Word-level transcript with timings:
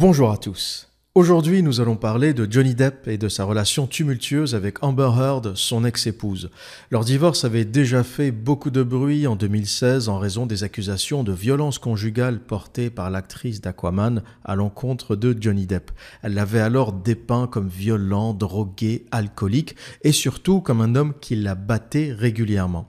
Bonjour 0.00 0.30
à 0.30 0.36
tous. 0.36 0.88
Aujourd'hui, 1.16 1.64
nous 1.64 1.80
allons 1.80 1.96
parler 1.96 2.32
de 2.32 2.46
Johnny 2.48 2.76
Depp 2.76 3.08
et 3.08 3.18
de 3.18 3.28
sa 3.28 3.42
relation 3.42 3.88
tumultueuse 3.88 4.54
avec 4.54 4.84
Amber 4.84 5.10
Heard, 5.18 5.56
son 5.56 5.84
ex-épouse. 5.84 6.50
Leur 6.92 7.04
divorce 7.04 7.44
avait 7.44 7.64
déjà 7.64 8.04
fait 8.04 8.30
beaucoup 8.30 8.70
de 8.70 8.84
bruit 8.84 9.26
en 9.26 9.34
2016 9.34 10.08
en 10.08 10.20
raison 10.20 10.46
des 10.46 10.62
accusations 10.62 11.24
de 11.24 11.32
violence 11.32 11.80
conjugale 11.80 12.38
portées 12.38 12.90
par 12.90 13.10
l'actrice 13.10 13.60
d'Aquaman 13.60 14.22
à 14.44 14.54
l'encontre 14.54 15.16
de 15.16 15.36
Johnny 15.36 15.66
Depp. 15.66 15.90
Elle 16.22 16.34
l'avait 16.34 16.60
alors 16.60 16.92
dépeint 16.92 17.48
comme 17.48 17.66
violent, 17.66 18.34
drogué, 18.34 19.06
alcoolique 19.10 19.74
et 20.02 20.12
surtout 20.12 20.60
comme 20.60 20.80
un 20.80 20.94
homme 20.94 21.14
qui 21.20 21.34
la 21.34 21.56
battait 21.56 22.14
régulièrement. 22.16 22.88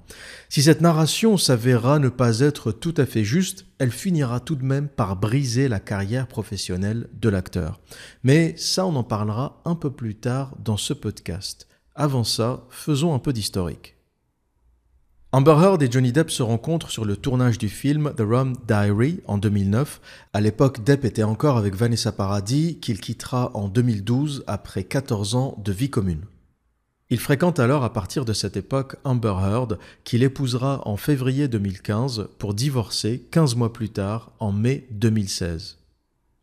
Si 0.51 0.63
cette 0.63 0.81
narration 0.81 1.37
s'avéra 1.37 1.99
ne 1.99 2.09
pas 2.09 2.39
être 2.39 2.71
tout 2.71 2.95
à 2.97 3.05
fait 3.05 3.23
juste, 3.23 3.67
elle 3.77 3.91
finira 3.91 4.39
tout 4.39 4.55
de 4.55 4.65
même 4.65 4.87
par 4.87 5.15
briser 5.15 5.67
la 5.67 5.79
carrière 5.79 6.25
professionnelle 6.25 7.07
de 7.13 7.29
l'acteur. 7.29 7.79
Mais 8.23 8.55
ça, 8.57 8.87
on 8.87 8.95
en 8.95 9.03
parlera 9.03 9.61
un 9.65 9.75
peu 9.75 9.91
plus 9.91 10.15
tard 10.15 10.55
dans 10.57 10.75
ce 10.75 10.93
podcast. 10.93 11.67
Avant 11.93 12.23
ça, 12.23 12.65
faisons 12.71 13.13
un 13.13 13.19
peu 13.19 13.31
d'historique. 13.31 13.95
Amber 15.31 15.55
Heard 15.61 15.83
et 15.83 15.91
Johnny 15.91 16.11
Depp 16.11 16.31
se 16.31 16.41
rencontrent 16.41 16.89
sur 16.89 17.05
le 17.05 17.15
tournage 17.15 17.59
du 17.59 17.69
film 17.69 18.11
The 18.17 18.21
Rum 18.21 18.55
Diary 18.67 19.21
en 19.27 19.37
2009. 19.37 20.01
À 20.33 20.41
l'époque, 20.41 20.83
Depp 20.83 21.05
était 21.05 21.21
encore 21.21 21.57
avec 21.57 21.75
Vanessa 21.75 22.11
Paradis, 22.11 22.79
qu'il 22.79 22.99
quittera 22.99 23.51
en 23.53 23.67
2012 23.67 24.45
après 24.47 24.83
14 24.83 25.35
ans 25.35 25.61
de 25.63 25.71
vie 25.71 25.91
commune. 25.91 26.25
Il 27.11 27.19
fréquente 27.19 27.59
alors 27.59 27.83
à 27.83 27.91
partir 27.91 28.23
de 28.23 28.33
cette 28.33 28.55
époque 28.55 28.95
Amber 29.03 29.33
Heard, 29.41 29.79
qu'il 30.03 30.21
épousera 30.21 30.87
en 30.87 30.95
février 30.95 31.47
2015 31.47 32.29
pour 32.37 32.53
divorcer 32.53 33.27
15 33.31 33.55
mois 33.55 33.73
plus 33.73 33.89
tard, 33.89 34.31
en 34.39 34.51
mai 34.51 34.85
2016. 34.91 35.79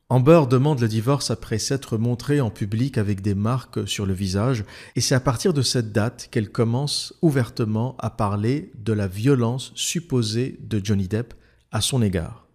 Amber 0.08 0.42
demande 0.50 0.80
le 0.80 0.88
divorce 0.88 1.30
après 1.30 1.58
s'être 1.58 1.98
montrée 1.98 2.40
en 2.40 2.50
public 2.50 2.98
avec 2.98 3.22
des 3.22 3.34
marques 3.34 3.86
sur 3.88 4.06
le 4.06 4.12
visage, 4.12 4.64
et 4.96 5.00
c'est 5.00 5.14
à 5.14 5.20
partir 5.20 5.52
de 5.52 5.62
cette 5.62 5.92
date 5.92 6.28
qu'elle 6.32 6.50
commence 6.50 7.14
ouvertement 7.22 7.96
à 8.00 8.10
parler 8.10 8.72
de 8.74 8.92
la 8.92 9.06
violence 9.06 9.70
supposée 9.76 10.58
de 10.60 10.80
Johnny 10.82 11.06
Depp 11.06 11.34
à 11.70 11.80
son 11.80 12.02
égard. 12.02 12.45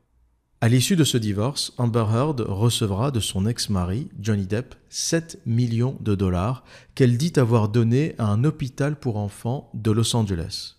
À 0.63 0.69
l'issue 0.69 0.95
de 0.95 1.03
ce 1.03 1.17
divorce, 1.17 1.73
Amber 1.79 2.05
Heard 2.13 2.41
recevra 2.41 3.09
de 3.09 3.19
son 3.19 3.47
ex-mari, 3.47 4.09
Johnny 4.19 4.45
Depp, 4.45 4.75
7 4.89 5.39
millions 5.47 5.97
de 6.01 6.13
dollars 6.13 6.63
qu'elle 6.93 7.17
dit 7.17 7.33
avoir 7.37 7.67
donnés 7.67 8.13
à 8.19 8.27
un 8.27 8.43
hôpital 8.43 8.95
pour 8.95 9.17
enfants 9.17 9.71
de 9.73 9.89
Los 9.89 10.15
Angeles. 10.15 10.75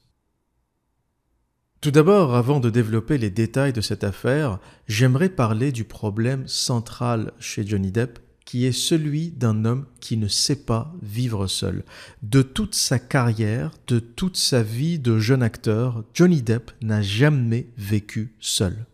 Tout 1.80 1.90
d'abord, 1.90 2.36
avant 2.36 2.60
de 2.60 2.70
développer 2.70 3.18
les 3.18 3.30
détails 3.30 3.72
de 3.72 3.80
cette 3.80 4.04
affaire, 4.04 4.60
j'aimerais 4.86 5.30
parler 5.30 5.72
du 5.72 5.82
problème 5.82 6.46
central 6.46 7.32
chez 7.40 7.66
Johnny 7.66 7.90
Depp, 7.90 8.20
qui 8.44 8.66
est 8.66 8.70
celui 8.70 9.32
d'un 9.32 9.64
homme 9.64 9.86
qui 9.98 10.16
ne 10.16 10.28
sait 10.28 10.64
pas 10.64 10.94
vivre 11.02 11.48
seul. 11.48 11.82
De 12.22 12.42
toute 12.42 12.76
sa 12.76 13.00
carrière, 13.00 13.72
de 13.88 13.98
toute 13.98 14.36
sa 14.36 14.62
vie 14.62 15.00
de 15.00 15.18
jeune 15.18 15.42
acteur, 15.42 16.04
Johnny 16.14 16.40
Depp 16.40 16.70
n'a 16.82 17.02
jamais 17.02 17.66
vécu 17.76 18.36
seul. 18.38 18.86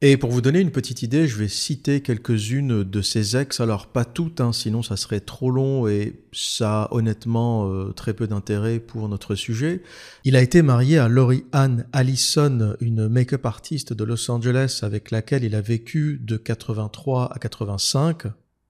Et 0.00 0.16
pour 0.16 0.30
vous 0.30 0.40
donner 0.40 0.60
une 0.60 0.70
petite 0.70 1.02
idée, 1.02 1.26
je 1.26 1.36
vais 1.36 1.48
citer 1.48 2.02
quelques-unes 2.02 2.84
de 2.84 3.02
ses 3.02 3.36
ex, 3.36 3.58
alors 3.58 3.88
pas 3.88 4.04
toutes, 4.04 4.40
hein, 4.40 4.52
sinon 4.52 4.80
ça 4.80 4.96
serait 4.96 5.18
trop 5.18 5.50
long 5.50 5.88
et 5.88 6.22
ça 6.32 6.82
a 6.82 6.94
honnêtement 6.94 7.68
euh, 7.68 7.90
très 7.90 8.14
peu 8.14 8.28
d'intérêt 8.28 8.78
pour 8.78 9.08
notre 9.08 9.34
sujet. 9.34 9.82
Il 10.22 10.36
a 10.36 10.40
été 10.40 10.62
marié 10.62 10.98
à 10.98 11.08
Laurie 11.08 11.46
Ann 11.50 11.84
Allison, 11.92 12.76
une 12.80 13.08
make-up 13.08 13.44
artiste 13.44 13.92
de 13.92 14.04
Los 14.04 14.30
Angeles 14.30 14.80
avec 14.82 15.10
laquelle 15.10 15.42
il 15.42 15.56
a 15.56 15.60
vécu 15.60 16.20
de 16.22 16.36
83 16.36 17.32
à 17.34 17.38
85. 17.40 18.28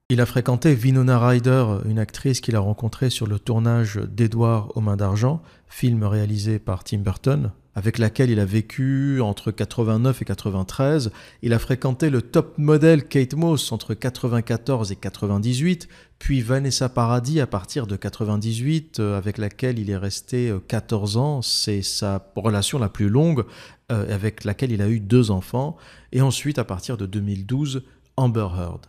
Il 0.09 0.21
a 0.21 0.25
fréquenté 0.25 0.73
Winona 0.73 1.19
Ryder, 1.19 1.77
une 1.85 1.99
actrice 1.99 2.41
qu'il 2.41 2.55
a 2.55 2.59
rencontrée 2.59 3.11
sur 3.11 3.27
le 3.27 3.37
tournage 3.37 3.97
d'Edouard 3.97 4.75
aux 4.75 4.81
mains 4.81 4.97
d'argent, 4.97 5.43
film 5.67 6.03
réalisé 6.05 6.57
par 6.57 6.83
Tim 6.83 7.01
Burton 7.01 7.51
avec 7.75 7.97
laquelle 7.97 8.29
il 8.29 8.39
a 8.39 8.45
vécu 8.45 9.21
entre 9.21 9.51
89 9.51 10.21
et 10.21 10.25
93. 10.25 11.11
Il 11.41 11.53
a 11.53 11.59
fréquenté 11.59 12.09
le 12.09 12.21
top 12.21 12.57
modèle 12.57 13.07
Kate 13.07 13.33
Moss 13.35 13.71
entre 13.71 13.93
94 13.93 14.91
et 14.91 14.95
98, 14.95 15.87
puis 16.17 16.41
Vanessa 16.41 16.89
Paradis 16.89 17.39
à 17.39 17.47
partir 17.47 17.87
de 17.87 17.95
98, 17.95 18.99
euh, 18.99 19.17
avec 19.17 19.37
laquelle 19.37 19.79
il 19.79 19.89
est 19.89 19.97
resté 19.97 20.53
14 20.67 21.15
euh, 21.15 21.19
ans. 21.19 21.41
C'est 21.41 21.81
sa 21.81 22.31
relation 22.35 22.79
la 22.79 22.89
plus 22.89 23.09
longue, 23.09 23.45
euh, 23.91 24.13
avec 24.13 24.43
laquelle 24.43 24.71
il 24.71 24.81
a 24.81 24.89
eu 24.89 24.99
deux 24.99 25.31
enfants. 25.31 25.77
Et 26.11 26.21
ensuite, 26.21 26.59
à 26.59 26.63
partir 26.63 26.97
de 26.97 27.05
2012, 27.05 27.83
Amber 28.19 28.49
Heard. 28.53 28.81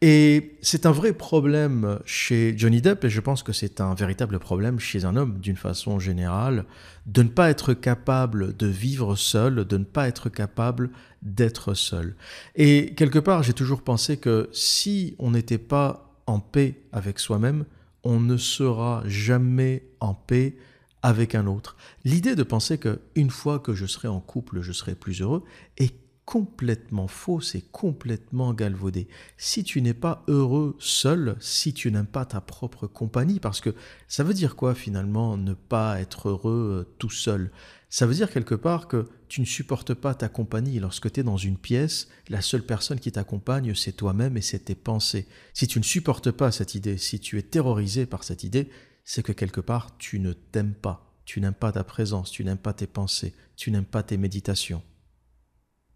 Et 0.00 0.58
c'est 0.60 0.86
un 0.86 0.90
vrai 0.90 1.12
problème 1.12 2.00
chez 2.04 2.52
Johnny 2.58 2.82
Depp, 2.82 3.04
et 3.04 3.10
je 3.10 3.20
pense 3.20 3.44
que 3.44 3.52
c'est 3.52 3.80
un 3.80 3.94
véritable 3.94 4.40
problème 4.40 4.80
chez 4.80 5.04
un 5.04 5.14
homme 5.14 5.38
d'une 5.38 5.56
façon 5.56 6.00
générale, 6.00 6.64
de 7.06 7.22
ne 7.22 7.28
pas 7.28 7.48
être 7.48 7.74
capable 7.74 8.56
de 8.56 8.66
vivre 8.66 9.14
seul, 9.14 9.64
de 9.64 9.76
ne 9.76 9.84
pas 9.84 10.08
être 10.08 10.28
capable 10.28 10.90
d'être 11.22 11.74
seul. 11.74 12.16
Et 12.56 12.94
quelque 12.96 13.20
part, 13.20 13.44
j'ai 13.44 13.52
toujours 13.52 13.82
pensé 13.82 14.16
que 14.16 14.48
si 14.52 15.14
on 15.20 15.30
n'était 15.30 15.58
pas 15.58 16.12
en 16.26 16.40
paix 16.40 16.82
avec 16.90 17.20
soi-même, 17.20 17.64
on 18.02 18.18
ne 18.18 18.36
sera 18.36 19.04
jamais 19.06 19.84
en 20.00 20.14
paix 20.14 20.56
avec 21.02 21.36
un 21.36 21.46
autre. 21.46 21.76
L'idée 22.04 22.34
de 22.34 22.42
penser 22.42 22.78
que 22.78 23.00
une 23.14 23.30
fois 23.30 23.60
que 23.60 23.74
je 23.74 23.86
serai 23.86 24.08
en 24.08 24.20
couple, 24.20 24.60
je 24.60 24.72
serai 24.72 24.96
plus 24.96 25.20
heureux 25.20 25.44
est 25.76 26.01
complètement 26.32 27.08
faux, 27.08 27.42
c'est 27.42 27.60
complètement 27.60 28.54
galvaudé. 28.54 29.06
Si 29.36 29.64
tu 29.64 29.82
n'es 29.82 29.92
pas 29.92 30.24
heureux 30.28 30.76
seul, 30.78 31.36
si 31.40 31.74
tu 31.74 31.92
n'aimes 31.92 32.06
pas 32.06 32.24
ta 32.24 32.40
propre 32.40 32.86
compagnie, 32.86 33.38
parce 33.38 33.60
que 33.60 33.74
ça 34.08 34.24
veut 34.24 34.32
dire 34.32 34.56
quoi 34.56 34.74
finalement 34.74 35.36
ne 35.36 35.52
pas 35.52 36.00
être 36.00 36.30
heureux 36.30 36.86
euh, 36.88 36.94
tout 36.98 37.10
seul? 37.10 37.50
Ça 37.90 38.06
veut 38.06 38.14
dire 38.14 38.30
quelque 38.30 38.54
part 38.54 38.88
que 38.88 39.10
tu 39.28 39.42
ne 39.42 39.46
supportes 39.46 39.92
pas 39.92 40.14
ta 40.14 40.30
compagnie. 40.30 40.80
Lorsque 40.80 41.12
tu 41.12 41.20
es 41.20 41.22
dans 41.22 41.36
une 41.36 41.58
pièce, 41.58 42.08
la 42.30 42.40
seule 42.40 42.64
personne 42.64 42.98
qui 42.98 43.12
t'accompagne, 43.12 43.74
c'est 43.74 43.92
toi-même 43.92 44.38
et 44.38 44.42
c'est 44.42 44.60
tes 44.60 44.74
pensées. 44.74 45.28
Si 45.52 45.66
tu 45.66 45.80
ne 45.80 45.84
supportes 45.84 46.30
pas 46.30 46.50
cette 46.50 46.74
idée, 46.74 46.96
si 46.96 47.20
tu 47.20 47.38
es 47.38 47.42
terrorisé 47.42 48.06
par 48.06 48.24
cette 48.24 48.42
idée, 48.42 48.70
c'est 49.04 49.22
que 49.22 49.32
quelque 49.32 49.60
part 49.60 49.98
tu 49.98 50.18
ne 50.18 50.32
t'aimes 50.32 50.72
pas. 50.72 51.12
Tu 51.26 51.42
n'aimes 51.42 51.52
pas 51.52 51.72
ta 51.72 51.84
présence, 51.84 52.30
tu 52.30 52.42
n'aimes 52.42 52.56
pas 52.56 52.72
tes 52.72 52.86
pensées, 52.86 53.34
tu 53.54 53.70
n'aimes 53.70 53.84
pas 53.84 54.02
tes 54.02 54.16
méditations. 54.16 54.82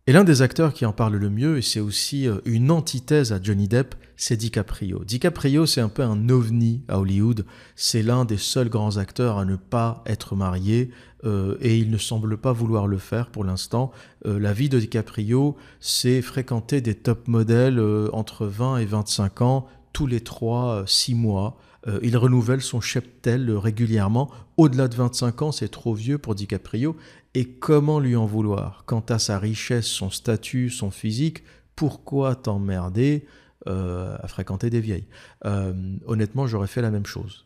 Et 0.09 0.13
l'un 0.13 0.23
des 0.23 0.41
acteurs 0.41 0.73
qui 0.73 0.87
en 0.87 0.93
parle 0.93 1.17
le 1.17 1.31
mieux, 1.31 1.59
et 1.59 1.63
c'est 1.63 1.81
aussi 1.81 2.29
euh, 2.29 2.37
une 2.45 2.71
antithèse 2.71 3.33
à 3.33 3.43
Johnny 3.43 3.67
Depp, 3.67 3.97
c'est 4.17 4.37
DiCaprio. 4.37 5.03
DiCaprio, 5.05 5.67
c'est 5.67 5.81
un 5.81 5.89
peu 5.89 6.05
un 6.05 6.29
ovni 6.29 6.85
à 6.87 7.01
Hollywood. 7.01 7.45
C'est 7.75 8.05
l'un 8.05 8.25
des 8.25 8.37
seuls 8.37 8.69
grands 8.69 8.99
acteurs 8.99 9.37
à 9.37 9.45
ne 9.45 9.57
pas 9.57 10.05
être 10.07 10.37
marié, 10.37 10.93
euh, 11.25 11.57
et 11.61 11.77
il 11.77 11.91
ne 11.91 11.99
semble 11.99 12.37
pas 12.37 12.53
vouloir 12.53 12.87
le 12.87 12.99
faire 12.99 13.31
pour 13.31 13.43
l'instant. 13.43 13.91
Euh, 14.27 14.39
la 14.39 14.53
vie 14.53 14.69
de 14.69 14.79
DiCaprio, 14.79 15.57
c'est 15.81 16.23
fréquenter 16.23 16.81
des 16.81 16.95
top 16.95 17.27
modèles 17.27 17.83
entre 18.13 18.47
20 18.47 18.77
et 18.77 18.85
25 18.85 19.43
ans, 19.43 19.67
tous 19.93 20.07
les 20.07 20.21
3-6 20.21 21.17
mois. 21.17 21.59
il 22.03 22.17
renouvelle 22.17 22.63
son 22.63 22.81
cheptel 22.81 23.51
régulièrement. 23.51 24.31
Au-delà 24.57 24.89
de 24.89 24.95
25 24.95 25.43
ans, 25.43 25.53
c'est 25.53 25.69
trop 25.69 25.95
vieux 25.95 26.19
pour 26.19 26.35
DiCaprio. 26.35 26.97
Et 27.37 27.45
comment 27.45 28.01
lui 28.01 28.17
en 28.17 28.25
vouloir? 28.25 28.85
Quant 28.87 29.05
à 29.11 29.19
sa 29.19 29.39
richesse, 29.39 29.85
son 29.85 30.09
statut, 30.09 30.71
son 30.71 30.91
physique, 30.91 31.45
pourquoi 31.75 32.35
t'emmerder 32.35 33.27
euh, 33.67 34.17
à 34.23 34.27
fréquenter 34.27 34.71
des 34.71 34.81
vieilles? 34.81 35.07
Euh, 35.45 35.75
Honnêtement, 36.07 36.47
j'aurais 36.47 36.67
fait 36.67 36.81
la 36.81 36.91
même 36.91 37.05
chose. 37.05 37.45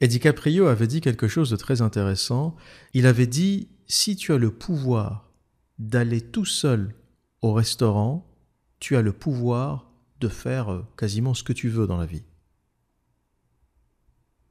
Et 0.00 0.08
DiCaprio 0.08 0.66
avait 0.66 0.88
dit 0.88 1.00
quelque 1.00 1.28
chose 1.28 1.50
de 1.50 1.56
très 1.56 1.82
intéressant. 1.82 2.56
Il 2.92 3.06
avait 3.06 3.28
dit, 3.28 3.68
si 3.86 4.16
tu 4.16 4.32
as 4.32 4.38
le 4.38 4.50
pouvoir 4.50 5.30
d'aller 5.78 6.20
tout 6.20 6.44
seul 6.44 6.92
au 7.42 7.52
restaurant, 7.52 8.26
tu 8.80 8.96
as 8.96 9.02
le 9.02 9.12
pouvoir 9.12 9.92
de 10.18 10.26
faire 10.26 10.72
euh, 10.72 10.84
quasiment 10.96 11.34
ce 11.34 11.44
que 11.44 11.52
tu 11.52 11.68
veux 11.68 11.86
dans 11.86 11.96
la 11.96 12.06
vie. 12.06 12.24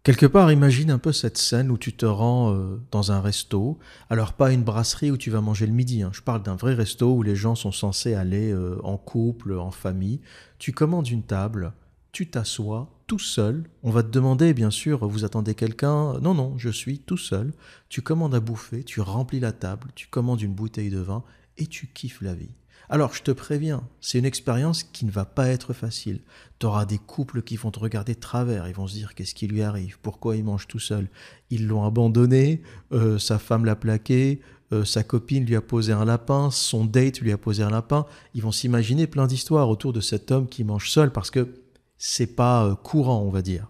Quelque 0.04 0.26
part, 0.26 0.50
imagine 0.50 0.92
un 0.92 0.98
peu 0.98 1.12
cette 1.12 1.38
scène 1.38 1.70
où 1.70 1.78
tu 1.78 1.92
te 1.92 2.06
rends 2.06 2.54
euh, 2.54 2.82
dans 2.90 3.12
un 3.12 3.20
resto. 3.20 3.78
Alors 4.10 4.32
pas 4.32 4.54
une 4.54 4.64
brasserie 4.64 5.12
où 5.12 5.18
tu 5.18 5.30
vas 5.30 5.42
manger 5.42 5.68
le 5.68 5.74
midi. 5.74 6.02
Hein. 6.04 6.12
Je 6.14 6.22
parle 6.22 6.42
d'un 6.42 6.56
vrai 6.56 6.74
resto 6.74 7.14
où 7.14 7.22
les 7.22 7.36
gens 7.36 7.56
sont 7.56 7.74
censés 7.74 8.14
aller 8.14 8.52
euh, 8.52 8.80
en 8.84 8.98
couple, 8.98 9.58
en 9.58 9.72
famille. 9.72 10.22
Tu 10.58 10.72
commandes 10.72 11.10
une 11.10 11.24
table, 11.24 11.74
tu 12.14 12.30
t'assois 12.30 12.90
tout 13.08 13.20
seul. 13.20 13.66
On 13.84 13.92
va 13.92 14.02
te 14.02 14.10
demander, 14.10 14.54
bien 14.54 14.72
sûr, 14.72 15.06
vous 15.06 15.26
attendez 15.26 15.54
quelqu'un? 15.54 16.18
Non, 16.22 16.34
non, 16.34 16.58
je 16.58 16.70
suis 16.70 17.00
tout 17.00 17.18
seul. 17.18 17.52
Tu 17.90 18.02
commandes 18.02 18.36
à 18.36 18.40
bouffer, 18.40 18.86
tu 18.86 19.02
remplis 19.02 19.42
la 19.42 19.52
table, 19.52 19.90
tu 19.96 20.08
commandes 20.08 20.42
une 20.42 20.54
bouteille 20.54 20.92
de 20.92 21.00
vin 21.00 21.24
et 21.58 21.68
tu 21.68 21.88
kiffes 21.88 22.22
la 22.22 22.36
vie. 22.36 22.56
Alors 22.92 23.14
je 23.14 23.22
te 23.22 23.30
préviens, 23.30 23.88
c'est 24.02 24.18
une 24.18 24.26
expérience 24.26 24.82
qui 24.82 25.06
ne 25.06 25.12
va 25.12 25.24
pas 25.24 25.48
être 25.48 25.74
facile. 25.74 26.22
Tu 26.58 26.66
auras 26.66 26.86
des 26.86 26.98
couples 26.98 27.44
qui 27.44 27.56
vont 27.56 27.70
te 27.70 27.80
regarder 27.80 28.16
de 28.16 28.20
travers, 28.20 28.68
ils 28.68 28.74
vont 28.74 28.88
se 28.88 28.96
dire 28.96 29.14
qu'est-ce 29.14 29.36
qui 29.36 29.46
lui 29.46 29.62
arrive, 29.62 30.00
pourquoi 30.02 30.36
il 30.36 30.44
mange 30.44 30.68
tout 30.68 30.80
seul? 30.80 31.08
Ils 31.52 31.68
l'ont 31.68 31.86
abandonné, 31.86 32.64
euh, 32.92 33.20
sa 33.20 33.38
femme 33.38 33.64
l'a 33.64 33.76
plaqué, 33.76 34.42
euh, 34.74 34.86
sa 34.86 35.04
copine 35.04 35.46
lui 35.46 35.56
a 35.56 35.62
posé 35.62 35.94
un 35.94 36.04
lapin, 36.04 36.50
son 36.50 36.84
date 36.84 37.22
lui 37.22 37.32
a 37.32 37.38
posé 37.38 37.62
un 37.62 37.70
lapin. 37.70 38.08
Ils 38.34 38.42
vont 38.42 38.52
s'imaginer 38.52 39.06
plein 39.06 39.28
d'histoires 39.28 39.70
autour 39.70 39.94
de 39.94 40.02
cet 40.02 40.32
homme 40.32 40.48
qui 40.50 40.64
mange 40.64 40.90
seul 40.90 41.12
parce 41.12 41.30
que 41.30 41.62
c'est 42.00 42.36
pas 42.36 42.66
euh, 42.66 42.76
courant, 42.76 43.22
on 43.22 43.30
va 43.30 43.44
dire. 43.44 43.68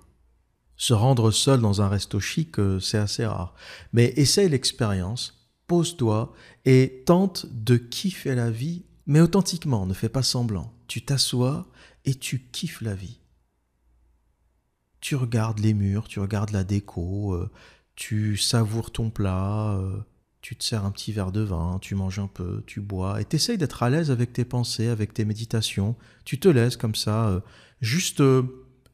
Se 0.78 0.94
rendre 0.94 1.32
seul 1.32 1.60
dans 1.60 1.82
un 1.82 1.90
resto 1.90 2.22
chic, 2.22 2.56
c'est 2.80 2.98
assez 2.98 3.26
rare. 3.26 3.54
Mais 3.92 4.14
essaye 4.16 4.48
l'expérience, 4.48 5.50
pose-toi 5.68 6.32
et 6.64 7.04
tente 7.06 7.48
de 7.52 7.76
kiffer 7.76 8.34
la 8.34 8.50
vie, 8.50 8.86
mais 9.10 9.22
authentiquement, 9.22 9.88
ne 9.88 9.96
fais 9.96 10.08
pas 10.08 10.22
semblant. 10.22 10.72
Tu 10.88 11.04
t'assois 11.04 11.68
et 12.06 12.14
tu 12.14 12.40
kiffes 12.52 12.82
la 12.82 12.94
vie. 12.94 13.20
Tu 15.02 15.16
regardes 15.16 15.58
les 15.58 15.74
murs, 15.74 16.08
tu 16.08 16.20
regardes 16.20 16.52
la 16.52 16.64
déco, 16.64 17.34
euh, 17.34 17.50
tu 17.96 18.38
savoures 18.38 18.92
ton 18.92 19.10
plat, 19.10 19.72
euh, 19.80 19.98
tu 20.42 20.56
te 20.56 20.64
sers 20.64 20.86
un 20.86 20.92
petit 20.92 21.12
verre 21.12 21.32
de 21.32 21.42
vin, 21.42 21.80
tu 21.82 21.96
manges 21.96 22.20
un 22.20 22.28
peu, 22.28 22.64
tu 22.68 22.82
bois, 22.82 23.20
et 23.20 23.26
t'essayes 23.26 23.58
d'être 23.58 23.82
à 23.82 23.90
l'aise 23.90 24.12
avec 24.12 24.32
tes 24.32 24.46
pensées, 24.46 24.90
avec 24.90 25.12
tes 25.12 25.26
méditations. 25.26 25.96
Tu 26.24 26.40
te 26.40 26.48
laisses 26.48 26.78
comme 26.78 26.96
ça, 26.96 27.42
juste 27.82 28.22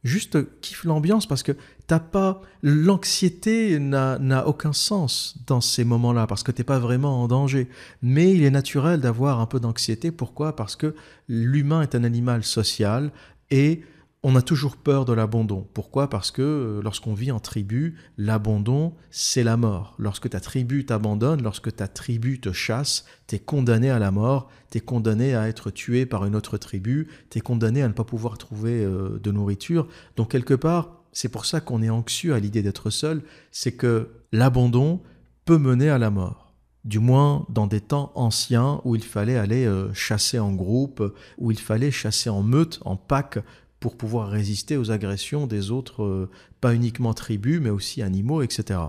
juste 0.06 0.38
kiffe 0.62 0.86
l'ambiance 0.86 1.25
parce 1.28 1.44
que 1.44 1.52
t'as 1.88 2.00
pas 2.00 2.42
l'anxiété 2.63 3.80
n'a 3.80 4.48
aucun 4.48 4.72
sens 4.72 5.36
dans 5.48 5.62
ces 5.62 5.84
moments-là 5.84 6.28
parce 6.28 6.44
que 6.44 6.52
t'es 6.52 6.63
pas 6.63 6.80
vraiment 6.80 7.24
en 7.24 7.28
danger. 7.28 7.68
Mais 8.02 8.34
il 8.34 8.44
est 8.44 8.52
naturel 8.52 9.02
d'avoir 9.02 9.42
un 9.42 9.48
peu 9.48 9.60
d'anxiété. 9.60 10.12
Pourquoi? 10.12 10.56
Parce 10.56 10.75
que 10.75 10.96
l'humain 11.28 11.81
est 11.81 11.96
un 11.96 12.04
animal 12.04 12.44
social 12.44 13.12
et 13.52 13.81
on 14.27 14.36
a 14.36 14.42
toujours 14.42 14.75
peur 14.75 15.06
de 15.06 15.13
l'abandon. 15.13 15.68
Pourquoi? 15.75 16.10
Parce 16.10 16.31
que 16.31 16.42
euh, 16.42 16.81
lorsqu'on 16.81 17.13
vit 17.13 17.31
en 17.31 17.39
tribu, 17.39 17.95
l'abandon, 18.18 18.95
c'est 19.12 19.44
la 19.44 19.56
mort. 19.56 19.94
Lorsque 20.00 20.31
ta 20.31 20.39
tribu 20.39 20.83
t'abandonne, 20.83 21.44
lorsque 21.44 21.75
ta 21.75 21.88
tribu 21.88 22.39
te 22.39 22.51
chasse, 22.51 23.06
tu 23.27 23.36
es 23.36 23.39
condamné 23.39 23.92
à 23.92 24.00
la 24.00 24.10
mort, 24.10 24.50
tu 24.72 24.80
es 24.80 24.81
condamné 24.81 25.36
à 25.36 25.48
être 25.48 25.69
tué 25.69 26.07
par 26.07 26.25
une 26.25 26.36
autre 26.36 26.57
tribu, 26.57 27.07
tu 27.30 27.38
es 27.38 27.42
condamné 27.42 27.83
à 27.83 27.88
ne 27.88 27.94
pas 27.94 28.04
pouvoir 28.04 28.39
trouver 28.39 28.83
euh, 28.83 29.19
de 29.22 29.31
nourriture. 29.31 29.88
Donc 30.18 30.31
quelque 30.31 30.56
part, 30.56 31.04
c'est 31.12 31.30
pour 31.30 31.45
ça 31.45 31.62
qu'on 31.62 31.83
est 31.83 31.92
anxieux 31.92 32.33
à 32.33 32.39
l'idée 32.39 32.63
d'être 32.63 32.89
seul, 32.89 33.21
c'est 33.51 33.74
que 33.74 34.10
l'abandon 34.31 35.04
peut 35.45 35.60
mener 35.60 35.92
à 35.92 36.00
la 36.00 36.10
mort 36.10 36.45
du 36.83 37.00
moins 37.00 37.48
dans 37.50 37.66
des 37.66 37.81
temps 37.81 38.12
anciens 38.13 38.80
où 38.86 38.95
il 38.95 39.04
fallait 39.04 39.38
aller 39.38 39.66
euh, 39.66 39.92
chasser 39.94 40.38
en 40.38 40.54
groupe, 40.54 41.16
où 41.39 41.50
il 41.50 41.60
fallait 41.60 41.89
chasser 41.89 42.30
en 42.30 42.44
meute, 42.44 42.80
en 42.86 42.95
pack, 42.95 43.39
pour 43.86 43.98
pouvoir 43.98 44.30
résister 44.30 44.78
aux 44.78 44.90
agressions 44.90 45.46
des 45.46 45.70
autres, 45.70 46.02
euh, 46.02 46.28
pas 46.60 46.74
uniquement 46.74 47.14
tribus, 47.14 47.62
mais 47.62 47.70
aussi 47.70 48.02
animaux, 48.02 48.42
etc. 48.42 48.80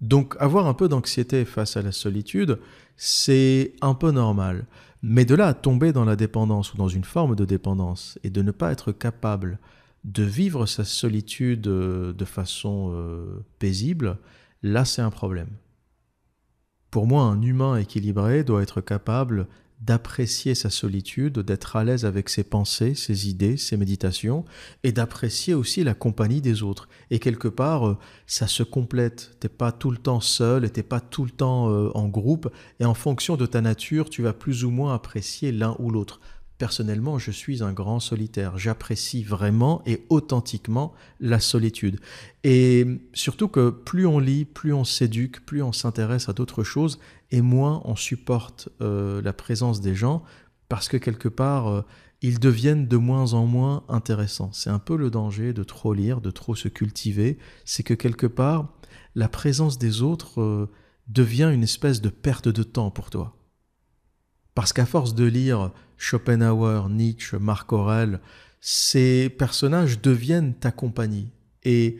Donc 0.00 0.34
avoir 0.40 0.66
un 0.66 0.72
peu 0.72 0.88
d'anxiété 0.88 1.44
face 1.44 1.76
à 1.76 1.82
la 1.82 1.92
solitude, 1.92 2.58
c'est 2.96 3.74
un 3.82 3.92
peu 3.92 4.12
normal. 4.12 4.64
Mais 5.02 5.26
de 5.26 5.34
là 5.34 5.48
à 5.48 5.52
tomber 5.52 5.92
dans 5.92 6.06
la 6.06 6.16
dépendance 6.16 6.72
ou 6.72 6.78
dans 6.78 6.88
une 6.88 7.04
forme 7.04 7.36
de 7.36 7.44
dépendance 7.44 8.18
et 8.24 8.30
de 8.30 8.40
ne 8.40 8.50
pas 8.50 8.72
être 8.72 8.92
capable 8.92 9.58
de 10.04 10.22
vivre 10.22 10.64
sa 10.64 10.84
solitude 10.84 11.66
euh, 11.66 12.14
de 12.14 12.24
façon 12.24 12.92
euh, 12.94 13.44
paisible, 13.58 14.16
là 14.62 14.86
c'est 14.86 15.02
un 15.02 15.10
problème. 15.10 15.50
Pour 16.90 17.06
moi, 17.06 17.24
un 17.24 17.42
humain 17.42 17.76
équilibré 17.76 18.42
doit 18.42 18.62
être 18.62 18.80
capable 18.80 19.48
d'apprécier 19.80 20.54
sa 20.54 20.70
solitude, 20.70 21.40
d'être 21.40 21.76
à 21.76 21.84
l'aise 21.84 22.04
avec 22.04 22.28
ses 22.28 22.44
pensées, 22.44 22.94
ses 22.94 23.28
idées, 23.28 23.56
ses 23.56 23.76
méditations, 23.76 24.44
et 24.84 24.92
d'apprécier 24.92 25.54
aussi 25.54 25.84
la 25.84 25.94
compagnie 25.94 26.40
des 26.40 26.62
autres. 26.62 26.88
Et 27.10 27.18
quelque 27.18 27.48
part, 27.48 27.86
euh, 27.86 27.98
ça 28.26 28.46
se 28.46 28.62
complète. 28.62 29.36
T'es 29.38 29.50
pas 29.50 29.72
tout 29.72 29.90
le 29.90 29.98
temps 29.98 30.20
seul, 30.20 30.70
t'es 30.70 30.82
pas 30.82 31.00
tout 31.00 31.24
le 31.24 31.30
temps 31.30 31.70
euh, 31.70 31.90
en 31.94 32.08
groupe, 32.08 32.50
et 32.80 32.86
en 32.86 32.94
fonction 32.94 33.36
de 33.36 33.46
ta 33.46 33.60
nature, 33.60 34.08
tu 34.08 34.22
vas 34.22 34.32
plus 34.32 34.64
ou 34.64 34.70
moins 34.70 34.94
apprécier 34.94 35.52
l'un 35.52 35.76
ou 35.78 35.90
l'autre. 35.90 36.20
Personnellement, 36.58 37.18
je 37.18 37.30
suis 37.30 37.62
un 37.62 37.72
grand 37.72 38.00
solitaire. 38.00 38.56
J'apprécie 38.56 39.22
vraiment 39.22 39.82
et 39.84 40.06
authentiquement 40.08 40.94
la 41.20 41.38
solitude. 41.38 42.00
Et 42.44 42.86
surtout 43.12 43.48
que 43.48 43.68
plus 43.68 44.06
on 44.06 44.18
lit, 44.18 44.46
plus 44.46 44.72
on 44.72 44.84
s'éduque, 44.84 45.44
plus 45.44 45.62
on 45.62 45.72
s'intéresse 45.72 46.30
à 46.30 46.32
d'autres 46.32 46.64
choses, 46.64 46.98
et 47.30 47.42
moins 47.42 47.82
on 47.84 47.94
supporte 47.94 48.70
euh, 48.80 49.20
la 49.20 49.34
présence 49.34 49.82
des 49.82 49.94
gens, 49.94 50.22
parce 50.68 50.88
que 50.88 50.96
quelque 50.96 51.28
part, 51.28 51.68
euh, 51.68 51.82
ils 52.22 52.40
deviennent 52.40 52.88
de 52.88 52.96
moins 52.96 53.34
en 53.34 53.46
moins 53.46 53.84
intéressants. 53.88 54.50
C'est 54.52 54.70
un 54.70 54.78
peu 54.78 54.96
le 54.96 55.10
danger 55.10 55.52
de 55.52 55.62
trop 55.62 55.92
lire, 55.92 56.22
de 56.22 56.30
trop 56.30 56.54
se 56.54 56.68
cultiver. 56.68 57.38
C'est 57.64 57.82
que 57.82 57.94
quelque 57.94 58.26
part, 58.26 58.72
la 59.14 59.28
présence 59.28 59.78
des 59.78 60.00
autres 60.02 60.40
euh, 60.40 60.70
devient 61.08 61.50
une 61.52 61.62
espèce 61.62 62.00
de 62.00 62.08
perte 62.08 62.48
de 62.48 62.62
temps 62.62 62.90
pour 62.90 63.10
toi. 63.10 63.35
Parce 64.56 64.72
qu'à 64.72 64.86
force 64.86 65.14
de 65.14 65.26
lire 65.26 65.70
Schopenhauer, 65.98 66.88
Nietzsche, 66.88 67.36
Marc 67.38 67.74
Aurel, 67.74 68.20
ces 68.58 69.28
personnages 69.28 70.00
deviennent 70.00 70.54
ta 70.54 70.70
compagnie. 70.70 71.28
Et 71.62 71.98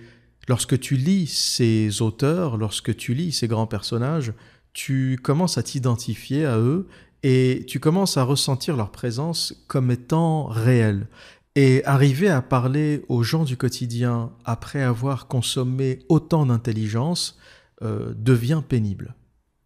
lorsque 0.48 0.80
tu 0.80 0.96
lis 0.96 1.26
ces 1.26 2.00
auteurs, 2.00 2.56
lorsque 2.56 2.96
tu 2.96 3.12
lis 3.12 3.32
ces 3.32 3.46
grands 3.46 3.66
personnages, 3.66 4.32
tu 4.72 5.20
commences 5.22 5.58
à 5.58 5.62
t'identifier 5.62 6.46
à 6.46 6.58
eux 6.58 6.88
et 7.22 7.64
tu 7.68 7.78
commences 7.78 8.16
à 8.16 8.22
ressentir 8.22 8.74
leur 8.74 8.90
présence 8.90 9.54
comme 9.68 9.90
étant 9.90 10.46
réelle. 10.46 11.08
Et 11.56 11.84
arriver 11.84 12.30
à 12.30 12.40
parler 12.40 13.04
aux 13.10 13.22
gens 13.22 13.44
du 13.44 13.58
quotidien 13.58 14.32
après 14.46 14.82
avoir 14.82 15.26
consommé 15.26 15.98
autant 16.08 16.46
d'intelligence 16.46 17.38
euh, 17.82 18.14
devient 18.16 18.62
pénible. 18.66 19.14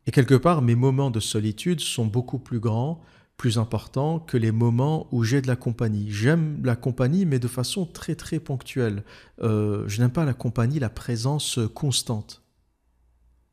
Et 0.06 0.10
quelque 0.10 0.34
part, 0.34 0.62
mes 0.62 0.74
moments 0.74 1.10
de 1.10 1.20
solitude 1.20 1.80
sont 1.80 2.06
beaucoup 2.06 2.38
plus 2.38 2.60
grands 2.60 3.02
plus 3.40 3.56
important 3.56 4.18
que 4.18 4.36
les 4.36 4.52
moments 4.52 5.08
où 5.12 5.24
j'ai 5.24 5.40
de 5.40 5.46
la 5.46 5.56
compagnie. 5.56 6.10
J'aime 6.10 6.60
la 6.62 6.76
compagnie, 6.76 7.24
mais 7.24 7.38
de 7.38 7.48
façon 7.48 7.86
très 7.86 8.14
très 8.14 8.38
ponctuelle. 8.38 9.02
Euh, 9.40 9.88
je 9.88 10.02
n'aime 10.02 10.10
pas 10.10 10.26
la 10.26 10.34
compagnie, 10.34 10.78
la 10.78 10.90
présence 10.90 11.58
constante. 11.74 12.42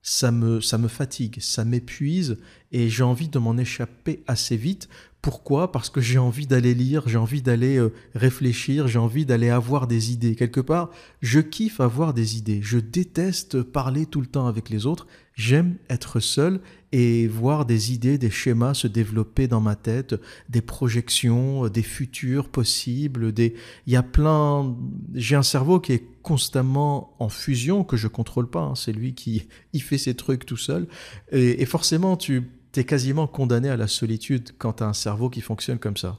Ça 0.01 0.33
me, 0.33 0.59
ça 0.59 0.77
me 0.77 0.89
fatigue, 0.89 1.38
ça 1.39 1.63
m'épuise, 1.63 2.38
et 2.73 2.89
j'ai 2.89 3.03
envie 3.03 3.29
de 3.29 3.39
m'en 3.39 3.57
échapper 3.57 4.25
assez 4.27 4.57
vite. 4.57 4.89
Pourquoi? 5.27 5.74
Parce 5.74 5.89
que 5.89 6.00
j'ai 6.00 6.19
envie 6.19 6.47
d'aller 6.47 6.74
lire, 6.74 7.03
j'ai 7.06 7.18
envie 7.18 7.41
d'aller 7.41 7.75
euh, 7.75 7.91
réfléchir, 8.15 8.88
j'ai 8.88 8.97
envie 8.97 9.25
d'aller 9.25 9.50
avoir 9.50 9.85
des 9.85 10.13
idées. 10.13 10.35
Quelque 10.35 10.62
part, 10.62 10.89
je 11.19 11.41
kiffe 11.41 11.81
avoir 11.81 12.13
des 12.13 12.38
idées. 12.38 12.62
Je 12.62 12.79
déteste 12.79 13.62
parler 13.62 14.06
tout 14.06 14.21
le 14.21 14.27
temps 14.27 14.47
avec 14.47 14.69
les 14.69 14.85
autres. 14.85 15.06
J'aime 15.33 15.75
être 15.89 16.21
seul 16.21 16.62
et 16.91 17.27
voir 17.27 17.65
des 17.65 17.94
idées, 17.94 18.18
des 18.18 18.29
schémas 18.31 18.74
se 18.74 18.88
développer 18.88 19.47
dans 19.47 19.59
ma 19.59 19.75
tête, 19.75 20.15
des 20.50 20.62
projections, 20.62 21.68
des 21.68 21.83
futurs 21.83 22.47
possibles, 22.47 23.33
des 23.33 23.53
il 23.85 23.94
y 23.94 23.97
a 23.97 24.03
plein 24.03 24.75
j'ai 25.13 25.35
un 25.35 25.44
cerveau 25.44 25.80
qui 25.80 25.92
est 25.94 26.04
constamment 26.21 27.16
en 27.19 27.30
fusion 27.30 27.83
que 27.83 27.97
je 27.97 28.07
contrôle 28.07 28.49
pas, 28.49 28.61
hein. 28.61 28.75
c'est 28.75 28.94
lui 28.94 29.13
qui 29.13 29.47
il 29.73 29.81
fait 29.81 29.97
ses 29.97 30.16
trucs 30.16 30.45
tout 30.45 30.57
seul 30.57 30.87
et, 31.31 31.66
forcément 31.66 32.16
tu 32.16 32.49
es 32.76 32.83
quasiment 32.83 33.28
condamné 33.28 33.69
à 33.69 33.78
la 33.78 33.88
solitude 33.88 34.52
quand 34.57 34.74
tu 34.74 34.83
un 34.83 34.94
cerveau 34.94 35.30
qui 35.30 35.42
fonctionne 35.42 35.80
comme 35.80 35.97
ça. 35.97 36.18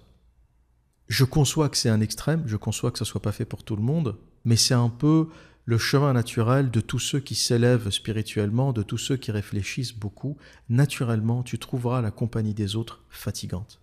Je 1.09 1.25
conçois 1.25 1.69
que 1.69 1.77
c'est 1.77 1.89
un 1.89 2.01
extrême, 2.01 2.43
je 2.47 2.57
conçois 2.57 2.91
que 2.91 2.99
ça 2.99 3.05
soit 3.05 3.23
pas 3.23 3.33
fait 3.33 3.45
pour 3.45 3.65
tout 3.65 3.77
le 3.77 3.83
monde, 3.83 4.17
mais 4.45 4.57
c'est 4.57 4.75
un 4.75 4.91
peu 4.91 5.29
le 5.65 5.79
chemin 5.79 6.13
naturel 6.13 6.71
de 6.71 6.81
tous 6.81 6.99
ceux 6.99 7.21
qui 7.21 7.35
s'élèvent 7.35 7.91
spirituellement, 7.91 8.73
de 8.73 8.83
tous 8.83 8.99
ceux 8.99 9.17
qui 9.17 9.31
réfléchissent 9.31 9.95
beaucoup, 9.95 10.37
naturellement 10.69 11.43
tu 11.43 11.59
trouveras 11.59 12.01
la 12.01 12.11
compagnie 12.11 12.55
des 12.55 12.75
autres 12.75 13.03
fatigante. 13.11 13.81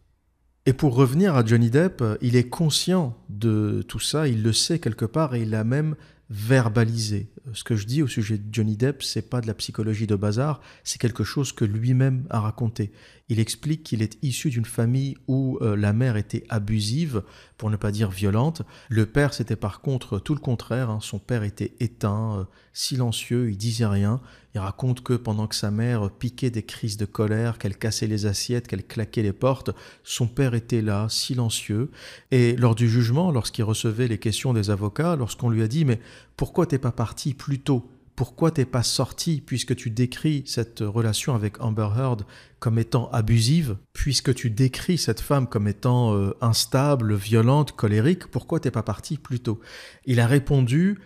Et 0.66 0.74
pour 0.74 0.96
revenir 0.96 1.36
à 1.36 1.46
Johnny 1.46 1.70
Depp, 1.70 2.04
il 2.22 2.36
est 2.36 2.50
conscient 2.50 3.16
de 3.30 3.84
tout 3.88 4.00
ça, 4.00 4.28
il 4.28 4.42
le 4.42 4.52
sait 4.52 4.80
quelque 4.80 5.06
part 5.06 5.36
et 5.36 5.44
il 5.44 5.54
a 5.54 5.64
même 5.64 5.96
verbalisé. 6.30 7.30
Ce 7.54 7.64
que 7.64 7.76
je 7.76 7.86
dis 7.86 8.02
au 8.02 8.08
sujet 8.08 8.38
de 8.38 8.46
Johnny 8.52 8.78
Depp, 8.78 9.04
c'est 9.04 9.30
pas 9.30 9.42
de 9.42 9.48
la 9.48 9.54
psychologie 9.54 10.08
de 10.08 10.16
bazar, 10.16 10.60
c'est 10.84 11.00
quelque 11.00 11.24
chose 11.24 11.52
que 11.52 11.66
lui-même 11.66 12.26
a 12.30 12.40
raconté. 12.40 12.92
Il 13.30 13.40
explique 13.40 13.84
qu'il 13.84 14.02
est 14.02 14.18
issu 14.24 14.50
d'une 14.50 14.66
famille 14.66 15.16
où 15.28 15.60
euh, 15.62 15.76
la 15.76 15.94
mère 15.94 16.18
était 16.18 16.44
abusive, 16.50 17.24
pour 17.58 17.70
ne 17.70 17.78
pas 17.78 17.92
dire 17.92 18.10
violente. 18.10 18.64
Le 18.90 19.06
père, 19.06 19.34
c'était 19.34 19.56
par 19.56 19.82
contre 19.82 20.20
tout 20.20 20.34
le 20.34 20.42
contraire. 20.42 20.90
Hein. 20.90 21.00
Son 21.02 21.20
père 21.20 21.44
était 21.44 21.74
éteint, 21.80 22.40
euh, 22.40 22.44
silencieux, 22.76 23.50
il 23.50 23.58
disait 23.58 23.86
rien. 23.86 24.22
Il 24.54 24.60
raconte 24.60 25.02
que 25.02 25.14
pendant 25.14 25.48
que 25.48 25.56
sa 25.56 25.72
mère 25.72 26.12
piquait 26.12 26.50
des 26.50 26.64
crises 26.64 26.98
de 26.98 27.06
colère, 27.06 27.58
qu'elle 27.58 27.78
cassait 27.78 28.06
les 28.06 28.26
assiettes, 28.26 28.68
qu'elle 28.68 28.86
claquait 28.86 29.24
les 29.24 29.34
portes, 29.34 29.72
son 30.04 30.28
père 30.28 30.54
était 30.54 30.82
là, 30.82 31.08
silencieux. 31.10 31.90
Et 32.32 32.56
lors 32.58 32.76
du 32.76 32.90
jugement, 32.90 33.32
lorsqu'il 33.32 33.64
recevait 33.64 34.10
les 34.10 34.18
questions 34.18 34.54
des 34.54 34.70
avocats, 34.70 35.16
lorsqu'on 35.16 35.50
lui 35.50 35.64
a 35.64 35.68
dit 35.68 35.86
mais 35.86 36.02
pourquoi 36.38 36.66
t'es 36.66 36.78
pas 36.78 36.92
parti 36.92 37.34
plus 37.34 37.60
tôt? 37.60 37.90
Pourquoi 38.18 38.52
t'es 38.52 38.66
pas 38.66 38.84
sorti 38.84 39.42
puisque 39.46 39.76
tu 39.76 39.90
décris 39.90 40.44
cette 40.46 40.80
relation 40.80 41.36
avec 41.36 41.62
Amber 41.62 41.90
Heard 41.98 42.26
comme 42.60 42.80
étant 42.80 43.10
abusive, 43.12 43.78
puisque 43.94 44.34
tu 44.34 44.50
décris 44.50 44.98
cette 44.98 45.20
femme 45.20 45.48
comme 45.48 45.68
étant 45.68 46.16
euh, 46.16 46.36
instable, 46.40 47.14
violente, 47.14 47.74
colérique, 47.74 48.28
pourquoi 48.28 48.60
t'es 48.60 48.72
pas 48.72 48.84
parti 48.84 49.18
plus 49.18 49.40
tôt? 49.40 49.60
Il 50.06 50.22
a 50.22 50.28
répondu 50.28 50.98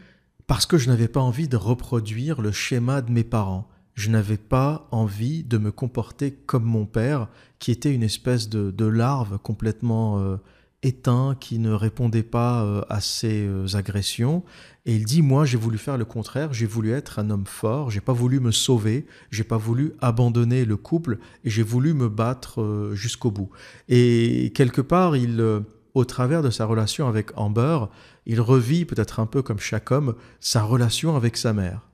parce 0.50 0.66
que 0.66 0.80
je 0.80 0.90
n'avais 0.90 1.08
pas 1.08 1.20
envie 1.20 1.48
de 1.48 1.58
reproduire 1.58 2.42
le 2.42 2.52
schéma 2.52 3.04
de 3.04 3.12
mes 3.12 3.24
parents. 3.24 3.70
je 3.94 4.10
n'avais 4.10 4.38
pas 4.38 4.88
envie 4.90 5.44
de 5.44 5.60
me 5.60 5.72
comporter 5.72 6.32
comme 6.32 6.64
mon 6.64 6.88
père, 6.88 7.28
qui 7.60 7.70
était 7.70 7.94
une 7.94 8.02
espèce 8.02 8.50
de, 8.50 8.86
larve 8.86 9.38
complètement 9.38 10.20
euh, 10.20 10.38
éteint, 10.82 11.36
qui 11.40 11.60
ne 11.60 11.72
répondait 11.72 12.24
pas 12.24 12.64
euh, 12.64 12.82
à 12.90 13.00
ses 13.00 13.46
euh, 13.46 13.76
agressions. 13.76 14.44
Et 14.88 14.96
il 14.96 15.06
dit, 15.06 15.22
moi, 15.22 15.46
j'ai 15.46 15.58
voulu 15.58 15.78
faire 15.78 15.98
le 16.00 16.06
contraire, 16.06 16.52
j'ai 16.52 16.66
voulu 16.66 16.94
être 16.94 17.20
un 17.20 17.30
homme 17.30 17.46
fort, 17.46 17.92
j'ai 17.92 18.02
pas 18.02 18.14
voulu 18.14 18.40
me 18.40 18.52
sauver, 18.52 19.06
j'ai 19.30 19.44
pas 19.44 19.58
voulu 19.58 19.94
abandonner 20.02 20.66
le 20.66 20.78
couple, 20.78 21.20
et 21.44 21.52
j'ai 21.52 21.64
voulu 21.64 21.94
me 21.94 22.10
battre 22.10 22.90
jusqu'au 22.94 23.30
bout. 23.30 23.52
Et 23.88 24.52
quelque 24.56 24.82
part, 24.82 25.16
il, 25.16 25.62
au 25.94 26.06
travers 26.06 26.42
de 26.42 26.50
sa 26.50 26.66
relation 26.66 27.08
avec 27.08 27.38
Amber, 27.38 27.86
il 28.30 28.42
revit 28.42 28.86
peut-être 28.86 29.20
un 29.20 29.26
peu 29.26 29.42
comme 29.42 29.60
chaque 29.60 29.90
homme 29.90 30.14
sa 30.40 30.62
relation 30.62 31.16
avec 31.16 31.36
sa 31.36 31.52
mère, 31.52 31.90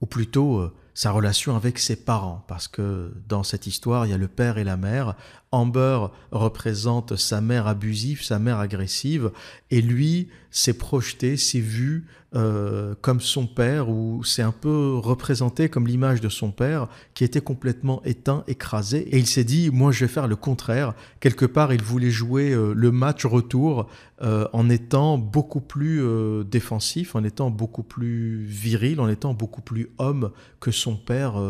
ou 0.00 0.06
plutôt 0.06 0.72
sa 0.94 1.12
relation 1.12 1.54
avec 1.54 1.78
ses 1.78 1.94
parents, 1.94 2.44
parce 2.48 2.66
que 2.66 3.12
dans 3.28 3.44
cette 3.44 3.68
histoire, 3.68 4.04
il 4.04 4.10
y 4.10 4.12
a 4.12 4.18
le 4.18 4.26
père 4.26 4.58
et 4.58 4.64
la 4.64 4.76
mère. 4.76 5.14
Amber 5.56 6.08
représente 6.32 7.16
sa 7.16 7.40
mère 7.40 7.66
abusive, 7.66 8.22
sa 8.22 8.38
mère 8.38 8.58
agressive, 8.58 9.30
et 9.70 9.80
lui 9.80 10.28
s'est 10.50 10.74
projeté, 10.74 11.36
s'est 11.36 11.60
vu 11.60 12.06
euh, 12.34 12.94
comme 13.00 13.20
son 13.20 13.46
père, 13.46 13.88
ou 13.88 14.22
c'est 14.22 14.42
un 14.42 14.52
peu 14.52 14.96
représenté 14.96 15.68
comme 15.68 15.86
l'image 15.86 16.20
de 16.20 16.28
son 16.28 16.50
père, 16.50 16.88
qui 17.14 17.24
était 17.24 17.40
complètement 17.40 18.02
éteint, 18.04 18.44
écrasé, 18.46 18.98
et 19.14 19.18
il 19.18 19.26
s'est 19.26 19.44
dit, 19.44 19.70
moi 19.70 19.92
je 19.92 20.04
vais 20.04 20.12
faire 20.12 20.28
le 20.28 20.36
contraire. 20.36 20.94
Quelque 21.20 21.46
part, 21.46 21.72
il 21.72 21.82
voulait 21.82 22.10
jouer 22.10 22.52
euh, 22.52 22.74
le 22.74 22.92
match 22.92 23.24
retour 23.24 23.88
euh, 24.22 24.46
en 24.52 24.68
étant 24.68 25.18
beaucoup 25.18 25.60
plus 25.60 26.02
défensif, 26.44 27.14
en 27.16 27.24
étant 27.24 27.50
beaucoup 27.50 27.82
plus 27.82 28.44
viril, 28.44 29.00
en 29.00 29.08
étant 29.08 29.32
beaucoup 29.32 29.62
plus 29.62 29.90
homme 29.98 30.30
que 30.60 30.70
son 30.70 30.96
père 30.96 31.40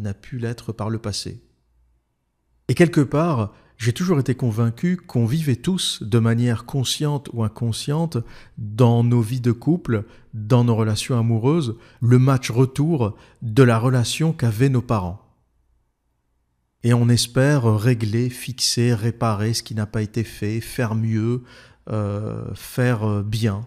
n'a 0.00 0.14
pu 0.14 0.38
l'être 0.38 0.72
par 0.72 0.88
le 0.88 0.98
passé. 0.98 1.40
Et 2.68 2.74
quelque 2.74 3.00
part, 3.00 3.52
j'ai 3.76 3.92
toujours 3.92 4.20
été 4.20 4.34
convaincu 4.36 4.96
qu'on 4.96 5.26
vivait 5.26 5.56
tous, 5.56 6.02
de 6.04 6.18
manière 6.20 6.66
consciente 6.66 7.28
ou 7.32 7.42
inconsciente, 7.42 8.18
dans 8.56 9.02
nos 9.02 9.20
vies 9.20 9.40
de 9.40 9.50
couple, 9.50 10.04
dans 10.34 10.62
nos 10.62 10.76
relations 10.76 11.18
amoureuses, 11.18 11.76
le 12.00 12.20
match 12.20 12.50
retour 12.50 13.16
de 13.42 13.62
la 13.64 13.78
relation 13.78 14.32
qu'avaient 14.32 14.68
nos 14.68 14.82
parents. 14.82 15.20
Et 16.84 16.94
on 16.94 17.08
espère 17.08 17.64
régler, 17.76 18.30
fixer, 18.30 18.94
réparer 18.94 19.52
ce 19.54 19.62
qui 19.62 19.74
n'a 19.74 19.86
pas 19.86 20.02
été 20.02 20.24
fait, 20.24 20.60
faire 20.60 20.94
mieux, 20.94 21.42
euh, 21.90 22.54
faire 22.54 23.24
bien. 23.24 23.66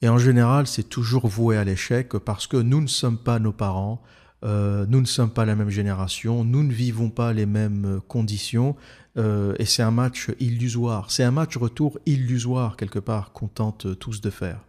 Et 0.00 0.08
en 0.08 0.18
général, 0.18 0.66
c'est 0.66 0.88
toujours 0.88 1.28
voué 1.28 1.56
à 1.56 1.64
l'échec 1.64 2.10
parce 2.16 2.46
que 2.46 2.56
nous 2.56 2.80
ne 2.80 2.86
sommes 2.86 3.18
pas 3.18 3.38
nos 3.38 3.52
parents, 3.52 4.02
euh, 4.42 4.84
nous 4.88 5.00
ne 5.00 5.06
sommes 5.06 5.30
pas 5.30 5.44
la 5.44 5.54
même 5.54 5.70
génération, 5.70 6.44
nous 6.44 6.62
ne 6.62 6.72
vivons 6.72 7.10
pas 7.10 7.32
les 7.32 7.46
mêmes 7.46 8.00
conditions, 8.08 8.76
euh, 9.16 9.54
et 9.58 9.64
c'est 9.64 9.82
un 9.82 9.90
match 9.90 10.30
illusoire. 10.40 11.10
C'est 11.10 11.24
un 11.24 11.30
match 11.30 11.56
retour 11.56 11.98
illusoire, 12.06 12.76
quelque 12.76 12.98
part, 12.98 13.32
qu'on 13.32 13.48
tente 13.48 13.98
tous 13.98 14.20
de 14.20 14.30
faire. 14.30 14.60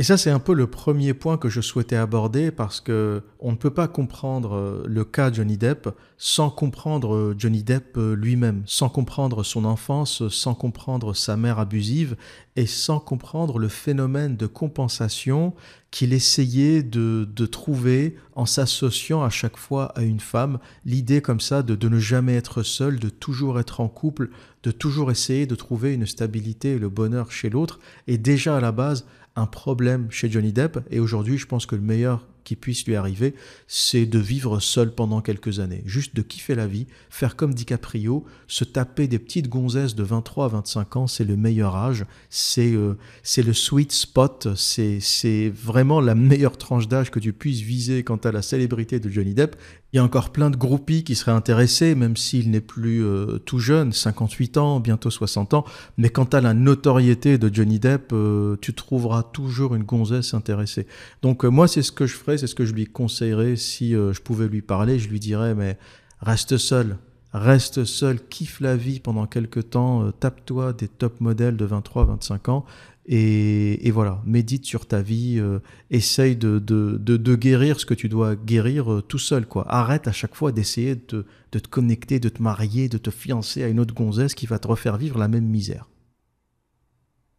Et 0.00 0.02
ça, 0.02 0.16
c'est 0.16 0.30
un 0.30 0.40
peu 0.40 0.54
le 0.54 0.66
premier 0.66 1.14
point 1.14 1.38
que 1.38 1.48
je 1.48 1.60
souhaitais 1.60 1.94
aborder 1.94 2.50
parce 2.50 2.80
que 2.80 3.22
on 3.38 3.52
ne 3.52 3.56
peut 3.56 3.70
pas 3.70 3.86
comprendre 3.86 4.56
euh, 4.56 4.82
le 4.88 5.04
cas 5.04 5.32
Johnny 5.32 5.56
Depp 5.56 5.88
sans 6.18 6.50
comprendre 6.50 7.14
euh, 7.14 7.34
Johnny 7.38 7.62
Depp 7.62 7.96
euh, 7.96 8.16
lui-même, 8.16 8.64
sans 8.66 8.88
comprendre 8.88 9.44
son 9.44 9.64
enfance, 9.64 10.26
sans 10.30 10.54
comprendre 10.54 11.14
sa 11.14 11.36
mère 11.36 11.60
abusive 11.60 12.16
et 12.56 12.66
sans 12.66 12.98
comprendre 12.98 13.60
le 13.60 13.68
phénomène 13.68 14.36
de 14.36 14.48
compensation 14.48 15.54
qu'il 15.92 16.12
essayait 16.12 16.82
de, 16.82 17.28
de, 17.32 17.46
trouver 17.46 18.16
en 18.34 18.46
s'associant 18.46 19.22
à 19.22 19.30
chaque 19.30 19.56
fois 19.56 19.96
à 19.96 20.02
une 20.02 20.18
femme, 20.18 20.58
l'idée 20.84 21.22
comme 21.22 21.38
ça 21.38 21.62
de, 21.62 21.76
de 21.76 21.88
ne 21.88 22.00
jamais 22.00 22.34
être 22.34 22.64
seul, 22.64 22.98
de 22.98 23.10
toujours 23.10 23.60
être 23.60 23.80
en 23.80 23.86
couple, 23.86 24.30
de 24.64 24.72
toujours 24.72 25.12
essayer 25.12 25.46
de 25.46 25.54
trouver 25.54 25.94
une 25.94 26.06
stabilité 26.06 26.72
et 26.72 26.78
le 26.80 26.88
bonheur 26.88 27.30
chez 27.30 27.48
l'autre, 27.48 27.78
et 28.08 28.18
déjà 28.18 28.56
à 28.56 28.60
la 28.60 28.72
base 28.72 29.06
un 29.36 29.46
problème 29.46 30.10
chez 30.10 30.30
Johnny 30.30 30.52
Depp. 30.52 30.78
Et 30.90 31.00
aujourd'hui 31.00 31.38
je 31.38 31.46
pense 31.46 31.66
que 31.66 31.76
le 31.76 31.82
meilleur 31.82 32.26
qui 32.44 32.56
puisse 32.56 32.86
lui 32.86 32.96
arriver, 32.96 33.34
c'est 33.66 34.06
de 34.06 34.18
vivre 34.18 34.60
seul 34.60 34.94
pendant 34.94 35.20
quelques 35.20 35.60
années, 35.60 35.82
juste 35.86 36.14
de 36.14 36.22
kiffer 36.22 36.54
la 36.54 36.66
vie, 36.66 36.86
faire 37.10 37.36
comme 37.36 37.54
DiCaprio, 37.54 38.24
se 38.46 38.64
taper 38.64 39.08
des 39.08 39.18
petites 39.18 39.48
gonzesses 39.48 39.94
de 39.94 40.02
23 40.02 40.44
à 40.44 40.48
25 40.48 40.96
ans, 40.96 41.06
c'est 41.06 41.24
le 41.24 41.36
meilleur 41.36 41.74
âge, 41.76 42.06
c'est 42.30 42.72
euh, 42.72 42.96
le 43.36 43.52
sweet 43.52 43.92
spot, 43.92 44.48
c'est 44.56 45.52
vraiment 45.54 46.00
la 46.00 46.14
meilleure 46.14 46.58
tranche 46.58 46.88
d'âge 46.88 47.10
que 47.10 47.18
tu 47.18 47.32
puisses 47.32 47.60
viser 47.60 48.04
quant 48.04 48.16
à 48.16 48.32
la 48.32 48.42
célébrité 48.42 49.00
de 49.00 49.08
Johnny 49.08 49.34
Depp. 49.34 49.56
Il 49.92 49.98
y 49.98 50.00
a 50.00 50.04
encore 50.04 50.30
plein 50.30 50.50
de 50.50 50.56
groupies 50.56 51.04
qui 51.04 51.14
seraient 51.14 51.30
intéressés, 51.30 51.94
même 51.94 52.16
s'il 52.16 52.50
n'est 52.50 52.60
plus 52.60 53.04
euh, 53.04 53.38
tout 53.38 53.60
jeune, 53.60 53.92
58 53.92 54.56
ans, 54.56 54.80
bientôt 54.80 55.08
60 55.08 55.54
ans. 55.54 55.64
Mais 55.98 56.08
quant 56.08 56.24
à 56.24 56.40
la 56.40 56.52
notoriété 56.52 57.38
de 57.38 57.48
Johnny 57.54 57.78
Depp, 57.78 58.12
euh, 58.12 58.56
tu 58.60 58.74
trouveras 58.74 59.22
toujours 59.22 59.76
une 59.76 59.84
gonzesse 59.84 60.34
intéressée. 60.34 60.88
Donc 61.22 61.44
moi, 61.44 61.68
c'est 61.68 61.82
ce 61.82 61.92
que 61.92 62.06
je 62.06 62.16
c'est 62.38 62.46
ce 62.46 62.54
que 62.54 62.64
je 62.64 62.72
lui 62.72 62.86
conseillerais 62.86 63.56
si 63.56 63.94
euh, 63.94 64.12
je 64.12 64.20
pouvais 64.20 64.48
lui 64.48 64.62
parler. 64.62 64.98
Je 64.98 65.08
lui 65.08 65.20
dirais, 65.20 65.54
mais 65.54 65.78
reste 66.20 66.56
seul, 66.56 66.96
reste 67.32 67.84
seul, 67.84 68.20
kiffe 68.20 68.60
la 68.60 68.76
vie 68.76 69.00
pendant 69.00 69.26
quelques 69.26 69.70
temps, 69.70 70.04
euh, 70.04 70.10
tape-toi 70.12 70.72
des 70.72 70.88
top 70.88 71.20
modèles 71.20 71.56
de 71.56 71.66
23-25 71.66 72.50
ans. 72.50 72.64
Et, 73.06 73.90
voilà, 73.90 74.22
médite 74.24 74.64
sur 74.64 74.86
ta 74.86 75.02
vie, 75.02 75.38
euh, 75.38 75.58
essaye 75.90 76.36
de, 76.36 76.58
de, 76.58 77.34
guérir 77.36 77.78
ce 77.78 77.84
que 77.84 77.92
tu 77.92 78.08
dois 78.08 78.34
guérir 78.34 79.02
tout 79.06 79.18
seul. 79.18 79.46
quoi. 79.46 79.66
Arrête 79.68 80.08
à 80.08 80.12
chaque 80.12 80.34
fois 80.34 80.52
d'essayer 80.52 80.94
de, 80.94 81.26
de 81.52 81.58
te 81.58 81.68
connecter, 81.68 82.18
de 82.18 82.30
te 82.30 82.42
marier, 82.42 82.88
de 82.88 82.96
te 82.96 83.10
fiancer 83.10 83.62
à 83.62 83.68
une 83.68 83.78
autre 83.78 83.94
gonzesse 83.94 84.34
qui 84.34 84.46
va 84.46 84.58
te 84.58 84.68
refaire 84.68 84.96
vivre 84.96 85.18
la 85.18 85.28
même 85.28 85.46
misère. 85.46 85.86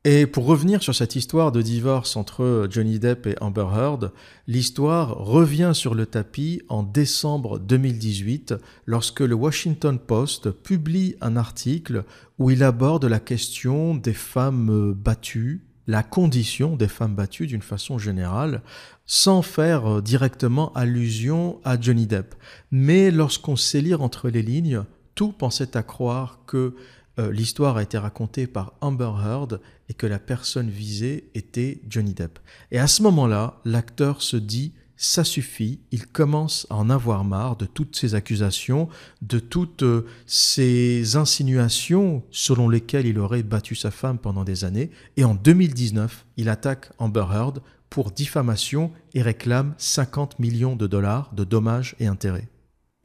Et 0.07 0.27
pour 0.27 0.45
revenir 0.45 0.83
sur 0.83 0.93
cette 0.93 1.15
histoire 1.15 1.51
de 1.51 1.63
divorce 1.63 2.15
entre 2.15 2.67
Johnny 2.69 2.99
Depp 2.99 3.25
et 3.25 3.35
Amber 3.41 3.65
Heard, 3.73 4.11
l'histoire 4.45 5.17
revient 5.17 5.71
sur 5.73 5.95
le 5.95 6.05
tapis 6.05 6.61
en 6.69 6.83
décembre 6.83 7.57
2018 7.57 8.53
lorsque 8.85 9.21
le 9.21 9.33
Washington 9.33 9.97
Post 9.97 10.51
publie 10.51 11.15
un 11.21 11.35
article 11.35 12.03
où 12.37 12.51
il 12.51 12.61
aborde 12.61 13.05
la 13.05 13.19
question 13.19 13.95
des 13.95 14.13
femmes 14.13 14.93
battues, 14.93 15.65
la 15.87 16.03
condition 16.03 16.75
des 16.75 16.87
femmes 16.87 17.15
battues 17.15 17.47
d'une 17.47 17.63
façon 17.63 17.97
générale, 17.97 18.61
sans 19.07 19.41
faire 19.41 20.03
directement 20.03 20.71
allusion 20.73 21.59
à 21.63 21.81
Johnny 21.81 22.05
Depp. 22.05 22.35
Mais 22.69 23.09
lorsqu'on 23.09 23.55
sait 23.55 23.81
lire 23.81 24.03
entre 24.03 24.29
les 24.29 24.43
lignes, 24.43 24.83
tout 25.15 25.31
pensait 25.31 25.75
à 25.75 25.81
croire 25.81 26.41
que 26.45 26.75
euh, 27.19 27.31
l'histoire 27.31 27.77
a 27.77 27.83
été 27.83 27.97
racontée 27.97 28.47
par 28.47 28.73
Amber 28.81 29.11
Heard 29.23 29.61
et 29.89 29.93
que 29.93 30.07
la 30.07 30.19
personne 30.19 30.69
visée 30.69 31.29
était 31.33 31.81
Johnny 31.87 32.13
Depp. 32.13 32.39
Et 32.71 32.79
à 32.79 32.87
ce 32.87 33.01
moment-là, 33.03 33.59
l'acteur 33.65 34.21
se 34.21 34.37
dit 34.37 34.73
ça 34.97 35.23
suffit, 35.25 35.79
il 35.91 36.07
commence 36.07 36.65
à 36.69 36.75
en 36.75 36.89
avoir 36.89 37.25
marre 37.25 37.57
de 37.57 37.65
toutes 37.65 37.95
ces 37.95 38.15
accusations, 38.15 38.87
de 39.21 39.39
toutes 39.39 39.83
euh, 39.83 40.05
ces 40.25 41.17
insinuations 41.17 42.23
selon 42.31 42.69
lesquelles 42.69 43.05
il 43.05 43.19
aurait 43.19 43.43
battu 43.43 43.75
sa 43.75 43.91
femme 43.91 44.17
pendant 44.17 44.45
des 44.45 44.63
années, 44.63 44.91
et 45.17 45.25
en 45.25 45.35
2019, 45.35 46.25
il 46.37 46.47
attaque 46.47 46.91
Amber 46.97 47.25
Heard 47.31 47.61
pour 47.89 48.11
diffamation 48.11 48.91
et 49.13 49.21
réclame 49.21 49.73
50 49.77 50.39
millions 50.39 50.75
de 50.75 50.87
dollars 50.87 51.31
de 51.33 51.43
dommages 51.43 51.95
et 51.99 52.07
intérêts. 52.07 52.47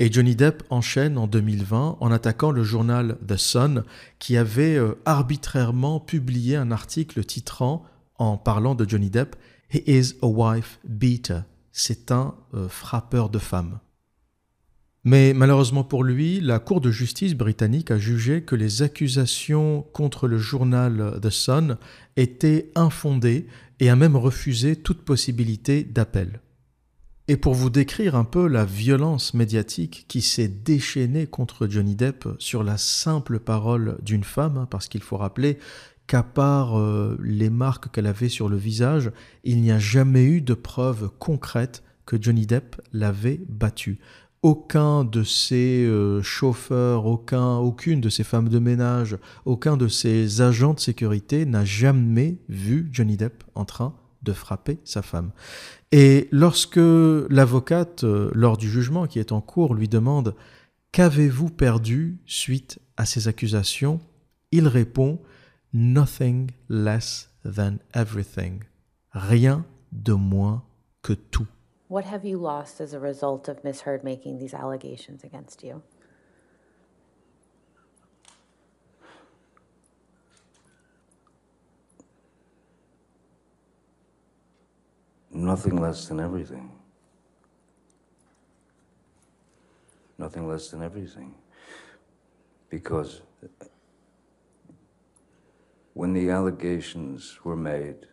Et 0.02 0.10
Johnny 0.10 0.34
Depp 0.34 0.62
enchaîne 0.70 1.18
en 1.18 1.26
2020 1.26 1.98
en 2.00 2.10
attaquant 2.10 2.52
le 2.52 2.64
journal 2.64 3.18
The 3.28 3.36
Sun 3.36 3.84
qui 4.18 4.38
avait 4.38 4.76
euh, 4.76 4.94
arbitrairement 5.04 6.00
publié 6.00 6.56
un 6.56 6.70
article 6.70 7.22
titrant 7.22 7.84
en 8.16 8.38
parlant 8.38 8.74
de 8.74 8.88
Johnny 8.88 9.10
Depp 9.10 9.36
He 9.70 9.82
is 9.86 10.14
a 10.22 10.26
wife 10.26 10.80
beater. 10.88 11.42
C'est 11.70 12.10
un 12.12 12.34
euh, 12.54 12.66
frappeur 12.66 13.28
de 13.28 13.38
femmes. 13.38 13.78
Mais 15.04 15.34
malheureusement 15.34 15.84
pour 15.84 16.02
lui, 16.02 16.40
la 16.40 16.60
Cour 16.60 16.80
de 16.80 16.90
justice 16.90 17.34
britannique 17.34 17.90
a 17.90 17.98
jugé 17.98 18.42
que 18.42 18.56
les 18.56 18.80
accusations 18.80 19.82
contre 19.92 20.28
le 20.28 20.38
journal 20.38 21.18
The 21.20 21.30
Sun 21.30 21.76
étaient 22.16 22.72
infondées 22.74 23.48
et 23.80 23.90
a 23.90 23.96
même 23.96 24.16
refusé 24.16 24.76
toute 24.76 25.02
possibilité 25.02 25.84
d'appel. 25.84 26.40
Et 27.28 27.36
pour 27.36 27.54
vous 27.54 27.70
décrire 27.70 28.16
un 28.16 28.24
peu 28.24 28.48
la 28.48 28.64
violence 28.64 29.34
médiatique 29.34 30.04
qui 30.08 30.20
s'est 30.20 30.48
déchaînée 30.48 31.26
contre 31.26 31.68
Johnny 31.68 31.94
Depp 31.94 32.28
sur 32.38 32.64
la 32.64 32.76
simple 32.76 33.38
parole 33.38 33.98
d'une 34.02 34.24
femme, 34.24 34.56
hein, 34.56 34.66
parce 34.68 34.88
qu'il 34.88 35.02
faut 35.02 35.16
rappeler 35.16 35.58
qu'à 36.08 36.24
part 36.24 36.76
euh, 36.76 37.16
les 37.22 37.50
marques 37.50 37.92
qu'elle 37.92 38.08
avait 38.08 38.28
sur 38.28 38.48
le 38.48 38.56
visage, 38.56 39.12
il 39.44 39.60
n'y 39.60 39.70
a 39.70 39.78
jamais 39.78 40.24
eu 40.24 40.40
de 40.40 40.54
preuve 40.54 41.08
concrète 41.20 41.84
que 42.04 42.20
Johnny 42.20 42.46
Depp 42.46 42.80
l'avait 42.92 43.40
battue. 43.48 44.00
Aucun 44.42 45.04
de 45.04 45.22
ses 45.22 45.84
euh, 45.84 46.22
chauffeurs, 46.22 47.06
aucun, 47.06 47.58
aucune 47.58 48.00
de 48.00 48.08
ses 48.08 48.24
femmes 48.24 48.48
de 48.48 48.58
ménage, 48.58 49.18
aucun 49.44 49.76
de 49.76 49.86
ses 49.86 50.40
agents 50.40 50.74
de 50.74 50.80
sécurité 50.80 51.46
n'a 51.46 51.64
jamais 51.64 52.38
vu 52.48 52.88
Johnny 52.90 53.16
Depp 53.16 53.44
en 53.54 53.64
train 53.64 53.94
de 54.22 54.32
frapper 54.32 54.78
sa 54.84 55.02
femme. 55.02 55.32
Et 55.92 56.28
lorsque 56.30 56.76
l'avocate, 56.76 58.04
euh, 58.04 58.30
lors 58.34 58.56
du 58.56 58.68
jugement 58.68 59.06
qui 59.06 59.18
est 59.18 59.32
en 59.32 59.40
cours, 59.40 59.74
lui 59.74 59.88
demande 59.88 60.34
Qu'avez-vous 60.92 61.50
perdu 61.50 62.18
suite 62.26 62.80
à 62.96 63.06
ces 63.06 63.28
accusations? 63.28 64.00
Il 64.50 64.66
répond 64.66 65.20
Nothing 65.72 66.50
less 66.68 67.30
than 67.44 67.78
everything. 67.94 68.64
Rien 69.12 69.64
de 69.92 70.14
moins 70.14 70.64
que 71.02 71.12
tout. 71.12 71.46
What 71.88 72.02
have 72.12 72.24
you 72.24 72.40
lost 72.40 72.80
as 72.80 72.94
a 72.94 72.98
result 72.98 73.48
of 73.48 73.62
Miss 73.64 73.82
Heard 73.86 74.02
making 74.04 74.38
these 74.38 74.54
allegations 74.54 75.24
against 75.24 75.62
you? 75.62 75.82
Nothing 85.32 85.80
less 85.80 86.08
than 86.08 86.18
everything. 86.18 86.72
Nothing 90.18 90.48
less 90.48 90.70
than 90.70 90.82
everything. 90.82 91.34
Because 92.68 93.22
when 95.94 96.12
the 96.12 96.30
allegations 96.30 97.38
were 97.44 97.56
made, 97.56 98.06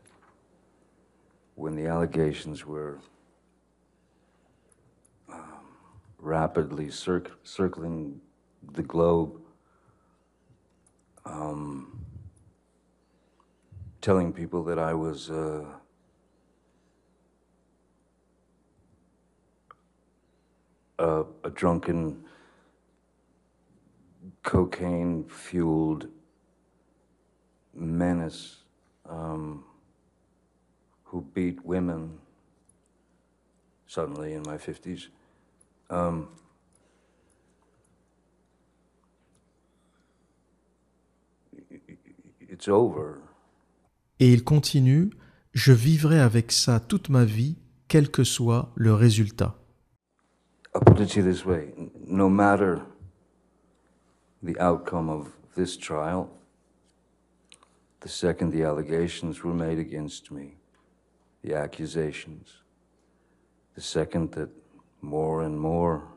when 1.55 1.75
the 1.75 1.88
allegations 1.88 2.65
were 2.65 3.00
um, 5.31 5.41
rapidly 6.19 6.89
circ- 6.91 7.31
circling 7.43 8.21
the 8.74 8.83
globe, 8.83 9.41
um, 11.25 12.05
telling 14.01 14.31
people 14.31 14.63
that 14.63 14.77
I 14.77 14.93
was. 14.93 15.31
Uh, 15.31 15.65
a, 21.00 21.24
a 21.44 21.50
drunken, 21.50 22.24
cocaine 24.44 25.25
fueled 25.27 26.08
menace 27.74 28.63
um, 29.10 29.63
who 31.04 31.22
beat 31.34 31.63
women 31.66 32.20
suddenly 33.86 34.34
in 34.34 34.44
my 34.44 34.58
50s. 34.58 35.08
Um, 35.89 36.27
it's 42.50 42.68
over. 42.68 43.22
Et 44.20 44.34
il 44.34 44.44
continue, 44.44 45.12
je 45.54 45.72
vivrai 45.72 46.20
avec 46.20 46.51
ça 46.51 46.80
toute 46.80 47.10
ma 47.10 47.24
vie, 47.24 47.56
quel 47.88 48.10
que 48.10 48.24
soit 48.24 48.72
le 48.75 48.94
résultat. 48.94 49.56
I'll 50.77 50.84
put 50.84 51.00
it 51.00 51.10
to 51.10 51.22
you 51.22 51.25
this 51.25 51.43
way 51.43 51.72
no 52.05 52.29
matter 52.29 52.86
the 54.43 54.60
outcome 54.60 55.10
of 55.10 55.34
this 55.55 55.75
trial, 55.75 56.29
the 58.01 58.10
second 58.10 58.51
the 58.51 58.62
allegations 58.62 59.43
were 59.43 59.55
made 59.55 59.79
against 59.79 60.29
me, 60.29 60.53
the 61.41 61.55
accusations, 61.55 62.57
the 63.74 63.81
second 63.81 64.34
that 64.34 64.51
more 65.01 65.41
and 65.41 65.60
more 65.60 66.10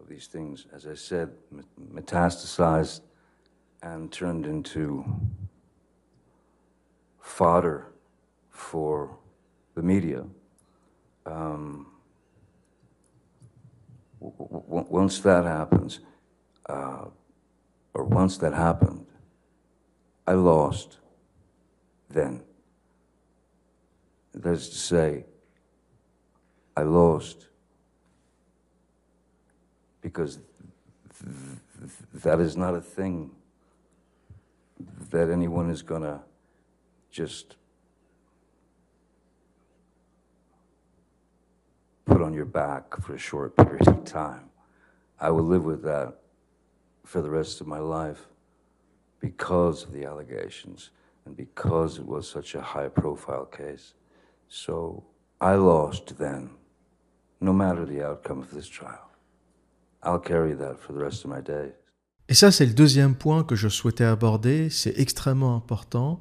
of 0.00 0.08
these 0.08 0.26
things, 0.26 0.64
as 0.72 0.86
I 0.86 0.94
said, 0.94 1.30
metastasized 1.78 3.02
and 3.82 4.10
turned 4.10 4.46
into 4.46 5.04
fodder 7.20 7.88
for 8.48 9.18
the 9.74 9.82
media. 9.82 10.24
Um, 11.26 11.87
once 14.20 15.20
that 15.20 15.44
happens, 15.44 16.00
uh, 16.68 17.06
or 17.94 18.04
once 18.04 18.38
that 18.38 18.52
happened, 18.52 19.06
I 20.26 20.32
lost 20.32 20.98
then. 22.10 22.42
That 24.34 24.52
is 24.52 24.68
to 24.70 24.76
say, 24.76 25.24
I 26.76 26.82
lost 26.82 27.48
because 30.00 30.38
th- 31.18 31.90
that 32.14 32.40
is 32.40 32.56
not 32.56 32.74
a 32.74 32.80
thing 32.80 33.30
that 35.10 35.30
anyone 35.30 35.70
is 35.70 35.82
going 35.82 36.02
to 36.02 36.20
just 37.10 37.56
put 42.08 42.22
on 42.22 42.32
your 42.32 42.46
back 42.46 42.84
for 43.02 43.14
a 43.14 43.18
short 43.18 43.56
period 43.56 43.86
of 43.86 44.04
time. 44.04 44.50
I 45.20 45.30
will 45.30 45.44
live 45.44 45.64
with 45.64 45.82
that 45.82 46.14
for 47.04 47.20
the 47.22 47.30
rest 47.30 47.60
of 47.60 47.66
my 47.66 47.78
life 47.78 48.22
because 49.20 49.84
of 49.84 49.92
the 49.92 50.04
allegations 50.04 50.90
and 51.24 51.36
because 51.36 51.98
it 51.98 52.06
was 52.06 52.28
such 52.28 52.54
a 52.54 52.62
high 52.62 52.88
profile 52.88 53.46
case. 53.46 53.94
So 54.48 55.04
I 55.40 55.54
lost 55.54 56.18
then, 56.18 56.50
no 57.40 57.52
matter 57.52 57.84
the 57.84 58.02
outcome 58.02 58.40
of 58.40 58.50
this 58.50 58.68
trial. 58.68 59.10
I'll 60.02 60.20
carry 60.20 60.54
that 60.54 60.78
for 60.80 60.92
the 60.92 61.00
rest 61.00 61.24
of 61.24 61.30
my 61.30 61.42
days. 61.42 61.74
Et 62.30 62.34
ça, 62.34 62.50
c'est 62.52 62.66
le 62.66 62.74
deuxième 62.74 63.14
point 63.14 63.42
que 63.42 63.56
je 63.56 63.68
souhaitais 63.68 64.04
aborder. 64.04 64.70
C'est 64.70 64.98
extrêmement 64.98 65.56
important. 65.56 66.20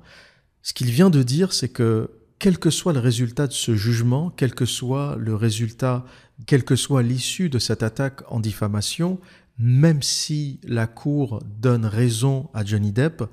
Ce 0.62 0.73
qu'il 0.73 0.89
vient 0.89 1.10
de 1.10 1.21
dire, 1.21 1.54
c'est 1.54 1.69
que 1.69 2.10
quel 2.39 2.60
que 2.60 2.69
soit 2.69 2.93
le 2.93 3.00
résultat 3.00 3.47
de 3.47 3.54
ce 3.54 3.76
jugement, 3.76 4.32
quel 4.36 4.54
que 4.54 4.65
soit 4.65 5.15
le 5.17 5.36
résultat, 5.36 6.06
quelle 6.45 6.63
que 6.63 6.76
soit 6.76 7.04
l'issue 7.04 7.50
de 7.50 7.60
cette 7.60 7.84
attaque 7.84 8.21
en 8.30 8.39
diffamation, 8.39 9.19
même 9.58 10.04
si 10.04 10.60
la 10.63 10.86
Cour 10.86 11.41
donne 11.60 11.86
raison 11.86 12.50
à 12.54 12.63
Johnny 12.63 12.91
Depp, 12.91 13.23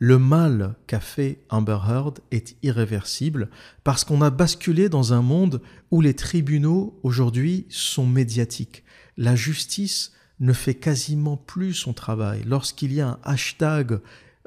le 0.00 0.18
mal 0.18 0.74
qu'a 0.86 1.00
fait 1.00 1.40
Amber 1.50 1.78
Heard 1.88 2.20
est 2.30 2.56
irréversible 2.62 3.48
parce 3.82 4.04
qu'on 4.04 4.22
a 4.22 4.30
basculé 4.30 4.88
dans 4.88 5.12
un 5.12 5.22
monde 5.22 5.60
où 5.90 6.00
les 6.00 6.14
tribunaux 6.14 6.98
aujourd'hui 7.02 7.66
sont 7.68 8.06
médiatiques. 8.06 8.84
La 9.16 9.34
justice 9.34 10.12
ne 10.40 10.52
fait 10.52 10.74
quasiment 10.74 11.36
plus 11.36 11.74
son 11.74 11.92
travail. 11.92 12.42
Lorsqu'il 12.46 12.92
y 12.92 13.00
a 13.00 13.08
un 13.08 13.18
hashtag 13.24 13.98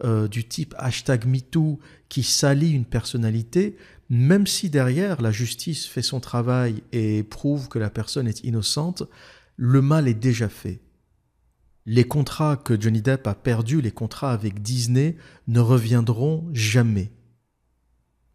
euh, 0.03 0.27
du 0.29 0.45
type 0.45 0.73
hashtag 0.77 1.25
MeToo 1.25 1.79
qui 2.07 2.23
salit 2.23 2.71
une 2.71 2.85
personnalité, 2.85 3.75
même 4.11 4.45
si 4.45 4.69
derrière 4.69 5.21
la 5.21 5.31
justice 5.31 5.87
fait 5.87 6.01
son 6.01 6.19
travail 6.19 6.83
et 6.91 7.23
prouve 7.23 7.69
que 7.69 7.79
la 7.79 7.89
personne 7.89 8.27
est 8.27 8.43
innocente, 8.43 9.03
le 9.55 9.81
mal 9.81 10.09
est 10.09 10.13
déjà 10.13 10.49
fait. 10.49 10.81
Les 11.85 12.03
contrats 12.03 12.57
que 12.57 12.79
Johnny 12.79 13.01
Depp 13.01 13.25
a 13.25 13.35
perdus, 13.35 13.79
les 13.79 13.91
contrats 13.91 14.33
avec 14.33 14.61
Disney, 14.61 15.15
ne 15.47 15.61
reviendront 15.61 16.49
jamais. 16.51 17.09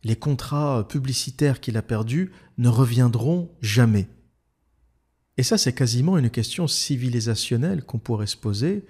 Les 0.03 0.17
contrats 0.17 0.89
publicitaires 0.89 1.61
qu'il 1.61 1.77
a 1.77 1.83
perdus 1.83 2.33
ne 2.57 2.71
reviendront 2.71 3.55
jamais. 3.61 4.09
Et 5.37 5.43
ça, 5.43 5.59
c'est 5.59 5.75
quasiment 5.75 6.17
une 6.17 6.31
question 6.31 6.67
civilisationnelle 6.67 7.85
qu'on 7.85 7.99
pourrait 7.99 8.27
se 8.27 8.39
poser. 8.39 8.87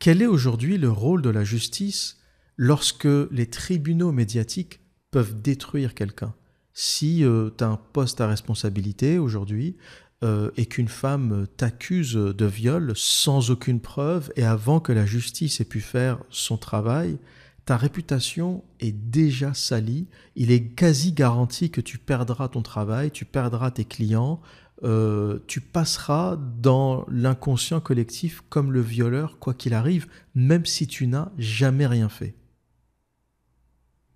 Quel 0.00 0.20
est 0.22 0.26
aujourd'hui 0.26 0.76
le 0.76 0.90
rôle 0.90 1.22
de 1.22 1.30
la 1.30 1.44
justice 1.44 2.18
lorsque 2.56 3.06
les 3.30 3.46
tribunaux 3.48 4.10
médiatiques 4.10 4.80
peuvent 5.10 5.40
détruire 5.40 5.94
quelqu'un. 5.94 6.34
Si 6.72 7.24
euh, 7.24 7.50
tu 7.56 7.64
as 7.64 7.68
un 7.68 7.76
poste 7.76 8.20
à 8.20 8.26
responsabilité 8.26 9.18
aujourd'hui 9.18 9.76
euh, 10.24 10.50
et 10.56 10.66
qu'une 10.66 10.88
femme 10.88 11.46
t'accuse 11.56 12.14
de 12.14 12.46
viol 12.46 12.92
sans 12.94 13.50
aucune 13.50 13.80
preuve 13.80 14.32
et 14.36 14.44
avant 14.44 14.80
que 14.80 14.92
la 14.92 15.06
justice 15.06 15.60
ait 15.60 15.64
pu 15.64 15.80
faire 15.80 16.18
son 16.30 16.56
travail, 16.56 17.18
ta 17.66 17.76
réputation 17.76 18.62
est 18.78 18.92
déjà 18.92 19.52
salie. 19.52 20.06
Il 20.36 20.52
est 20.52 20.68
quasi 20.68 21.12
garanti 21.12 21.70
que 21.70 21.80
tu 21.80 21.98
perdras 21.98 22.48
ton 22.48 22.62
travail, 22.62 23.10
tu 23.10 23.24
perdras 23.24 23.72
tes 23.72 23.84
clients, 23.84 24.40
euh, 24.84 25.40
tu 25.46 25.60
passeras 25.60 26.38
dans 26.60 27.04
l'inconscient 27.10 27.80
collectif 27.80 28.42
comme 28.48 28.72
le 28.72 28.80
violeur, 28.80 29.38
quoi 29.38 29.52
qu'il 29.52 29.74
arrive, 29.74 30.06
même 30.34 30.64
si 30.66 30.86
tu 30.86 31.06
n'as 31.06 31.30
jamais 31.38 31.86
rien 31.86 32.08
fait. 32.08 32.34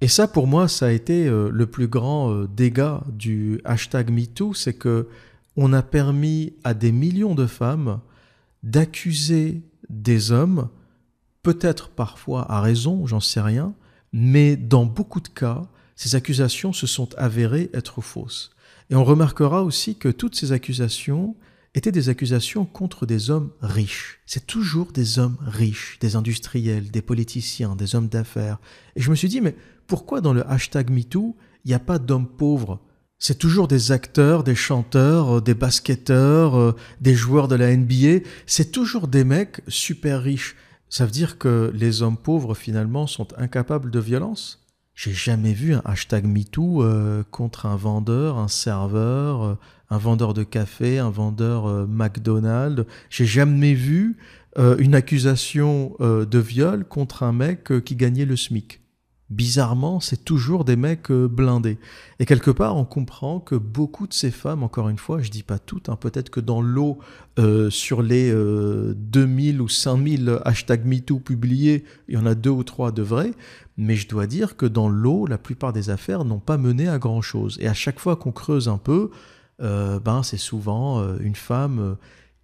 Et 0.01 0.09
ça, 0.09 0.27
pour 0.27 0.47
moi, 0.47 0.67
ça 0.69 0.87
a 0.87 0.91
été 0.91 1.27
euh, 1.27 1.51
le 1.53 1.67
plus 1.67 1.89
grand 1.89 2.33
euh, 2.33 2.49
dégât 2.49 3.03
du 3.13 3.61
hashtag 3.65 4.11
MeToo, 4.11 4.55
c'est 4.55 4.75
que 4.75 5.09
on 5.57 5.73
a 5.73 5.83
permis 5.83 6.55
à 6.65 6.75
des 6.75 6.93
millions 6.93 7.35
de 7.35 7.47
femmes 7.47 8.01
d'accuser 8.63 9.63
des 9.89 10.33
hommes, 10.33 10.69
peut-être 11.43 11.91
parfois 11.91 12.51
à 12.51 12.61
raison, 12.61 13.07
j'en 13.07 13.21
sais 13.21 13.41
rien, 13.41 13.75
mais 14.13 14.57
dans 14.57 14.87
beaucoup 14.87 15.21
de 15.21 15.29
cas, 15.29 15.63
ces 15.97 16.15
accusations 16.15 16.73
se 16.73 16.87
sont 16.87 17.15
avérées 17.17 17.71
être 17.75 18.01
fausses. 18.01 18.53
Et 18.89 18.95
on 18.95 19.05
remarquera 19.05 19.63
aussi 19.63 19.97
que 19.97 20.09
toutes 20.09 20.35
ces 20.35 20.53
accusations 20.53 21.37
étaient 21.75 21.93
des 21.93 22.09
accusations 22.09 22.65
contre 22.65 23.07
des 23.07 23.31
hommes 23.31 23.53
riches. 23.61 24.21
C'est 24.27 24.47
toujours 24.47 24.93
des 24.93 25.19
hommes 25.19 25.37
riches, 25.41 25.99
des 26.01 26.17
industriels, 26.17 26.91
des 26.91 27.03
politiciens, 27.03 27.77
des 27.77 27.95
hommes 27.95 28.09
d'affaires. 28.09 28.59
Et 28.97 29.01
je 29.01 29.11
me 29.11 29.15
suis 29.15 29.29
dit, 29.29 29.41
mais 29.41 29.55
pourquoi 29.91 30.21
dans 30.21 30.33
le 30.33 30.49
hashtag 30.49 30.89
MeToo, 30.89 31.37
il 31.65 31.69
n'y 31.69 31.75
a 31.75 31.81
pas 31.81 31.99
d'hommes 31.99 32.29
pauvres? 32.29 32.79
C'est 33.19 33.41
toujours 33.41 33.67
des 33.67 33.91
acteurs, 33.91 34.45
des 34.45 34.55
chanteurs, 34.55 35.39
euh, 35.39 35.41
des 35.41 35.55
basketteurs, 35.55 36.57
euh, 36.57 36.77
des 37.01 37.17
joueurs 37.17 37.49
de 37.49 37.57
la 37.57 37.77
NBA. 37.77 38.25
C'est 38.47 38.71
toujours 38.71 39.09
des 39.09 39.25
mecs 39.25 39.63
super 39.67 40.23
riches. 40.23 40.55
Ça 40.89 41.07
veut 41.07 41.11
dire 41.11 41.39
que 41.39 41.73
les 41.75 42.03
hommes 42.03 42.17
pauvres, 42.17 42.55
finalement, 42.55 43.09
sont 43.09 43.27
incapables 43.37 43.91
de 43.91 43.99
violence? 43.99 44.65
J'ai 44.95 45.13
jamais 45.13 45.55
vu 45.55 45.75
un 45.75 45.83
hashtag 45.85 46.25
MeToo 46.25 46.85
euh, 46.85 47.25
contre 47.33 47.67
un 47.67 47.75
vendeur, 47.75 48.39
un 48.39 48.47
serveur, 48.47 49.59
un 49.91 49.99
vendeur 49.99 50.35
de 50.35 50.45
café, 50.45 51.01
un 51.01 51.11
vendeur 51.11 51.89
McDonald's. 51.89 52.87
J'ai 53.09 53.27
jamais 53.27 53.75
vu 53.75 54.19
une 54.57 54.95
accusation 54.95 55.97
de 56.01 56.39
viol 56.39 56.85
contre 56.85 57.23
un 57.23 57.33
mec 57.33 57.73
qui 57.85 57.97
gagnait 57.97 58.25
le 58.25 58.37
SMIC 58.37 58.80
bizarrement, 59.31 60.01
c'est 60.01 60.25
toujours 60.25 60.65
des 60.65 60.77
mecs 60.77 61.11
euh, 61.11 61.29
blindés. 61.29 61.79
Et 62.19 62.27
quelque 62.27 62.51
part, 62.51 62.77
on 62.77 62.85
comprend 62.85 63.39
que 63.39 63.55
beaucoup 63.55 64.09
de 64.09 64.13
ces 64.13 64.33
femmes, 64.33 64.63
encore 64.63 64.89
une 64.89 64.99
fois, 64.99 65.23
je 65.23 65.31
dis 65.31 65.45
pas 65.45 65.59
toutes, 65.59 65.89
hein, 65.89 65.97
peut-être 65.97 66.31
que 66.31 66.41
dans 66.41 66.61
l'eau, 66.61 66.99
euh, 67.39 67.71
sur 67.71 68.03
les 68.03 68.33
2000 68.33 69.57
euh, 69.57 69.63
ou 69.63 69.69
5000 69.69 70.41
hashtags 70.45 70.85
MeToo 70.85 71.21
publiés, 71.21 71.85
il 72.09 72.17
y 72.17 72.19
en 72.19 72.27
a 72.27 72.35
deux 72.35 72.51
ou 72.51 72.65
trois 72.65 72.91
de 72.91 73.03
vrais, 73.03 73.33
mais 73.77 73.95
je 73.95 74.09
dois 74.09 74.27
dire 74.27 74.57
que 74.57 74.67
dans 74.67 74.89
l'eau, 74.89 75.27
la 75.27 75.39
plupart 75.39 75.73
des 75.73 75.91
affaires 75.91 76.25
n'ont 76.25 76.41
pas 76.41 76.59
mené 76.59 76.89
à 76.89 76.99
grand-chose. 76.99 77.57
Et 77.61 77.69
à 77.69 77.75
chaque 77.75 78.01
fois 78.01 78.17
qu'on 78.17 78.33
creuse 78.33 78.69
un 78.69 78.79
peu, 78.79 79.11
ben, 79.61 80.23
c'est 80.23 80.39
souvent 80.39 81.07
une 81.19 81.35
femme 81.35 81.97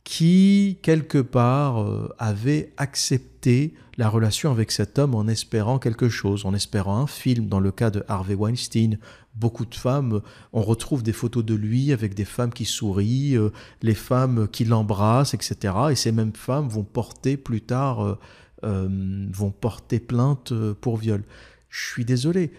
qui, 0.07 0.79
quelque 0.83 1.19
part, 1.19 1.83
euh, 1.83 2.15
avait 2.17 2.73
accepté 2.77 3.75
la 3.97 4.09
relation 4.09 4.53
avec 4.53 4.71
cet 4.71 5.01
homme 5.01 5.17
en 5.17 5.27
espérant 5.27 5.81
quelque 5.81 6.09
chose, 6.09 6.47
en 6.47 6.55
espérant 6.55 6.99
un 7.01 7.09
film. 7.09 7.49
Dans 7.49 7.59
le 7.59 7.73
cas 7.73 7.91
de 7.91 8.05
Harvey 8.07 8.37
Weinstein, 8.37 9.01
beaucoup 9.35 9.67
de 9.67 9.75
femmes, 9.75 10.21
on 10.53 10.63
retrouve 10.63 11.03
des 11.03 11.13
photos 11.13 11.45
de 11.45 11.55
lui 11.55 11.93
avec 11.93 12.15
des 12.15 12.25
femmes 12.25 12.53
qui 12.53 12.67
sourient, 12.67 13.37
euh, 13.37 13.51
les 13.83 13.97
femmes 13.97 14.47
qui 14.47 14.65
l'embrassent, 14.65 15.35
etc. 15.35 15.75
Et 15.91 15.97
ces 15.97 16.13
mêmes 16.13 16.37
femmes 16.37 16.69
vont 16.69 16.85
porter 16.85 17.37
plus 17.37 17.63
tard, 17.63 18.17
euh, 18.63 19.29
vont 19.33 19.51
porter 19.51 19.99
plainte 19.99 20.53
pour 20.75 20.99
viol. 20.99 21.25
Je 21.69 21.85
suis 21.85 22.05
désolé. 22.05 22.53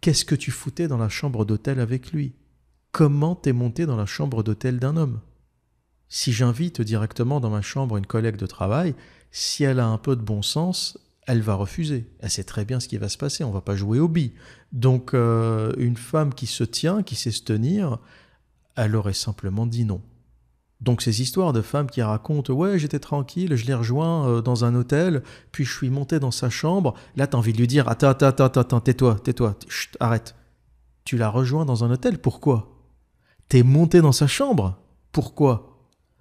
Qu'est-ce 0.00 0.24
que 0.24 0.34
tu 0.34 0.50
foutais 0.50 0.88
dans 0.88 0.98
la 0.98 1.10
chambre 1.10 1.44
d'hôtel 1.44 1.80
avec 1.80 2.12
lui? 2.12 2.32
Comment 2.92 3.34
t'es 3.34 3.52
monté 3.52 3.84
dans 3.84 3.96
la 3.96 4.06
chambre 4.06 4.42
d'hôtel 4.42 4.78
d'un 4.78 4.96
homme? 4.96 5.20
Si 6.14 6.32
j'invite 6.32 6.80
directement 6.80 7.40
dans 7.40 7.50
ma 7.50 7.60
chambre 7.60 7.96
une 7.96 8.06
collègue 8.06 8.36
de 8.36 8.46
travail, 8.46 8.94
si 9.32 9.64
elle 9.64 9.80
a 9.80 9.88
un 9.88 9.98
peu 9.98 10.14
de 10.14 10.22
bon 10.22 10.42
sens, 10.42 10.96
elle 11.26 11.40
va 11.40 11.54
refuser. 11.54 12.08
Elle 12.20 12.30
sait 12.30 12.44
très 12.44 12.64
bien 12.64 12.78
ce 12.78 12.86
qui 12.86 12.98
va 12.98 13.08
se 13.08 13.18
passer, 13.18 13.42
on 13.42 13.50
va 13.50 13.62
pas 13.62 13.74
jouer 13.74 13.98
au 13.98 14.06
bi. 14.06 14.32
Donc 14.70 15.12
euh, 15.12 15.72
une 15.76 15.96
femme 15.96 16.32
qui 16.32 16.46
se 16.46 16.62
tient, 16.62 17.02
qui 17.02 17.16
sait 17.16 17.32
se 17.32 17.42
tenir, 17.42 17.98
elle 18.76 18.94
aurait 18.94 19.12
simplement 19.12 19.66
dit 19.66 19.84
non. 19.84 20.02
Donc 20.80 21.02
ces 21.02 21.20
histoires 21.20 21.52
de 21.52 21.62
femmes 21.62 21.90
qui 21.90 22.00
racontent 22.00 22.52
ouais 22.52 22.78
j'étais 22.78 23.00
tranquille, 23.00 23.56
je 23.56 23.66
l'ai 23.66 23.74
rejoint 23.74 24.28
euh, 24.28 24.40
dans 24.40 24.64
un 24.64 24.76
hôtel, 24.76 25.24
puis 25.50 25.64
je 25.64 25.76
suis 25.76 25.90
monté 25.90 26.20
dans 26.20 26.30
sa 26.30 26.48
chambre, 26.48 26.94
là 27.16 27.26
tu 27.26 27.34
as 27.34 27.38
envie 27.40 27.52
de 27.52 27.58
lui 27.58 27.66
dire 27.66 27.88
attends 27.88 28.10
attends 28.10 28.28
attends 28.28 28.60
attends 28.60 28.80
tais-toi 28.80 29.16
tais-toi 29.18 29.58
arrête. 29.98 30.36
Tu 31.04 31.16
l'as 31.16 31.28
rejoint 31.28 31.64
dans 31.64 31.82
un 31.82 31.90
hôtel 31.90 32.18
pourquoi? 32.18 32.84
T'es 33.48 33.64
monté 33.64 34.00
dans 34.00 34.12
sa 34.12 34.28
chambre 34.28 34.78
pourquoi? 35.10 35.73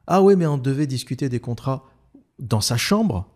Ah 0.07 0.21
oui, 0.21 0.35
mais 0.35 0.45
on 0.45 0.57
devait 0.57 0.87
discuter 0.87 1.29
des 1.29 1.39
contrats 1.39 1.85
dans 2.39 2.61
sa 2.61 2.77
chambre. 2.77 3.29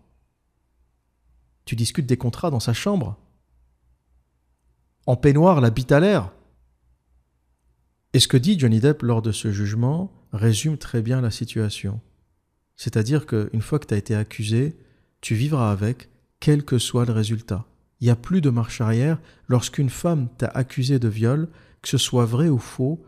Tu 1.65 1.75
discutes 1.75 2.05
des 2.05 2.17
contrats 2.17 2.51
dans 2.51 2.59
sa 2.59 2.73
chambre. 2.73 3.17
En 5.05 5.15
peignoir, 5.15 5.61
la 5.61 5.69
bite 5.69 5.91
à 5.91 5.99
l'air. 5.99 6.33
Et 8.13 8.19
ce 8.19 8.27
que 8.27 8.37
dit 8.37 8.59
Johnny 8.59 8.79
Depp 8.79 9.01
lors 9.03 9.21
de 9.21 9.31
ce 9.31 9.51
jugement 9.51 10.11
résume 10.33 10.77
très 10.77 11.01
bien 11.01 11.21
la 11.21 11.31
situation. 11.31 12.01
C'est-à-dire 12.75 13.25
qu'une 13.25 13.61
fois 13.61 13.79
que 13.79 13.87
tu 13.87 13.93
as 13.93 13.97
été 13.97 14.15
accusé, 14.15 14.77
tu 15.21 15.35
vivras 15.35 15.71
avec, 15.71 16.09
quel 16.39 16.63
que 16.63 16.77
soit 16.77 17.05
le 17.05 17.13
résultat. 17.13 17.65
Il 17.99 18.05
n'y 18.05 18.11
a 18.11 18.15
plus 18.15 18.41
de 18.41 18.49
marche 18.49 18.81
arrière 18.81 19.19
lorsqu'une 19.47 19.89
femme 19.89 20.29
t'a 20.37 20.47
accusé 20.47 20.99
de 20.99 21.07
viol, 21.07 21.49
que 21.81 21.89
ce 21.89 21.97
soit 21.97 22.25
vrai 22.25 22.49
ou 22.49 22.59
faux, 22.59 23.03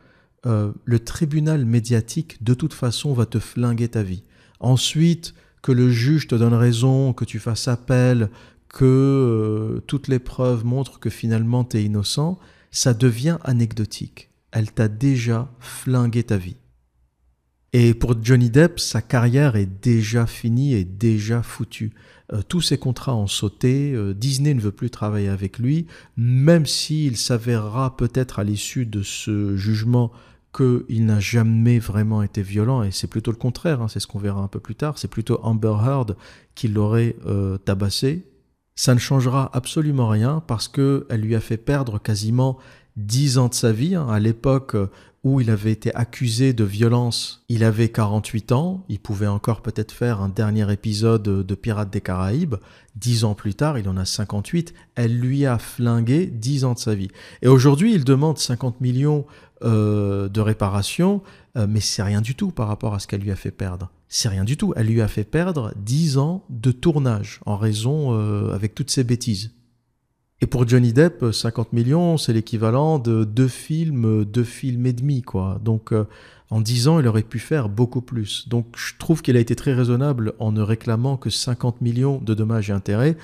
euh, 0.45 0.71
le 0.85 0.99
tribunal 0.99 1.65
médiatique, 1.65 2.41
de 2.43 2.53
toute 2.53 2.73
façon, 2.73 3.13
va 3.13 3.25
te 3.25 3.39
flinguer 3.39 3.89
ta 3.89 4.03
vie. 4.03 4.23
Ensuite, 4.59 5.33
que 5.61 5.71
le 5.71 5.89
juge 5.89 6.27
te 6.27 6.35
donne 6.35 6.53
raison, 6.53 7.11
que 7.11 7.25
tu 7.25 7.39
fasses 7.39 7.67
appel, 7.67 8.29
que 8.69 8.85
euh, 8.85 9.79
toutes 9.87 10.07
les 10.07 10.19
preuves 10.19 10.63
montrent 10.63 10.99
que 10.99 11.09
finalement 11.09 11.65
tu 11.65 11.77
es 11.77 11.83
innocent, 11.83 12.39
ça 12.71 12.93
devient 12.93 13.37
anecdotique. 13.43 14.29
Elle 14.51 14.71
t'a 14.71 14.87
déjà 14.87 15.51
flingué 15.59 16.23
ta 16.23 16.37
vie. 16.37 16.57
Et 17.73 17.93
pour 17.93 18.15
Johnny 18.23 18.49
Depp, 18.49 18.79
sa 18.79 19.01
carrière 19.01 19.55
est 19.55 19.69
déjà 19.83 20.25
finie 20.25 20.73
et 20.73 20.85
déjà 20.85 21.43
foutue. 21.43 21.91
Euh, 22.31 22.41
tous 22.47 22.61
ses 22.61 22.77
contrats 22.77 23.15
ont 23.15 23.27
sauté, 23.27 23.93
Disney 24.15 24.53
ne 24.53 24.61
veut 24.61 24.71
plus 24.71 24.89
travailler 24.89 25.29
avec 25.29 25.59
lui, 25.59 25.87
même 26.15 26.65
s'il 26.65 27.17
s'avérera 27.17 27.97
peut-être 27.97 28.39
à 28.39 28.43
l'issue 28.43 28.85
de 28.85 29.03
ce 29.03 29.57
jugement 29.57 30.11
qu'il 30.55 31.05
n'a 31.05 31.19
jamais 31.19 31.79
vraiment 31.79 32.23
été 32.23 32.41
violent, 32.41 32.83
et 32.83 32.91
c'est 32.91 33.07
plutôt 33.07 33.31
le 33.31 33.37
contraire, 33.37 33.81
hein, 33.81 33.87
c'est 33.87 33.99
ce 33.99 34.07
qu'on 34.07 34.19
verra 34.19 34.41
un 34.41 34.47
peu 34.47 34.59
plus 34.59 34.75
tard, 34.75 34.97
c'est 34.97 35.07
plutôt 35.07 35.39
Amber 35.43 35.75
Heard 35.85 36.15
qui 36.55 36.67
l'aurait 36.67 37.15
euh, 37.25 37.57
tabassé. 37.57 38.25
Ça 38.75 38.93
ne 38.93 38.99
changera 38.99 39.49
absolument 39.53 40.07
rien 40.07 40.41
parce 40.47 40.67
qu'elle 40.67 41.21
lui 41.21 41.35
a 41.35 41.41
fait 41.41 41.57
perdre 41.57 41.99
quasiment 41.99 42.57
10 42.95 43.37
ans 43.37 43.47
de 43.49 43.53
sa 43.53 43.71
vie. 43.71 43.95
Hein. 43.95 44.07
À 44.09 44.19
l'époque 44.19 44.75
où 45.23 45.41
il 45.41 45.49
avait 45.49 45.73
été 45.73 45.93
accusé 45.95 46.53
de 46.53 46.63
violence, 46.63 47.43
il 47.49 47.65
avait 47.65 47.89
48 47.89 48.53
ans, 48.53 48.85
il 48.87 48.99
pouvait 48.99 49.27
encore 49.27 49.61
peut-être 49.61 49.91
faire 49.91 50.21
un 50.21 50.29
dernier 50.29 50.71
épisode 50.71 51.23
de 51.23 51.55
Pirates 51.55 51.89
des 51.89 51.99
Caraïbes. 51.99 52.55
10 52.95 53.25
ans 53.25 53.33
plus 53.33 53.53
tard, 53.53 53.77
il 53.77 53.87
en 53.89 53.97
a 53.97 54.05
58, 54.05 54.73
elle 54.95 55.17
lui 55.17 55.45
a 55.45 55.57
flingué 55.57 56.27
10 56.27 56.65
ans 56.65 56.73
de 56.73 56.79
sa 56.79 56.95
vie. 56.95 57.09
Et 57.41 57.47
aujourd'hui, 57.47 57.93
il 57.93 58.05
demande 58.05 58.37
50 58.37 58.79
millions 58.79 59.25
euh, 59.63 60.29
de 60.29 60.39
réparation, 60.39 61.21
euh, 61.57 61.67
mais 61.69 61.81
c'est 61.81 62.01
rien 62.01 62.21
du 62.21 62.33
tout 62.33 62.51
par 62.51 62.69
rapport 62.69 62.93
à 62.93 62.99
ce 62.99 63.07
qu'elle 63.07 63.19
lui 63.19 63.31
a 63.31 63.35
fait 63.35 63.51
perdre. 63.51 63.91
C'est 64.07 64.29
rien 64.29 64.45
du 64.45 64.55
tout. 64.55 64.73
Elle 64.77 64.87
lui 64.87 65.01
a 65.01 65.07
fait 65.09 65.25
perdre 65.25 65.73
10 65.75 66.17
ans 66.17 66.45
de 66.49 66.71
tournage 66.71 67.41
en 67.45 67.57
raison 67.57 68.13
euh, 68.13 68.53
avec 68.53 68.73
toutes 68.73 68.89
ces 68.89 69.03
bêtises. 69.03 69.51
Et 70.39 70.47
pour 70.47 70.65
Johnny 70.65 70.93
Depp, 70.93 71.33
50 71.33 71.73
millions, 71.73 72.17
c'est 72.17 72.31
l'équivalent 72.31 72.99
de 72.99 73.25
deux 73.25 73.49
films, 73.49 74.23
deux 74.23 74.45
films 74.45 74.85
et 74.85 74.93
demi, 74.93 75.21
quoi. 75.21 75.59
Donc, 75.61 75.93
en 76.49 76.61
10 76.61 76.87
ans, 76.87 76.99
il 77.01 77.07
aurait 77.07 77.23
pu 77.23 77.39
faire 77.39 77.67
beaucoup 77.67 77.99
plus. 77.99 78.47
Donc, 78.47 78.67
je 78.77 78.93
trouve 78.97 79.21
qu'il 79.21 79.35
a 79.35 79.41
été 79.41 79.57
très 79.57 79.73
raisonnable 79.73 80.35
en 80.39 80.53
ne 80.53 80.61
réclamant 80.61 81.17
que 81.17 81.29
50 81.29 81.81
millions 81.81 82.19
de 82.19 82.33
dommages 82.33 82.69
et 82.69 82.73
intérêts. 82.73 83.17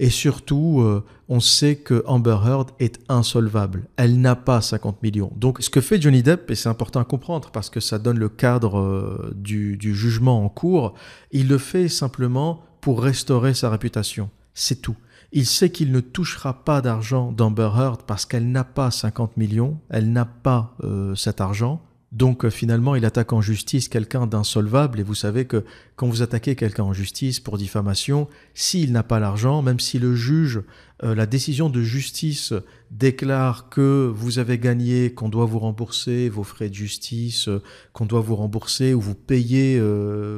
Et 0.00 0.10
surtout, 0.10 0.80
euh, 0.80 1.04
on 1.28 1.40
sait 1.40 1.76
que 1.76 2.04
Amber 2.06 2.38
Heard 2.44 2.70
est 2.78 3.00
insolvable. 3.08 3.88
Elle 3.96 4.20
n'a 4.20 4.36
pas 4.36 4.60
50 4.60 5.02
millions. 5.02 5.32
Donc 5.36 5.58
ce 5.60 5.70
que 5.70 5.80
fait 5.80 6.00
Johnny 6.00 6.22
Depp, 6.22 6.50
et 6.50 6.54
c'est 6.54 6.68
important 6.68 7.00
à 7.00 7.04
comprendre 7.04 7.50
parce 7.50 7.68
que 7.68 7.80
ça 7.80 7.98
donne 7.98 8.18
le 8.18 8.28
cadre 8.28 8.78
euh, 8.78 9.32
du, 9.34 9.76
jugement 9.80 10.44
en 10.44 10.48
cours, 10.48 10.94
il 11.32 11.48
le 11.48 11.58
fait 11.58 11.88
simplement 11.88 12.62
pour 12.80 13.02
restaurer 13.02 13.54
sa 13.54 13.70
réputation. 13.70 14.30
C'est 14.54 14.80
tout. 14.80 14.96
Il 15.32 15.46
sait 15.46 15.70
qu'il 15.70 15.92
ne 15.92 16.00
touchera 16.00 16.64
pas 16.64 16.80
d'argent 16.80 17.32
d'Amber 17.32 17.70
Heard 17.76 18.02
parce 18.06 18.24
qu'elle 18.24 18.50
n'a 18.50 18.64
pas 18.64 18.90
50 18.90 19.36
millions, 19.36 19.78
elle 19.90 20.12
n'a 20.12 20.24
pas 20.24 20.76
euh, 20.84 21.14
cet 21.16 21.40
argent. 21.40 21.82
Donc 22.10 22.44
euh, 22.44 22.50
finalement, 22.50 22.94
il 22.94 23.04
attaque 23.04 23.32
en 23.34 23.42
justice 23.42 23.88
quelqu'un 23.88 24.26
d'insolvable, 24.26 25.00
et 25.00 25.02
vous 25.02 25.14
savez 25.14 25.44
que 25.44 25.64
quand 25.96 26.08
vous 26.08 26.22
attaquez 26.22 26.56
quelqu'un 26.56 26.84
en 26.84 26.92
justice 26.94 27.38
pour 27.38 27.58
diffamation, 27.58 28.28
s'il 28.54 28.92
n'a 28.92 29.02
pas 29.02 29.20
l'argent, 29.20 29.60
même 29.60 29.78
si 29.78 29.98
le 29.98 30.14
juge, 30.14 30.62
euh, 31.02 31.14
la 31.14 31.26
décision 31.26 31.68
de 31.68 31.82
justice 31.82 32.54
déclare 32.90 33.68
que 33.68 34.10
vous 34.14 34.38
avez 34.38 34.58
gagné, 34.58 35.12
qu'on 35.12 35.28
doit 35.28 35.44
vous 35.44 35.58
rembourser 35.58 36.30
vos 36.30 36.44
frais 36.44 36.70
de 36.70 36.74
justice, 36.74 37.48
euh, 37.48 37.62
qu'on 37.92 38.06
doit 38.06 38.20
vous 38.20 38.36
rembourser 38.36 38.94
ou 38.94 39.00
vous 39.00 39.14
payer 39.14 39.80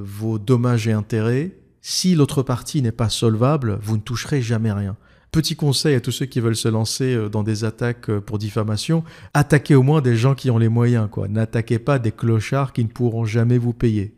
vos 0.02 0.38
dommages 0.38 0.88
et 0.88 0.92
intérêts, 0.92 1.52
si 1.82 2.14
l'autre 2.14 2.42
partie 2.42 2.82
n'est 2.82 2.92
pas 2.92 3.08
solvable, 3.08 3.78
vous 3.82 3.96
ne 3.96 4.02
toucherez 4.02 4.42
jamais 4.42 4.72
rien. 4.72 4.96
Petit 5.32 5.54
conseil 5.54 5.94
à 5.94 6.00
tous 6.00 6.10
ceux 6.10 6.26
qui 6.26 6.40
veulent 6.40 6.56
se 6.56 6.68
lancer 6.68 7.14
euh, 7.14 7.28
dans 7.28 7.42
des 7.42 7.64
attaques 7.64 8.10
euh, 8.10 8.20
pour 8.20 8.38
diffamation, 8.38 9.04
attaquez 9.32 9.74
au 9.76 9.82
moins 9.82 10.00
des 10.00 10.16
gens 10.16 10.34
qui 10.34 10.50
ont 10.50 10.58
les 10.58 10.68
moyens, 10.68 11.08
quoi. 11.10 11.28
N'attaquez 11.28 11.78
pas 11.78 11.98
des 11.98 12.10
clochards 12.10 12.72
qui 12.72 12.84
ne 12.84 12.88
pourront 12.88 13.24
jamais 13.24 13.58
vous 13.58 13.72
payer. 13.72 14.16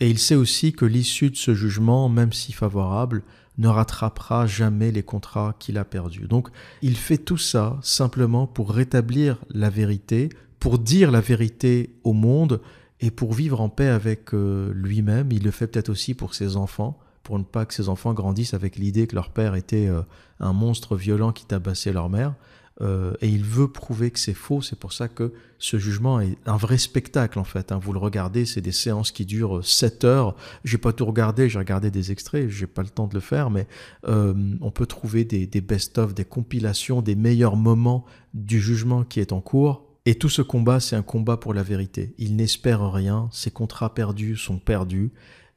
Et 0.00 0.10
il 0.10 0.18
sait 0.18 0.34
aussi 0.34 0.72
que 0.72 0.84
l'issue 0.84 1.30
de 1.30 1.36
ce 1.36 1.54
jugement, 1.54 2.08
même 2.08 2.32
si 2.32 2.52
favorable, 2.52 3.22
ne 3.58 3.68
rattrapera 3.68 4.46
jamais 4.46 4.90
les 4.90 5.02
contrats 5.02 5.54
qu'il 5.58 5.78
a 5.78 5.84
perdus. 5.84 6.26
Donc 6.26 6.48
il 6.82 6.96
fait 6.96 7.18
tout 7.18 7.38
ça 7.38 7.78
simplement 7.82 8.46
pour 8.46 8.72
rétablir 8.72 9.38
la 9.50 9.70
vérité, 9.70 10.28
pour 10.58 10.78
dire 10.78 11.10
la 11.10 11.20
vérité 11.20 11.94
au 12.02 12.12
monde 12.12 12.60
et 13.00 13.10
pour 13.10 13.32
vivre 13.32 13.60
en 13.60 13.68
paix 13.68 13.88
avec 13.88 14.34
euh, 14.34 14.72
lui-même. 14.74 15.30
Il 15.30 15.44
le 15.44 15.50
fait 15.52 15.68
peut-être 15.68 15.90
aussi 15.90 16.14
pour 16.14 16.34
ses 16.34 16.56
enfants, 16.56 16.98
pour 17.24 17.38
ne 17.38 17.44
pas 17.44 17.66
que 17.66 17.74
ces 17.74 17.88
enfants 17.88 18.14
grandissent 18.14 18.54
avec 18.54 18.76
l'idée 18.76 19.08
que 19.08 19.16
leur 19.16 19.30
père 19.30 19.56
était 19.56 19.88
euh, 19.88 20.02
un 20.38 20.52
monstre 20.52 20.94
violent 20.94 21.32
qui 21.32 21.46
tabassait 21.46 21.92
leur 21.92 22.08
mère. 22.08 22.34
euh, 22.80 23.14
et 23.20 23.28
il 23.28 23.44
veut 23.44 23.68
prouver 23.68 24.10
que 24.10 24.18
c'est 24.18 24.34
faux. 24.34 24.60
C'est 24.60 24.78
pour 24.78 24.92
ça 24.92 25.08
que 25.08 25.32
ce 25.58 25.78
jugement 25.78 26.20
est 26.20 26.36
un 26.46 26.56
vrai 26.56 26.76
spectacle 26.76 27.38
en 27.38 27.44
fait. 27.44 27.72
Hein. 27.72 27.78
Vous 27.80 27.92
le 27.92 27.98
regardez, 27.98 28.44
c'est 28.44 28.60
des 28.60 28.72
séances 28.72 29.10
qui 29.12 29.24
durent 29.24 29.64
7 29.64 30.04
heures. 30.04 30.34
J'ai 30.64 30.78
pas 30.78 30.92
tout 30.92 31.06
regardé, 31.06 31.48
j'ai 31.48 31.58
regardé 31.58 31.90
des 31.90 32.12
extraits, 32.12 32.48
j'ai 32.48 32.66
pas 32.66 32.82
le 32.82 32.88
temps 32.88 33.06
de 33.06 33.14
le 33.14 33.20
faire, 33.20 33.50
mais 33.50 33.66
euh, 34.06 34.34
on 34.60 34.70
peut 34.70 34.86
trouver 34.86 35.24
des, 35.24 35.46
des 35.46 35.60
best-of, 35.60 36.14
des 36.14 36.24
compilations, 36.24 37.00
des 37.00 37.14
meilleurs 37.14 37.56
moments 37.56 38.04
du 38.34 38.60
jugement 38.60 39.04
qui 39.04 39.20
est 39.20 39.32
en 39.32 39.40
cours. 39.40 39.86
Et 40.06 40.16
tout 40.16 40.28
ce 40.28 40.42
combat, 40.42 40.80
c'est 40.80 40.96
un 40.96 41.02
combat 41.02 41.38
pour 41.38 41.54
la 41.54 41.62
vérité. 41.62 42.14
Il 42.18 42.36
n'espère 42.36 42.92
rien, 42.92 43.28
ses 43.32 43.50
contrats 43.50 43.94
perdus 43.94 44.36
sont 44.36 44.58
perdus, 44.58 45.12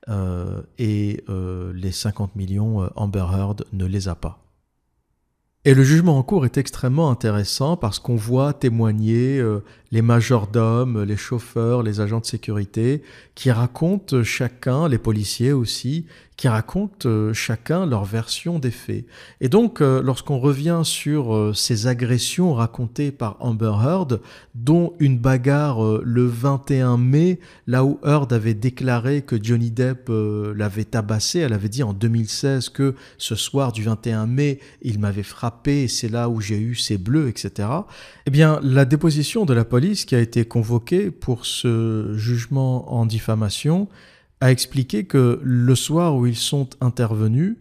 euh, 0.09 0.61
et 0.77 1.23
euh, 1.29 1.73
les 1.73 1.91
50 1.91 2.35
millions, 2.35 2.83
euh, 2.83 2.87
Amber 2.95 3.25
Heard 3.31 3.65
ne 3.73 3.85
les 3.85 4.07
a 4.07 4.15
pas. 4.15 4.39
Et 5.65 5.73
le 5.73 5.83
jugement 5.83 6.17
en 6.17 6.23
cours 6.23 6.45
est 6.45 6.57
extrêmement 6.57 7.11
intéressant 7.11 7.75
parce 7.75 7.99
qu'on 7.99 8.15
voit 8.15 8.53
témoigner 8.53 9.43
les 9.91 10.01
majordomes, 10.01 11.03
les 11.03 11.17
chauffeurs, 11.17 11.83
les 11.83 12.01
agents 12.01 12.19
de 12.19 12.25
sécurité, 12.25 13.03
qui 13.35 13.51
racontent 13.51 14.23
chacun, 14.23 14.87
les 14.87 14.97
policiers 14.97 15.53
aussi, 15.53 16.05
qui 16.37 16.47
racontent 16.47 17.09
euh, 17.09 17.33
chacun 17.33 17.87
leur 17.87 18.05
version 18.05 18.59
des 18.59 18.69
faits. 18.69 19.05
Et 19.41 19.49
donc, 19.49 19.81
euh, 19.81 20.03
lorsqu'on 20.03 20.37
revient 20.37 20.81
sur 20.83 21.35
euh, 21.35 21.51
ces 21.53 21.87
agressions 21.87 22.53
racontées 22.53 23.11
par 23.11 23.37
Amber 23.39 23.73
Heard, 23.83 24.21
dont 24.53 24.93
une 24.99 25.17
bagarre 25.17 25.81
le 26.03 26.27
21 26.27 26.97
mai, 26.97 27.39
là 27.65 27.83
où 27.83 27.99
Heard 28.03 28.31
avait 28.31 28.53
déclaré 28.53 29.23
que 29.23 29.35
Johnny 29.41 29.71
Depp 29.71 30.09
l'avait 30.55 30.85
tabassé, 30.85 31.39
elle 31.39 31.53
avait 31.53 31.69
dit 31.69 31.83
en 31.83 31.93
2016 31.93 32.69
que 32.69 32.93
ce 33.17 33.35
soir 33.35 33.71
du 33.71 33.83
21 33.83 34.27
mai, 34.27 34.59
il 34.83 34.99
m'avait 34.99 35.23
frappé, 35.23 35.87
c'est 35.87 36.09
là 36.09 36.29
où 36.29 36.39
j'ai 36.39 36.59
eu 36.59 36.75
ces 36.75 36.97
bleus, 36.97 37.29
etc. 37.29 37.69
Eh 38.25 38.31
bien, 38.31 38.59
la 38.61 38.85
déposition 38.85 39.45
de 39.45 39.53
la 39.53 39.65
police 39.65 39.76
qui 39.79 40.15
a 40.15 40.19
été 40.19 40.45
convoquée 40.45 41.11
pour 41.11 41.45
ce 41.45 42.13
jugement 42.15 42.93
en 42.93 43.05
diffamation 43.05 43.87
a 44.41 44.51
expliqué 44.51 45.05
que 45.05 45.39
le 45.43 45.75
soir 45.75 46.15
où 46.15 46.25
ils 46.25 46.35
sont 46.35 46.69
intervenus, 46.81 47.57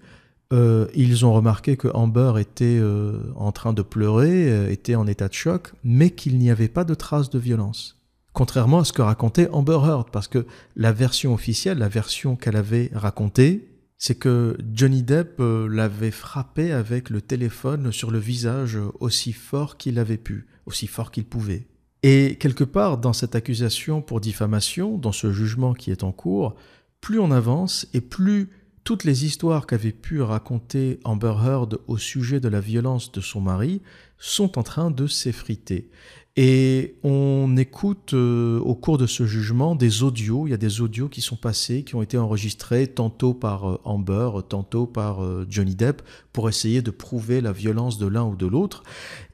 euh, 0.52 0.86
ils 0.94 1.24
ont 1.24 1.32
remarqué 1.32 1.76
que 1.76 1.88
Amber 1.88 2.34
était 2.38 2.78
euh, 2.80 3.32
en 3.34 3.52
train 3.52 3.72
de 3.72 3.82
pleurer, 3.82 4.50
euh, 4.50 4.70
était 4.70 4.94
en 4.94 5.06
état 5.06 5.28
de 5.28 5.34
choc, 5.34 5.72
mais 5.84 6.10
qu'il 6.10 6.38
n'y 6.38 6.50
avait 6.50 6.68
pas 6.68 6.84
de 6.84 6.94
traces 6.94 7.30
de 7.30 7.38
violence. 7.38 7.96
Contrairement 8.32 8.80
à 8.80 8.84
ce 8.84 8.92
que 8.92 9.02
racontait 9.02 9.48
Amber 9.50 9.80
Heard, 9.84 10.10
parce 10.10 10.28
que 10.28 10.46
la 10.76 10.92
version 10.92 11.32
officielle, 11.32 11.78
la 11.78 11.88
version 11.88 12.36
qu'elle 12.36 12.56
avait 12.56 12.90
racontée, 12.94 13.68
c'est 13.98 14.16
que 14.16 14.58
Johnny 14.74 15.02
Depp 15.02 15.40
l'avait 15.40 16.10
frappé 16.10 16.70
avec 16.70 17.08
le 17.08 17.22
téléphone 17.22 17.92
sur 17.92 18.10
le 18.10 18.18
visage 18.18 18.78
aussi 19.00 19.32
fort 19.32 19.78
qu'il 19.78 19.98
avait 19.98 20.18
pu, 20.18 20.46
aussi 20.66 20.86
fort 20.86 21.10
qu'il 21.10 21.24
pouvait. 21.24 21.66
Et 22.08 22.36
quelque 22.36 22.62
part, 22.62 22.98
dans 22.98 23.12
cette 23.12 23.34
accusation 23.34 24.00
pour 24.00 24.20
diffamation, 24.20 24.96
dans 24.96 25.10
ce 25.10 25.32
jugement 25.32 25.74
qui 25.74 25.90
est 25.90 26.04
en 26.04 26.12
cours, 26.12 26.54
plus 27.00 27.18
on 27.18 27.32
avance 27.32 27.88
et 27.94 28.00
plus 28.00 28.48
toutes 28.84 29.02
les 29.02 29.24
histoires 29.24 29.66
qu'avait 29.66 29.90
pu 29.90 30.22
raconter 30.22 31.00
Amber 31.02 31.34
Heard 31.44 31.80
au 31.88 31.98
sujet 31.98 32.38
de 32.38 32.46
la 32.46 32.60
violence 32.60 33.10
de 33.10 33.20
son 33.20 33.40
mari 33.40 33.82
sont 34.18 34.56
en 34.56 34.62
train 34.62 34.92
de 34.92 35.08
s'effriter. 35.08 35.90
Et 36.36 36.94
on 37.02 37.56
écoute 37.56 38.14
euh, 38.14 38.60
au 38.60 38.76
cours 38.76 38.98
de 38.98 39.08
ce 39.08 39.26
jugement 39.26 39.74
des 39.74 40.04
audios, 40.04 40.46
il 40.46 40.50
y 40.50 40.54
a 40.54 40.58
des 40.58 40.80
audios 40.80 41.08
qui 41.08 41.22
sont 41.22 41.34
passés, 41.34 41.82
qui 41.82 41.96
ont 41.96 42.02
été 42.02 42.18
enregistrés 42.18 42.86
tantôt 42.86 43.34
par 43.34 43.68
euh, 43.68 43.80
Amber, 43.82 44.30
tantôt 44.48 44.86
par 44.86 45.24
euh, 45.24 45.44
Johnny 45.50 45.74
Depp, 45.74 46.02
pour 46.32 46.48
essayer 46.48 46.82
de 46.82 46.92
prouver 46.92 47.40
la 47.40 47.50
violence 47.50 47.98
de 47.98 48.06
l'un 48.06 48.24
ou 48.24 48.36
de 48.36 48.46
l'autre. 48.46 48.84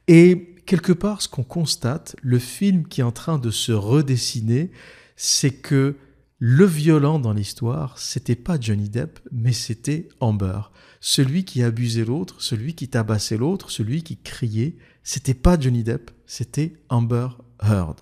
Et 0.08 0.51
quelque 0.72 0.92
part, 0.94 1.20
ce 1.20 1.28
qu'on 1.28 1.42
constate, 1.42 2.16
le 2.22 2.38
film 2.38 2.88
qui 2.88 3.02
est 3.02 3.04
en 3.04 3.12
train 3.12 3.36
de 3.36 3.50
se 3.50 3.72
redessiner, 3.72 4.70
c'est 5.16 5.50
que 5.50 5.96
le 6.38 6.64
violent 6.64 7.18
dans 7.18 7.34
l'histoire, 7.34 7.98
c'était 7.98 8.36
pas 8.36 8.58
Johnny 8.58 8.88
Depp, 8.88 9.20
mais 9.30 9.52
c'était 9.52 10.08
Amber. 10.20 10.60
Celui 10.98 11.44
qui 11.44 11.62
abusait 11.62 12.06
l'autre, 12.06 12.40
celui 12.40 12.72
qui 12.72 12.88
tabassait 12.88 13.36
l'autre, 13.36 13.70
celui 13.70 14.02
qui 14.02 14.16
criait, 14.16 14.78
c'était 15.02 15.34
pas 15.34 15.60
Johnny 15.60 15.82
Depp, 15.84 16.10
c'était 16.24 16.72
Amber 16.88 17.28
Heard. 17.62 18.00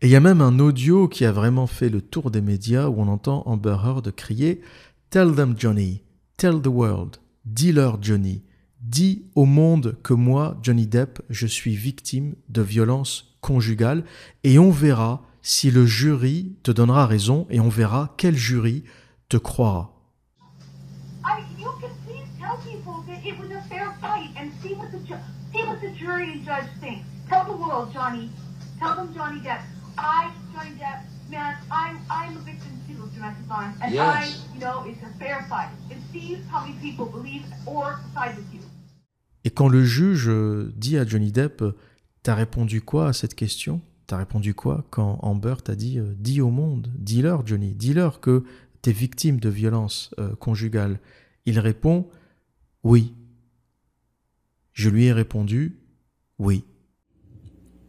Et 0.00 0.06
il 0.06 0.10
y 0.10 0.16
a 0.16 0.20
même 0.20 0.40
un 0.40 0.58
audio 0.58 1.06
qui 1.06 1.26
a 1.26 1.32
vraiment 1.32 1.66
fait 1.66 1.90
le 1.90 2.00
tour 2.00 2.30
des 2.30 2.40
médias 2.40 2.88
où 2.88 2.98
on 3.02 3.08
entend 3.08 3.42
Amber 3.44 3.76
Heard 3.84 4.10
crier 4.12 4.62
Tell 5.10 5.34
them 5.34 5.54
Johnny, 5.54 6.02
tell 6.38 6.62
the 6.62 6.68
world, 6.68 7.18
dis-leur 7.44 8.02
Johnny, 8.02 8.42
Dis 8.80 9.24
au 9.34 9.44
monde 9.44 9.98
que 10.02 10.14
moi, 10.14 10.58
Johnny 10.62 10.86
Depp, 10.86 11.20
je 11.28 11.46
suis 11.46 11.76
victime 11.76 12.34
de 12.48 12.62
violences 12.62 13.36
conjugales 13.40 14.04
et 14.42 14.58
on 14.58 14.70
verra 14.70 15.22
si 15.42 15.70
le 15.70 15.86
jury 15.86 16.52
te 16.62 16.70
donnera 16.70 17.06
raison 17.06 17.46
et 17.50 17.60
on 17.60 17.68
verra 17.68 18.14
quel 18.16 18.36
jury 18.36 18.84
te 19.28 19.36
croira. 19.36 19.92
man, 31.30 31.56
I'm, 31.70 31.98
I'm 32.10 32.36
a 32.36 32.40
victim 32.40 32.80
too 32.88 33.02
of 33.02 33.14
domestic 33.14 33.46
violence, 33.46 33.78
and 33.82 33.94
yes. 33.94 34.42
I 34.50 34.54
you 34.54 34.60
know 34.60 34.84
it's 34.86 35.02
a 35.02 35.18
fair 35.18 35.46
fight. 35.48 35.70
And 35.90 36.02
see 36.12 36.38
how 36.50 36.66
many 36.66 36.74
people 36.80 37.06
believe 37.06 37.44
or 37.66 38.00
side 38.14 38.36
with 38.36 38.52
you. 38.52 38.59
Et 39.44 39.50
quand 39.50 39.68
le 39.68 39.84
juge 39.84 40.28
euh, 40.28 40.72
dit 40.76 40.98
à 40.98 41.06
Johnny 41.06 41.32
Depp, 41.32 41.64
t'as 42.22 42.34
répondu 42.34 42.82
quoi 42.82 43.08
à 43.08 43.12
cette 43.12 43.34
question? 43.34 43.80
T'as 44.06 44.18
répondu 44.18 44.54
quoi 44.54 44.84
quand 44.90 45.18
Amber 45.22 45.54
t'a 45.62 45.74
dit, 45.74 45.98
euh, 45.98 46.14
dis 46.18 46.40
au 46.40 46.50
monde, 46.50 46.92
dis-leur 46.98 47.46
Johnny, 47.46 47.74
dis-leur 47.74 48.20
que 48.20 48.44
t'es 48.82 48.92
victime 48.92 49.40
de 49.40 49.48
violences 49.48 50.14
euh, 50.18 50.34
conjugales. 50.36 50.98
Il 51.46 51.58
répond, 51.58 52.08
oui. 52.82 53.14
Je 54.72 54.90
lui 54.90 55.06
ai 55.06 55.12
répondu, 55.12 55.78
oui. 56.38 56.64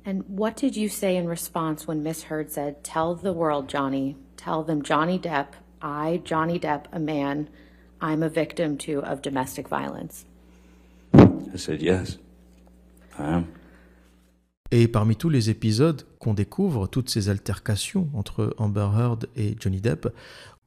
And 0.05 0.23
what 0.27 0.55
did 0.55 0.75
you 0.75 0.89
say 0.89 1.17
in 1.17 1.27
response 1.27 1.87
when 1.87 2.01
Miss 2.01 2.25
Heard 2.29 2.49
said, 2.49 2.83
Tell 2.83 3.15
the 3.15 3.33
world, 3.35 3.69
Johnny, 3.69 4.15
tell 4.35 4.63
them 4.63 4.81
Johnny 4.83 5.19
Depp, 5.19 5.53
I, 5.81 6.21
Johnny 6.23 6.59
Depp, 6.59 6.85
a 6.91 6.99
man, 6.99 7.49
I'm 8.01 8.23
a 8.23 8.29
victim 8.29 8.77
too 8.77 9.03
of 9.03 9.21
domestic 9.21 9.67
violence? 9.67 10.25
I 11.53 11.57
said, 11.57 11.81
Yes. 11.81 12.19
Et 14.71 14.87
parmi 14.87 15.15
tous 15.17 15.29
les 15.29 15.49
épisodes 15.49 16.07
qu'on 16.19 16.33
découvre, 16.33 16.87
toutes 16.87 17.09
ces 17.09 17.29
altercations 17.29 18.09
entre 18.13 18.55
Amber 18.57 18.87
Heard 18.95 19.27
et 19.35 19.55
Johnny 19.59 19.81
Depp, 19.81 20.07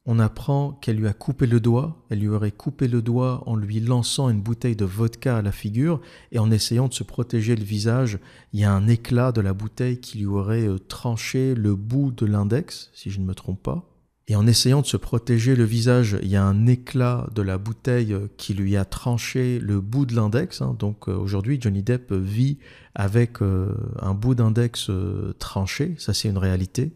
on 0.05 0.19
apprend 0.19 0.73
qu'elle 0.73 0.97
lui 0.97 1.07
a 1.07 1.13
coupé 1.13 1.47
le 1.47 1.59
doigt, 1.59 1.97
elle 2.11 2.19
lui 2.19 2.27
aurait 2.27 2.51
coupé 2.51 2.87
le 2.87 3.01
doigt 3.01 3.41
en 3.47 3.55
lui 3.55 3.79
lançant 3.79 4.29
une 4.29 4.41
bouteille 4.41 4.75
de 4.75 4.85
vodka 4.85 5.37
à 5.37 5.41
la 5.41 5.51
figure 5.51 5.99
et 6.31 6.37
en 6.37 6.51
essayant 6.51 6.87
de 6.87 6.93
se 6.93 7.03
protéger 7.03 7.55
le 7.55 7.63
visage, 7.63 8.19
il 8.53 8.59
y 8.59 8.63
a 8.63 8.71
un 8.71 8.87
éclat 8.87 9.31
de 9.31 9.41
la 9.41 9.53
bouteille 9.53 9.99
qui 9.99 10.19
lui 10.19 10.27
aurait 10.27 10.67
euh, 10.67 10.77
tranché 10.77 11.55
le 11.55 11.73
bout 11.75 12.11
de 12.11 12.27
l'index, 12.27 12.91
si 12.93 13.09
je 13.09 13.19
ne 13.19 13.25
me 13.25 13.33
trompe 13.33 13.63
pas. 13.63 13.94
Et 14.27 14.35
en 14.35 14.47
essayant 14.47 14.81
de 14.81 14.87
se 14.87 14.97
protéger 14.97 15.55
le 15.55 15.65
visage, 15.65 16.17
il 16.23 16.29
y 16.29 16.35
a 16.35 16.43
un 16.43 16.65
éclat 16.65 17.27
de 17.35 17.43
la 17.43 17.59
bouteille 17.59 18.13
euh, 18.13 18.27
qui 18.37 18.55
lui 18.55 18.75
a 18.75 18.83
tranché 18.83 19.59
le 19.59 19.79
bout 19.79 20.05
de 20.05 20.15
l'index. 20.15 20.61
Hein. 20.61 20.75
Donc 20.79 21.07
euh, 21.07 21.15
aujourd'hui, 21.15 21.59
Johnny 21.61 21.83
Depp 21.83 22.11
vit 22.11 22.57
avec 22.95 23.41
un 23.41 24.13
bout 24.13 24.35
d'index 24.35 24.89
tranché, 25.37 25.95
ça 25.97 26.13
c'est 26.13 26.29
une 26.29 26.37
réalité. 26.37 26.93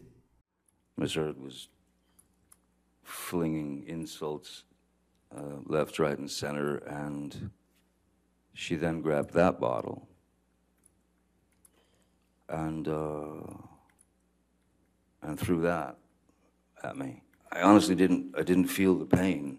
flinging 3.10 3.84
insults 3.88 4.64
uh, 5.36 5.58
left, 5.66 5.98
right, 5.98 6.18
and 6.18 6.30
center, 6.30 6.76
and 6.86 7.50
she 8.54 8.76
then 8.76 9.00
grabbed 9.00 9.34
that 9.34 9.60
bottle 9.60 10.08
and 12.48 12.88
uh, 12.88 13.42
and 15.22 15.38
threw 15.38 15.60
that 15.60 15.96
at 16.82 16.96
me. 16.96 17.22
I 17.52 17.62
honestly 17.62 17.94
didn't. 17.94 18.34
I 18.36 18.42
didn't 18.42 18.66
feel 18.66 18.94
the 18.94 19.06
pain 19.06 19.58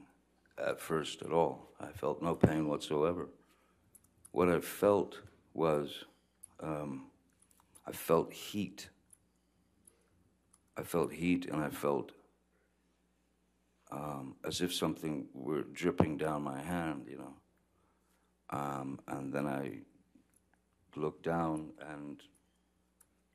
at 0.57 0.79
first 0.79 1.21
at 1.21 1.31
all. 1.31 1.69
I 1.79 1.91
felt 1.91 2.21
no 2.21 2.35
pain 2.35 2.67
whatsoever. 2.67 3.27
What 4.31 4.49
I 4.49 4.59
felt 4.59 5.19
was 5.53 6.05
um, 6.61 7.07
I 7.85 7.91
felt 7.91 8.31
heat. 8.31 8.89
I 10.77 10.83
felt 10.83 11.11
heat, 11.11 11.47
and 11.47 11.61
I 11.63 11.69
felt 11.69 12.13
um, 13.91 14.35
as 14.45 14.61
if 14.61 14.73
something 14.73 15.27
were 15.33 15.63
dripping 15.63 16.17
down 16.17 16.43
my 16.43 16.61
hand, 16.61 17.07
you 17.09 17.17
know. 17.17 17.33
Um, 18.51 18.99
and 19.07 19.33
then 19.33 19.47
I 19.47 19.79
looked 20.95 21.23
down 21.23 21.71
and 21.89 22.21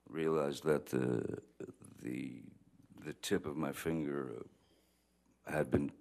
realized 0.09 0.65
that 0.65 0.87
the, 0.87 1.39
the, 2.03 2.43
the 3.07 3.13
tip 3.13 3.47
of 3.47 3.57
my 3.57 3.71
finger 3.71 4.33
uh, 5.47 5.53
had 5.53 5.71
been 5.71 5.93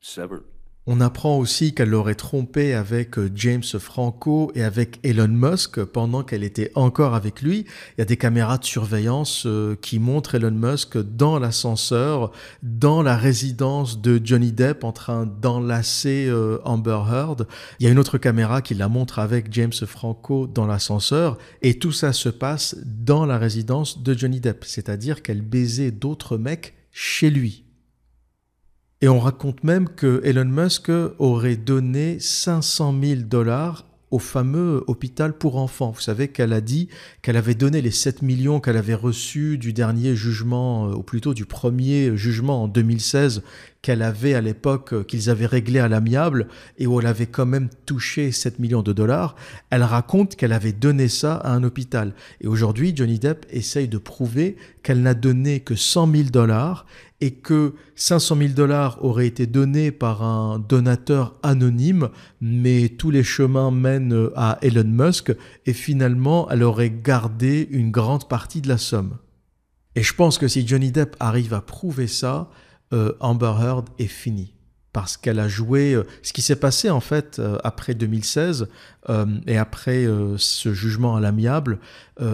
severed 0.00 0.44
On 0.86 1.00
apprend 1.00 1.38
aussi 1.38 1.72
qu'elle 1.72 1.88
l'aurait 1.88 2.14
trompé 2.14 2.74
avec 2.74 3.18
euh, 3.18 3.30
James 3.34 3.62
Franco 3.62 4.52
et 4.54 4.62
avec 4.62 5.00
Elon 5.02 5.28
Musk 5.28 5.82
pendant 5.82 6.22
qu'elle 6.22 6.44
était 6.44 6.70
encore 6.74 7.14
avec 7.14 7.40
lui. 7.40 7.64
Il 7.96 8.00
y 8.00 8.02
a 8.02 8.04
des 8.04 8.18
caméras 8.18 8.58
de 8.58 8.66
surveillance 8.66 9.44
euh, 9.46 9.76
qui 9.80 9.98
montrent 9.98 10.34
Elon 10.34 10.50
Musk 10.50 10.98
dans 10.98 11.38
l'ascenseur, 11.38 12.32
dans 12.62 13.02
la 13.02 13.16
résidence 13.16 14.02
de 14.02 14.20
Johnny 14.22 14.52
Depp 14.52 14.84
en 14.84 14.92
train 14.92 15.24
d'enlacer 15.24 16.26
euh, 16.28 16.58
Amber 16.66 17.00
Heard. 17.10 17.46
Il 17.80 17.86
y 17.86 17.88
a 17.88 17.92
une 17.92 17.98
autre 17.98 18.18
caméra 18.18 18.60
qui 18.60 18.74
la 18.74 18.88
montre 18.88 19.20
avec 19.20 19.50
James 19.54 19.72
Franco 19.72 20.46
dans 20.46 20.66
l'ascenseur 20.66 21.38
et 21.62 21.78
tout 21.78 21.92
ça 21.92 22.12
se 22.12 22.28
passe 22.28 22.76
dans 22.84 23.24
la 23.24 23.38
résidence 23.38 24.02
de 24.02 24.12
Johnny 24.12 24.38
Depp, 24.38 24.66
c'est-à-dire 24.66 25.22
qu'elle 25.22 25.40
baisait 25.40 25.92
d'autres 25.92 26.36
mecs 26.36 26.74
chez 26.92 27.30
lui. 27.30 27.63
Et 29.00 29.08
on 29.08 29.18
raconte 29.18 29.64
même 29.64 29.88
que 29.88 30.20
Elon 30.24 30.44
Musk 30.44 30.90
aurait 31.18 31.56
donné 31.56 32.18
500 32.20 32.94
000 33.02 33.20
dollars 33.22 33.84
au 34.14 34.20
fameux 34.20 34.84
hôpital 34.86 35.36
pour 35.36 35.56
enfants. 35.56 35.90
Vous 35.90 36.00
savez 36.00 36.28
qu'elle 36.28 36.52
a 36.52 36.60
dit 36.60 36.88
qu'elle 37.20 37.36
avait 37.36 37.56
donné 37.56 37.82
les 37.82 37.90
7 37.90 38.22
millions 38.22 38.60
qu'elle 38.60 38.76
avait 38.76 38.94
reçus 38.94 39.58
du 39.58 39.72
dernier 39.72 40.14
jugement, 40.14 40.86
euh, 40.86 40.94
ou 40.94 41.02
plutôt 41.02 41.34
du 41.34 41.46
premier 41.46 42.16
jugement 42.16 42.62
en 42.62 42.68
2016 42.68 43.42
qu'elle 43.82 44.02
avait 44.02 44.34
à 44.34 44.40
l'époque, 44.40 44.92
euh, 44.92 45.02
qu'ils 45.02 45.30
avaient 45.30 45.46
réglé 45.46 45.80
à 45.80 45.88
l'amiable 45.88 46.46
et 46.78 46.86
où 46.86 47.00
elle 47.00 47.08
avait 47.08 47.26
quand 47.26 47.44
même 47.44 47.68
touché 47.86 48.30
7 48.30 48.60
millions 48.60 48.82
de 48.82 48.92
dollars. 48.92 49.34
Elle 49.70 49.82
raconte 49.82 50.36
qu'elle 50.36 50.52
avait 50.52 50.72
donné 50.72 51.08
ça 51.08 51.34
à 51.34 51.50
un 51.50 51.64
hôpital. 51.64 52.14
Et 52.40 52.46
aujourd'hui, 52.46 52.92
Johnny 52.94 53.18
Depp 53.18 53.44
essaye 53.50 53.88
de 53.88 53.98
prouver 53.98 54.56
qu'elle 54.84 55.02
n'a 55.02 55.14
donné 55.14 55.58
que 55.58 55.74
100 55.74 56.12
000 56.12 56.28
dollars 56.30 56.86
et 57.20 57.32
que 57.32 57.74
500 57.96 58.36
000 58.36 58.48
dollars 58.50 59.04
auraient 59.04 59.26
été 59.26 59.46
donnés 59.46 59.90
par 59.90 60.22
un 60.22 60.58
donateur 60.58 61.38
anonyme, 61.42 62.08
mais 62.40 62.88
tous 62.88 63.10
les 63.10 63.22
chemins 63.22 63.70
mènent 63.70 64.28
à 64.36 64.58
Elon 64.62 64.84
Musk, 64.84 65.32
et 65.66 65.72
finalement, 65.72 66.48
elle 66.50 66.62
aurait 66.62 66.90
gardé 66.90 67.68
une 67.70 67.90
grande 67.90 68.28
partie 68.28 68.60
de 68.60 68.68
la 68.68 68.78
somme. 68.78 69.18
Et 69.96 70.02
je 70.02 70.14
pense 70.14 70.38
que 70.38 70.48
si 70.48 70.66
Johnny 70.66 70.90
Depp 70.90 71.16
arrive 71.20 71.54
à 71.54 71.60
prouver 71.60 72.08
ça, 72.08 72.50
euh, 72.92 73.12
Amber 73.20 73.54
Heard 73.60 73.88
est 73.98 74.06
fini 74.06 74.53
parce 74.94 75.16
qu'elle 75.16 75.40
a 75.40 75.48
joué 75.48 75.92
euh, 75.92 76.04
ce 76.22 76.32
qui 76.32 76.40
s'est 76.40 76.56
passé 76.56 76.88
en 76.88 77.00
fait 77.00 77.38
euh, 77.38 77.58
après 77.64 77.94
2016 77.94 78.68
euh, 79.10 79.26
et 79.46 79.58
après 79.58 80.06
ce 80.38 80.72
jugement 80.72 81.16
à 81.16 81.20
l'amiable. 81.20 81.80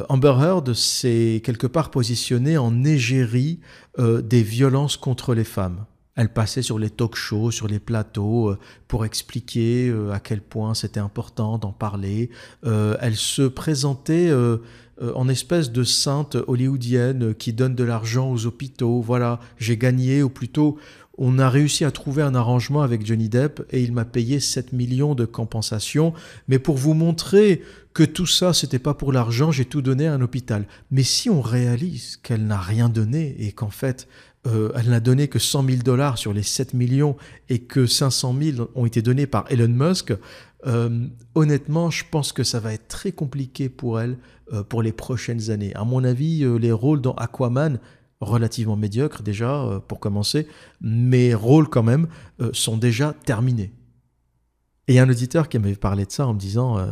Amber 0.08 0.34
Heard 0.38 0.74
s'est 0.74 1.40
quelque 1.42 1.66
part 1.66 1.90
positionnée 1.90 2.58
en 2.58 2.84
égérie 2.84 3.60
des 3.98 4.42
violences 4.42 4.98
contre 4.98 5.34
les 5.34 5.44
femmes. 5.44 5.86
Elle 6.16 6.32
passait 6.32 6.60
sur 6.60 6.78
les 6.78 6.90
talk 6.90 7.16
shows, 7.16 7.50
sur 7.50 7.66
les 7.66 7.78
plateaux 7.78 8.54
pour 8.88 9.06
expliquer 9.06 9.92
à 10.12 10.20
quel 10.20 10.42
point 10.42 10.74
c'était 10.74 11.00
important 11.00 11.56
d'en 11.56 11.72
parler. 11.72 12.30
elle 12.62 13.16
se 13.16 13.42
présentait 13.42 14.30
en 15.14 15.28
espèce 15.28 15.72
de 15.72 15.82
sainte 15.82 16.36
hollywoodienne 16.46 17.34
qui 17.34 17.54
donne 17.54 17.74
de 17.74 17.84
l'argent 17.84 18.30
aux 18.30 18.46
hôpitaux. 18.46 19.00
Voilà, 19.00 19.40
j'ai 19.56 19.78
gagné, 19.78 20.22
ou 20.22 20.28
plutôt 20.28 20.76
on 21.22 21.38
a 21.38 21.50
réussi 21.50 21.84
à 21.84 21.90
trouver 21.90 22.22
un 22.22 22.34
arrangement 22.34 22.80
avec 22.80 23.04
Johnny 23.04 23.28
Depp 23.28 23.62
et 23.70 23.82
il 23.82 23.92
m'a 23.92 24.06
payé 24.06 24.40
7 24.40 24.72
millions 24.72 25.14
de 25.14 25.26
compensation. 25.26 26.14
Mais 26.48 26.58
pour 26.58 26.78
vous 26.78 26.94
montrer 26.94 27.60
que 27.92 28.04
tout 28.04 28.26
ça, 28.26 28.54
c'était 28.54 28.78
pas 28.78 28.94
pour 28.94 29.12
l'argent, 29.12 29.52
j'ai 29.52 29.66
tout 29.66 29.82
donné 29.82 30.06
à 30.06 30.14
un 30.14 30.22
hôpital. 30.22 30.64
Mais 30.90 31.02
si 31.02 31.28
on 31.28 31.42
réalise 31.42 32.16
qu'elle 32.16 32.46
n'a 32.46 32.58
rien 32.58 32.88
donné 32.88 33.36
et 33.38 33.52
qu'en 33.52 33.68
fait, 33.68 34.08
euh, 34.46 34.72
elle 34.74 34.88
n'a 34.88 35.00
donné 35.00 35.28
que 35.28 35.38
100 35.38 35.66
000 35.66 35.82
dollars 35.82 36.16
sur 36.16 36.32
les 36.32 36.42
7 36.42 36.72
millions 36.72 37.16
et 37.50 37.58
que 37.58 37.84
500 37.84 38.34
000 38.40 38.70
ont 38.74 38.86
été 38.86 39.02
donnés 39.02 39.26
par 39.26 39.44
Elon 39.50 39.68
Musk, 39.68 40.14
euh, 40.66 41.06
honnêtement, 41.34 41.90
je 41.90 42.04
pense 42.10 42.32
que 42.32 42.44
ça 42.44 42.60
va 42.60 42.72
être 42.72 42.88
très 42.88 43.12
compliqué 43.12 43.68
pour 43.68 44.00
elle 44.00 44.16
euh, 44.54 44.62
pour 44.62 44.82
les 44.82 44.92
prochaines 44.92 45.50
années. 45.50 45.74
À 45.74 45.84
mon 45.84 46.02
avis, 46.02 46.46
les 46.58 46.72
rôles 46.72 47.02
dans 47.02 47.12
Aquaman, 47.14 47.78
relativement 48.20 48.76
médiocre 48.76 49.22
déjà 49.22 49.62
euh, 49.62 49.80
pour 49.80 50.00
commencer, 50.00 50.46
mes 50.80 51.34
rôles 51.34 51.68
quand 51.68 51.82
même 51.82 52.08
euh, 52.40 52.50
sont 52.52 52.76
déjà 52.76 53.14
terminés. 53.24 53.72
Et 54.88 54.98
un 54.98 55.08
auditeur 55.08 55.48
qui 55.48 55.58
m'avait 55.58 55.74
parlé 55.74 56.04
de 56.04 56.10
ça 56.10 56.26
en 56.26 56.34
me 56.34 56.38
disant 56.38 56.78
euh, 56.78 56.86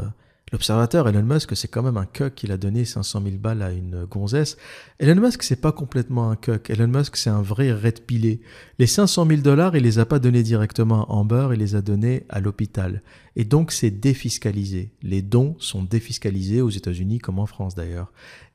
L'observateur 0.53 1.07
Elon 1.09 1.23
Musk, 1.23 1.55
c'est 1.57 1.69
quand 1.69 1.83
même 1.83 1.99
un 1.99 2.07
cuck 2.07 2.35
qu'il 2.35 2.53
a 2.53 2.57
donné 2.57 2.85
500 2.85 3.23
000 3.23 3.37
balles 3.37 3.63
à 3.63 3.73
une 3.73 4.07
gonzesse. 4.07 4.57
Elon 4.99 5.21
Musk, 5.21 5.43
c'est 5.43 5.61
pas 5.61 5.73
complètement 5.73 6.31
un 6.31 6.37
cuck. 6.37 6.71
Elon 6.71 6.89
Musk, 6.89 7.17
c'est 7.17 7.29
un 7.29 7.43
vrai 7.43 7.71
red 7.73 8.01
pilé. 8.07 8.41
Les 8.79 8.87
500 8.87 9.27
000 9.27 9.41
dollars, 9.43 9.77
il 9.77 9.83
les 9.83 9.99
a 9.99 10.07
pas 10.07 10.19
donnés 10.19 10.43
directement 10.43 11.05
à 11.05 11.13
Amber, 11.13 11.51
il 11.53 11.59
les 11.59 11.75
a 11.75 11.83
donnés 11.83 12.25
à 12.31 12.41
l'hôpital. 12.41 13.03
Et 13.37 13.45
donc, 13.45 13.73
c'est 13.73 13.91
défiscalisé. 13.91 14.93
Les 15.03 15.21
dons 15.21 15.55
sont 15.59 15.83
défiscalisés 15.83 16.63
aux 16.63 16.71
États-Unis 16.71 17.19
comme 17.19 17.39
en 17.39 17.47
France 17.47 17.75
d'ailleurs. 17.75 18.11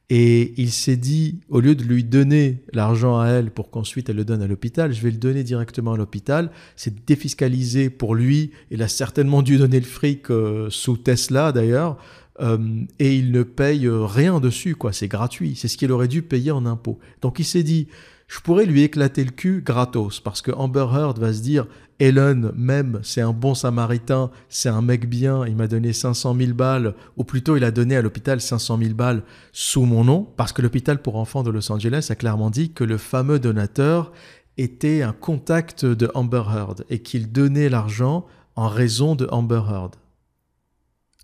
Et 0.10 0.54
il 0.58 0.72
s'est 0.72 0.98
dit, 0.98 1.40
au 1.50 1.60
lieu 1.60 1.76
de 1.76 1.84
lui 1.84 2.04
donner 2.04 2.64
l'argent 2.74 3.20
à 3.20 3.28
elle 3.28 3.52
pour 3.52 3.70
qu'ensuite 3.70 4.10
elle 4.10 4.18
le 4.18 4.26
donne 4.26 4.42
à 4.42 4.48
l'hôpital, 4.48 4.94
je 4.94 5.02
vais 5.02 5.12
le 5.12 5.18
donner 5.18 5.44
directement 5.44 5.94
à 5.94 5.98
l'hôpital. 5.98 6.52
C'est 6.76 7.06
défiscalisé 7.06 7.90
pour 7.90 8.14
lui. 8.14 8.52
Il 8.70 8.84
a 8.84 8.88
certainement 8.88 9.42
dû 9.42 9.58
donner 9.58 9.80
le 9.80 9.86
fric 9.86 10.30
euh, 10.30 10.70
sous 10.70 10.98
Tesla 10.98 11.52
d'ailleurs. 11.52 11.98
Euh, 12.42 12.58
et 13.00 13.16
il 13.16 13.32
ne 13.32 13.44
paye 13.44 13.88
rien 13.88 14.40
dessus, 14.40 14.76
quoi. 14.76 14.92
C'est 14.92 15.08
gratuit. 15.08 15.56
C'est 15.56 15.68
ce 15.68 15.78
qu'il 15.78 15.92
aurait 15.92 16.08
dû 16.08 16.22
payer 16.22 16.52
en 16.52 16.66
impôts. 16.66 17.00
Donc 17.22 17.40
il 17.40 17.46
s'est 17.46 17.64
dit, 17.64 17.88
je 18.34 18.40
pourrais 18.40 18.66
lui 18.66 18.82
éclater 18.82 19.24
le 19.24 19.30
cul 19.30 19.62
gratos 19.64 20.20
parce 20.20 20.42
que 20.42 20.52
Amber 20.52 20.88
Heard 20.92 21.20
va 21.20 21.32
se 21.34 21.42
dire 21.42 21.68
Elon 22.00 22.52
même 22.56 23.00
c'est 23.04 23.22
un 23.22 23.32
bon 23.32 23.54
samaritain, 23.54 24.32
c'est 24.50 24.70
un 24.70 24.82
mec 24.82 25.08
bien, 25.08 25.46
il 25.46 25.56
m'a 25.56 25.68
donné 25.68 25.94
500 25.94 26.36
000 26.36 26.54
balles 26.54 26.96
ou 27.16 27.26
plutôt 27.26 27.58
il 27.58 27.64
a 27.64 27.70
donné 27.70 27.96
à 27.96 28.02
l'hôpital 28.02 28.42
500 28.42 28.80
000 28.80 28.96
balles 28.96 29.22
sous 29.52 29.86
mon 29.86 30.04
nom 30.04 30.28
parce 30.36 30.52
que 30.52 30.64
l'hôpital 30.64 31.00
pour 31.00 31.18
enfants 31.18 31.44
de 31.44 31.52
Los 31.52 31.72
Angeles 31.72 32.08
a 32.10 32.16
clairement 32.16 32.50
dit 32.50 32.72
que 32.72 32.84
le 32.84 32.98
fameux 32.98 33.38
donateur 33.38 34.12
était 34.58 35.04
un 35.04 35.14
contact 35.14 35.86
de 35.86 36.10
Amber 36.16 36.44
Heard 36.52 36.86
et 36.90 37.04
qu'il 37.04 37.32
donnait 37.32 37.70
l'argent 37.70 38.26
en 38.56 38.68
raison 38.68 39.14
de 39.14 39.28
Amber 39.30 39.62
Heard. 39.70 39.92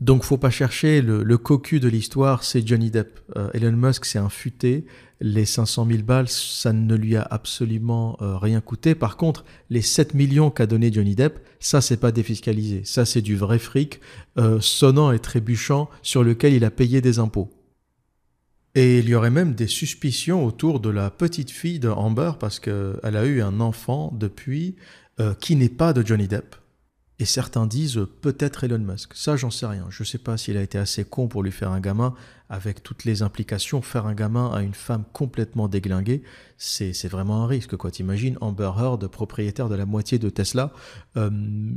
Donc 0.01 0.23
faut 0.23 0.37
pas 0.37 0.49
chercher 0.49 1.01
le, 1.01 1.37
cocu 1.37 1.81
de 1.81 1.89
l'histoire, 1.89 2.43
c'est 2.45 2.65
Johnny 2.65 2.89
Depp. 2.89 3.19
Euh, 3.35 3.49
Elon 3.53 3.73
Musk 3.73 4.05
c'est 4.05 4.19
un 4.19 4.29
futé, 4.29 4.85
les 5.19 5.43
500 5.43 5.87
000 5.91 6.03
balles, 6.03 6.29
ça 6.29 6.71
ne 6.71 6.95
lui 6.95 7.17
a 7.17 7.21
absolument 7.21 8.17
euh, 8.21 8.37
rien 8.37 8.61
coûté. 8.61 8.95
Par 8.95 9.17
contre, 9.17 9.43
les 9.69 9.81
7 9.81 10.13
millions 10.13 10.51
qu'a 10.51 10.67
donné 10.67 10.93
Johnny 10.93 11.15
Depp, 11.15 11.45
ça, 11.59 11.81
c'est 11.81 11.97
pas 11.97 12.13
défiscalisé. 12.13 12.83
Ça, 12.85 13.03
c'est 13.03 13.21
du 13.21 13.35
vrai 13.35 13.59
fric, 13.59 13.99
euh, 14.37 14.61
sonnant 14.61 15.11
et 15.11 15.19
trébuchant, 15.19 15.89
sur 16.01 16.23
lequel 16.23 16.53
il 16.53 16.63
a 16.63 16.71
payé 16.71 17.01
des 17.01 17.19
impôts. 17.19 17.51
Et 18.75 18.99
il 18.99 19.09
y 19.09 19.15
aurait 19.15 19.31
même 19.31 19.53
des 19.53 19.67
suspicions 19.67 20.45
autour 20.45 20.79
de 20.79 20.89
la 20.89 21.09
petite 21.09 21.51
fille 21.51 21.79
de 21.79 21.89
Amber, 21.89 22.33
parce 22.39 22.61
qu'elle 22.61 22.99
a 23.03 23.25
eu 23.25 23.41
un 23.41 23.59
enfant 23.59 24.13
depuis 24.17 24.75
qui 25.41 25.57
n'est 25.57 25.67
pas 25.67 25.91
de 25.91 26.05
Johnny 26.05 26.29
Depp. 26.29 26.55
Et 27.21 27.25
certains 27.25 27.67
disent 27.67 27.99
peut-être 28.21 28.63
Elon 28.63 28.79
Musk. 28.79 29.13
Ça, 29.13 29.35
j'en 29.35 29.51
sais 29.51 29.65
rien. 29.65 29.87
Je 29.89 30.03
ne 30.03 30.05
sais 30.05 30.17
pas 30.17 30.37
s'il 30.37 30.55
a 30.55 30.61
été 30.61 30.77
assez 30.77 31.03
con 31.03 31.27
pour 31.27 31.43
lui 31.43 31.51
faire 31.51 31.69
un 31.71 31.81
gamin, 31.81 32.15
avec 32.47 32.81
toutes 32.81 33.03
les 33.03 33.23
implications. 33.23 33.81
Faire 33.81 34.05
un 34.05 34.13
gamin 34.13 34.49
à 34.53 34.61
une 34.61 34.73
femme 34.73 35.03
complètement 35.11 35.67
déglinguée, 35.67 36.23
c'est 36.57 37.09
vraiment 37.09 37.43
un 37.43 37.47
risque. 37.47 37.75
Quoi. 37.75 37.91
T'imagines 37.91 38.37
Amber 38.39 38.71
Heard, 38.77 39.05
propriétaire 39.09 39.67
de 39.67 39.75
la 39.75 39.85
moitié 39.85 40.17
de 40.17 40.29
Tesla 40.29 40.71
euh, 41.17 41.29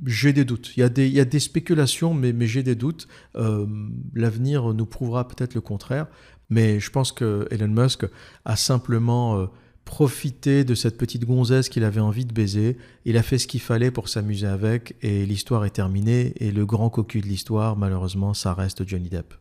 J'ai 0.06 0.32
des 0.32 0.44
doutes. 0.44 0.76
Il 0.76 0.80
y 0.80 1.20
a 1.20 1.24
des, 1.24 1.40
spéculations, 1.40 2.14
mais, 2.14 2.32
mais 2.32 2.46
j'ai 2.46 2.62
des 2.62 2.76
doutes. 2.76 3.08
Euh, 3.34 3.66
L'avenir 4.14 4.72
nous 4.74 4.86
prouvera 4.86 5.26
peut-être 5.26 5.54
le 5.54 5.60
contraire. 5.60 6.06
Mais 6.50 6.78
je 6.78 6.90
pense 6.90 7.10
que 7.10 7.48
Elon 7.50 7.68
Musk 7.68 8.06
a 8.44 8.54
simplement... 8.54 9.48
Profiter 9.84 10.64
de 10.64 10.74
cette 10.74 10.96
petite 10.96 11.24
gonzesse 11.24 11.68
qu'il 11.68 11.84
avait 11.84 12.00
envie 12.00 12.24
de 12.24 12.32
baiser. 12.32 12.78
Il 13.04 13.16
a 13.16 13.22
fait 13.22 13.38
ce 13.38 13.46
qu'il 13.46 13.60
fallait 13.60 13.90
pour 13.90 14.08
s'amuser 14.08 14.46
avec 14.46 14.96
et 15.02 15.26
l'histoire 15.26 15.64
est 15.64 15.70
terminée. 15.70 16.32
Et 16.36 16.50
le 16.50 16.64
grand 16.64 16.88
cocu 16.90 17.20
de 17.20 17.26
l'histoire, 17.26 17.76
malheureusement, 17.76 18.34
ça 18.34 18.54
reste 18.54 18.88
Johnny 18.88 19.08
Depp. 19.08 19.34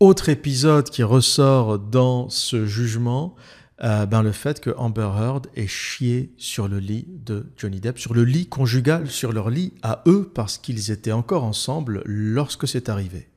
Autre 0.00 0.28
épisode 0.28 0.90
qui 0.90 1.02
ressort 1.02 1.78
dans 1.78 2.28
ce 2.28 2.66
jugement, 2.66 3.36
euh, 3.82 4.06
ben 4.06 4.22
le 4.22 4.32
fait 4.32 4.60
que 4.60 4.70
Amber 4.76 5.10
Heard 5.16 5.46
ait 5.56 5.66
chié 5.66 6.32
sur 6.36 6.68
le 6.68 6.78
lit 6.78 7.06
de 7.08 7.46
Johnny 7.56 7.80
Depp, 7.80 7.98
sur 7.98 8.14
le 8.14 8.24
lit 8.24 8.46
conjugal, 8.46 9.10
sur 9.10 9.32
leur 9.32 9.50
lit 9.50 9.72
à 9.82 10.02
eux, 10.06 10.30
parce 10.34 10.58
qu'ils 10.58 10.90
étaient 10.90 11.12
encore 11.12 11.44
ensemble 11.44 12.02
lorsque 12.04 12.68
c'est 12.68 12.88
arrivé. 12.88 13.28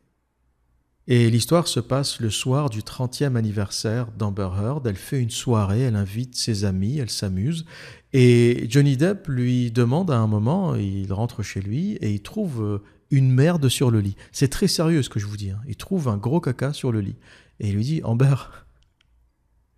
Et 1.10 1.30
l'histoire 1.30 1.70
se 1.70 1.80
passe 1.80 2.20
le 2.20 2.30
soir 2.30 2.70
du 2.70 2.82
30e 2.82 3.38
anniversaire 3.38 4.12
d'Amber 4.12 4.50
Heard. 4.58 4.86
Elle 4.86 4.98
fait 4.98 5.22
une 5.22 5.30
soirée, 5.30 5.82
elle 5.82 5.96
invite 5.96 6.36
ses 6.36 6.66
amis, 6.66 6.98
elle 6.98 7.10
s'amuse. 7.10 7.66
Et 8.12 8.66
Johnny 8.70 8.98
Depp 8.98 9.28
lui 9.30 9.72
demande 9.72 10.12
à 10.12 10.18
un 10.18 10.28
moment, 10.28 10.76
il 10.76 11.14
rentre 11.14 11.44
chez 11.44 11.62
lui 11.62 11.94
et 11.94 12.12
il 12.12 12.22
trouve 12.22 12.62
euh, 12.62 12.84
une 13.10 13.32
merde 13.32 13.70
sur 13.70 13.90
le 13.90 14.02
lit. 14.02 14.18
C'est 14.34 14.50
très 14.50 14.68
sérieux 14.68 15.02
ce 15.02 15.08
que 15.08 15.20
je 15.20 15.28
vous 15.28 15.38
dis. 15.38 15.52
Hein. 15.52 15.62
Il 15.66 15.78
trouve 15.78 16.10
un 16.10 16.18
gros 16.18 16.42
caca 16.42 16.74
sur 16.74 16.92
le 16.92 17.00
lit. 17.00 17.16
Et 17.62 17.70
il 17.70 17.76
lui 17.76 17.86
dit, 17.86 18.02
Amber, 18.04 18.36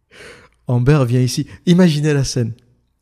Amber, 0.68 1.04
viens 1.08 1.22
ici. 1.22 1.46
Imaginez 1.68 2.14
la 2.14 2.24
scène. 2.24 2.54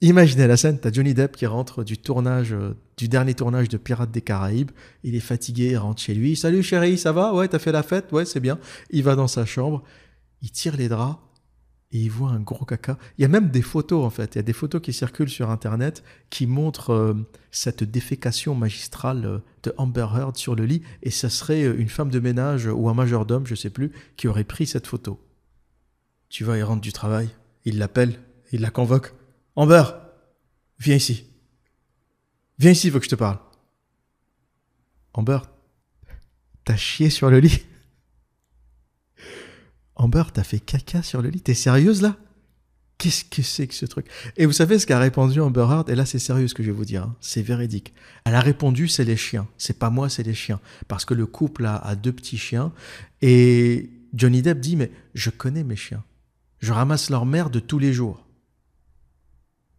Imaginez 0.01 0.45
la 0.45 0.57
scène, 0.57 0.77
t'as 0.79 0.91
Johnny 0.91 1.15
Depp 1.15 1.35
qui 1.35 1.47
rentre 1.47 1.83
du 1.83 1.97
tournage, 1.97 2.53
euh, 2.53 2.75
du 2.97 3.07
dernier 3.07 3.33
tournage 3.33 3.67
de 3.67 3.77
Pirates 3.77 4.11
des 4.11 4.21
Caraïbes. 4.21 4.69
Il 5.03 5.15
est 5.15 5.19
fatigué, 5.19 5.69
il 5.71 5.77
rentre 5.77 5.99
chez 5.99 6.13
lui. 6.13 6.35
Salut 6.35 6.61
chérie, 6.61 6.99
ça 6.99 7.11
va? 7.11 7.33
Ouais, 7.33 7.47
t'as 7.47 7.57
fait 7.57 7.71
la 7.71 7.81
fête? 7.81 8.11
Ouais, 8.11 8.23
c'est 8.23 8.39
bien. 8.39 8.59
Il 8.91 9.03
va 9.03 9.15
dans 9.15 9.27
sa 9.27 9.43
chambre, 9.45 9.83
il 10.43 10.51
tire 10.51 10.77
les 10.77 10.87
draps 10.87 11.17
et 11.91 11.97
il 11.97 12.11
voit 12.11 12.29
un 12.29 12.39
gros 12.39 12.63
caca. 12.63 12.99
Il 13.17 13.23
y 13.23 13.25
a 13.25 13.27
même 13.27 13.49
des 13.49 13.63
photos 13.63 14.05
en 14.05 14.11
fait. 14.11 14.35
Il 14.35 14.37
y 14.37 14.39
a 14.39 14.43
des 14.43 14.53
photos 14.53 14.81
qui 14.81 14.93
circulent 14.93 15.29
sur 15.29 15.49
internet 15.49 16.03
qui 16.29 16.45
montrent 16.45 16.93
euh, 16.93 17.15
cette 17.49 17.83
défécation 17.83 18.53
magistrale 18.53 19.25
euh, 19.25 19.39
de 19.63 19.73
Amber 19.77 20.05
Heard 20.15 20.37
sur 20.37 20.53
le 20.53 20.65
lit. 20.65 20.83
Et 21.01 21.09
ça 21.09 21.31
serait 21.31 21.65
une 21.65 21.89
femme 21.89 22.11
de 22.11 22.19
ménage 22.19 22.67
ou 22.67 22.87
un 22.87 22.93
majordome, 22.93 23.47
je 23.47 23.55
sais 23.55 23.71
plus, 23.71 23.91
qui 24.15 24.27
aurait 24.27 24.43
pris 24.43 24.67
cette 24.67 24.85
photo. 24.85 25.19
Tu 26.29 26.43
vois, 26.43 26.57
il 26.57 26.63
rentre 26.63 26.81
du 26.81 26.93
travail, 26.93 27.29
il 27.65 27.79
l'appelle, 27.79 28.19
il 28.51 28.61
la 28.61 28.69
convoque. 28.69 29.15
Amber, 29.58 29.86
viens 30.78 30.95
ici. 30.95 31.26
Viens 32.60 32.72
ici, 32.72 32.88
il 32.88 32.93
faut 32.93 32.99
que 32.99 33.05
je 33.05 33.10
te 33.10 33.16
parle. 33.16 33.39
Amber, 35.14 35.39
t'as 36.64 36.76
chié 36.76 37.10
sur 37.10 37.32
le 37.32 37.39
lit 37.39 37.66
Amber, 39.95 40.26
t'as 40.32 40.43
fait 40.43 40.60
caca 40.60 41.01
sur 41.01 41.24
le 41.24 41.30
lit 41.30 41.41
T'es 41.41 41.55
sérieuse 41.55 42.03
là? 42.03 42.18
Qu'est-ce 42.99 43.26
que 43.26 43.41
c'est 43.41 43.66
que 43.66 43.74
ce 43.74 43.88
truc? 43.88 44.05
Et 44.38 44.45
vous 44.45 44.51
savez 44.51 44.78
ce 44.78 44.86
qu'a 44.86 44.99
répondu 44.99 45.41
Amber 45.41 45.66
Heard? 45.72 45.89
Et 45.89 45.95
là, 45.95 46.05
c'est 46.05 46.20
sérieux 46.20 46.47
ce 46.47 46.53
que 46.53 46.62
je 46.62 46.70
vais 46.70 46.78
vous 46.78 46.86
dire. 46.86 47.03
Hein. 47.03 47.16
C'est 47.20 47.41
véridique. 47.41 47.95
Elle 48.26 48.36
a 48.36 48.41
répondu 48.41 48.88
c'est 48.88 49.05
les 49.05 49.18
chiens. 49.18 49.47
C'est 49.58 49.80
pas 49.80 49.89
moi, 49.89 50.08
c'est 50.08 50.24
les 50.24 50.36
chiens. 50.36 50.60
Parce 50.88 51.03
que 51.03 51.16
le 51.16 51.26
couple 51.26 51.66
a, 51.66 51.78
a 51.78 51.95
deux 51.95 52.14
petits 52.14 52.38
chiens. 52.38 52.72
Et 53.24 53.89
Johnny 54.14 54.43
Depp 54.43 54.60
dit 54.60 54.76
mais 54.76 54.91
je 55.16 55.32
connais 55.32 55.64
mes 55.64 55.76
chiens. 55.76 56.03
Je 56.60 56.74
ramasse 56.74 57.10
leur 57.10 57.26
merde 57.26 57.66
tous 57.66 57.80
les 57.80 57.91
jours 57.91 58.26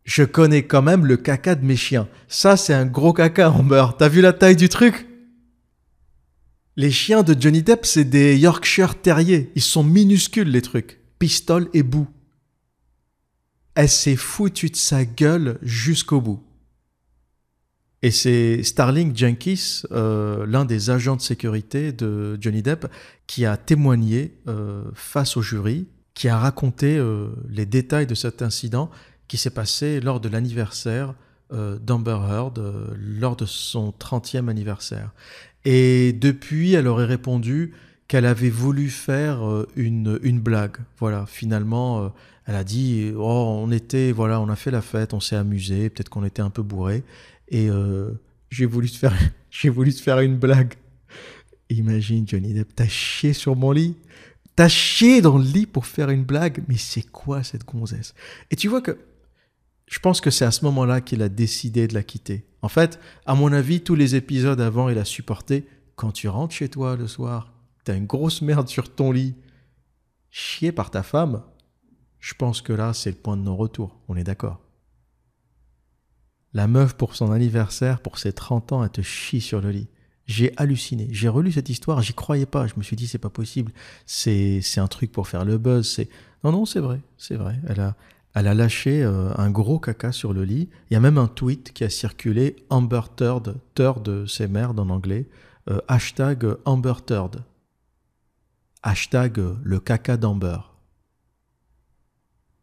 je 0.08 0.22
connais 0.22 0.62
quand 0.62 0.80
même 0.80 1.04
le 1.04 1.18
caca 1.18 1.54
de 1.54 1.66
mes 1.66 1.76
chiens. 1.76 2.08
Ça, 2.28 2.56
c'est 2.56 2.72
un 2.72 2.86
gros 2.86 3.12
caca, 3.12 3.50
Amber. 3.50 3.88
T'as 3.98 4.08
vu 4.08 4.22
la 4.22 4.32
taille 4.32 4.56
du 4.56 4.70
truc? 4.70 5.06
Les 6.76 6.90
chiens 6.90 7.22
de 7.22 7.38
Johnny 7.38 7.62
Depp, 7.62 7.84
c'est 7.84 8.06
des 8.06 8.38
Yorkshire 8.38 8.98
Terriers. 9.02 9.52
Ils 9.54 9.60
sont 9.60 9.84
minuscules, 9.84 10.50
les 10.50 10.62
trucs. 10.62 10.98
Pistole 11.18 11.68
et 11.74 11.82
bout. 11.82 12.08
Elle 13.74 13.90
s'est 13.90 14.16
foutue 14.16 14.70
de 14.70 14.76
sa 14.76 15.04
gueule 15.04 15.58
jusqu'au 15.60 16.22
bout. 16.22 16.42
Et 18.00 18.10
c'est 18.10 18.62
Starling 18.62 19.14
Jenkins, 19.14 19.82
euh, 19.92 20.46
l'un 20.46 20.64
des 20.64 20.88
agents 20.88 21.16
de 21.16 21.20
sécurité 21.20 21.92
de 21.92 22.38
Johnny 22.40 22.62
Depp, 22.62 22.86
qui 23.26 23.44
a 23.44 23.58
témoigné 23.58 24.38
euh, 24.48 24.84
face 24.94 25.36
au 25.36 25.42
jury, 25.42 25.86
qui 26.14 26.28
a 26.28 26.38
raconté 26.38 26.96
euh, 26.96 27.28
les 27.50 27.66
détails 27.66 28.06
de 28.06 28.14
cet 28.14 28.40
incident 28.40 28.90
qui 29.28 29.36
s'est 29.36 29.50
passé 29.50 30.00
lors 30.00 30.20
de 30.20 30.28
l'anniversaire 30.28 31.14
euh, 31.52 31.78
d'Amber 31.78 32.18
Heard, 32.28 32.58
euh, 32.58 32.86
lors 32.98 33.36
de 33.36 33.46
son 33.46 33.92
30e 33.98 34.48
anniversaire. 34.48 35.12
Et 35.64 36.12
depuis, 36.12 36.74
elle 36.74 36.86
aurait 36.86 37.04
répondu 37.04 37.72
qu'elle 38.06 38.26
avait 38.26 38.50
voulu 38.50 38.88
faire 38.88 39.46
euh, 39.46 39.68
une, 39.76 40.18
une 40.22 40.40
blague. 40.40 40.76
Voilà, 40.98 41.26
finalement, 41.26 42.12
elle 42.46 42.54
a 42.54 42.64
dit 42.64 43.12
Oh, 43.16 43.60
on 43.62 43.70
était, 43.70 44.12
voilà, 44.12 44.40
on 44.40 44.48
a 44.48 44.56
fait 44.56 44.70
la 44.70 44.82
fête, 44.82 45.14
on 45.14 45.20
s'est 45.20 45.36
amusé, 45.36 45.90
peut-être 45.90 46.08
qu'on 46.08 46.24
était 46.24 46.42
un 46.42 46.50
peu 46.50 46.62
bourré, 46.62 47.02
et 47.48 47.68
j'ai 48.50 48.66
voulu 48.66 48.90
te 48.90 48.96
faire, 48.96 49.14
voulu 49.64 49.94
te 49.94 50.00
faire 50.00 50.20
une 50.20 50.36
blague. 50.36 50.74
Imagine, 51.70 52.26
Johnny 52.26 52.54
Depp, 52.54 52.74
t'as 52.74 52.88
chié 52.88 53.34
sur 53.34 53.54
mon 53.54 53.72
lit 53.72 53.94
T'as 54.58 54.68
chié 54.68 55.20
dans 55.20 55.38
le 55.38 55.44
lit 55.44 55.66
pour 55.66 55.86
faire 55.86 56.10
une 56.10 56.24
blague 56.24 56.64
Mais 56.66 56.76
c'est 56.76 57.08
quoi 57.08 57.44
cette 57.44 57.64
gonzesse? 57.64 58.12
Et 58.50 58.56
tu 58.56 58.66
vois 58.66 58.80
que 58.80 58.98
je 59.88 59.98
pense 60.00 60.20
que 60.20 60.30
c'est 60.30 60.44
à 60.44 60.50
ce 60.50 60.64
moment-là 60.66 61.00
qu'il 61.00 61.22
a 61.22 61.28
décidé 61.28 61.88
de 61.88 61.94
la 61.94 62.02
quitter. 62.02 62.44
En 62.60 62.68
fait, 62.68 63.00
à 63.24 63.34
mon 63.34 63.52
avis, 63.52 63.80
tous 63.80 63.94
les 63.94 64.14
épisodes 64.14 64.60
avant, 64.60 64.88
il 64.88 64.98
a 64.98 65.04
supporté. 65.04 65.66
Quand 65.96 66.12
tu 66.12 66.28
rentres 66.28 66.54
chez 66.54 66.68
toi 66.68 66.94
le 66.96 67.08
soir, 67.08 67.52
t'as 67.84 67.96
une 67.96 68.06
grosse 68.06 68.42
merde 68.42 68.68
sur 68.68 68.94
ton 68.94 69.12
lit, 69.12 69.34
chier 70.30 70.72
par 70.72 70.90
ta 70.90 71.02
femme, 71.02 71.42
je 72.20 72.34
pense 72.34 72.60
que 72.60 72.72
là, 72.72 72.92
c'est 72.92 73.10
le 73.10 73.16
point 73.16 73.36
de 73.36 73.42
non-retour. 73.42 73.98
On 74.08 74.16
est 74.16 74.24
d'accord. 74.24 74.60
La 76.52 76.66
meuf, 76.66 76.94
pour 76.94 77.14
son 77.14 77.32
anniversaire, 77.32 78.00
pour 78.00 78.18
ses 78.18 78.32
30 78.32 78.72
ans, 78.72 78.84
elle 78.84 78.90
te 78.90 79.00
chie 79.00 79.40
sur 79.40 79.60
le 79.60 79.70
lit. 79.70 79.88
J'ai 80.26 80.52
halluciné. 80.58 81.08
J'ai 81.10 81.28
relu 81.28 81.52
cette 81.52 81.70
histoire, 81.70 82.02
j'y 82.02 82.12
croyais 82.12 82.46
pas. 82.46 82.66
Je 82.66 82.74
me 82.76 82.82
suis 82.82 82.96
dit, 82.96 83.06
c'est 83.06 83.18
pas 83.18 83.30
possible. 83.30 83.72
C'est, 84.04 84.60
c'est 84.60 84.80
un 84.80 84.88
truc 84.88 85.12
pour 85.12 85.28
faire 85.28 85.44
le 85.44 85.56
buzz. 85.56 85.88
C'est, 85.88 86.10
non, 86.44 86.52
non, 86.52 86.66
c'est 86.66 86.80
vrai. 86.80 87.00
C'est 87.16 87.36
vrai. 87.36 87.58
Elle 87.66 87.80
a, 87.80 87.96
elle 88.34 88.46
a 88.46 88.54
lâché 88.54 89.02
euh, 89.02 89.32
un 89.36 89.50
gros 89.50 89.78
caca 89.78 90.12
sur 90.12 90.32
le 90.32 90.44
lit. 90.44 90.68
Il 90.90 90.94
y 90.94 90.96
a 90.96 91.00
même 91.00 91.18
un 91.18 91.26
tweet 91.26 91.72
qui 91.72 91.84
a 91.84 91.90
circulé 91.90 92.56
Amber 92.70 93.00
Turd, 93.16 93.56
Turd 93.74 94.26
c'est 94.26 94.48
merde 94.48 94.78
en 94.80 94.90
anglais, 94.90 95.28
euh, 95.70 95.80
hashtag 95.88 96.46
Amber 96.64 96.94
Turd, 97.06 97.42
hashtag 98.82 99.40
le 99.62 99.80
caca 99.80 100.16
d'Amber. 100.16 100.58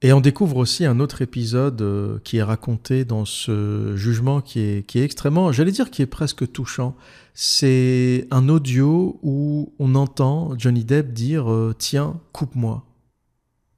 Et 0.01 0.13
on 0.13 0.22
découvre 0.22 0.57
aussi 0.57 0.86
un 0.86 0.99
autre 0.99 1.24
épisode 1.24 1.82
euh, 1.82 2.20
qui 2.24 2.38
est 2.38 2.43
raconté 2.43 3.05
dans 3.05 3.26
ce 3.26 3.95
jugement 3.95 4.41
qui 4.41 4.59
est, 4.59 4.88
qui 4.88 4.99
est 4.99 5.03
extrêmement, 5.03 5.51
j'allais 5.51 5.72
dire 5.72 5.89
qui 5.89 6.03
est 6.03 6.07
presque 6.07 6.51
touchant. 6.51 6.95
C'est 7.34 8.28
un 8.30 8.49
audio 8.49 9.20
où 9.24 9.74
on 9.80 9.95
entend 9.95 10.53
Johnny 10.57 10.86
Depp 10.86 11.11
dire 11.11 11.47
Tiens, 11.80 12.22
coupe-moi. 12.34 12.86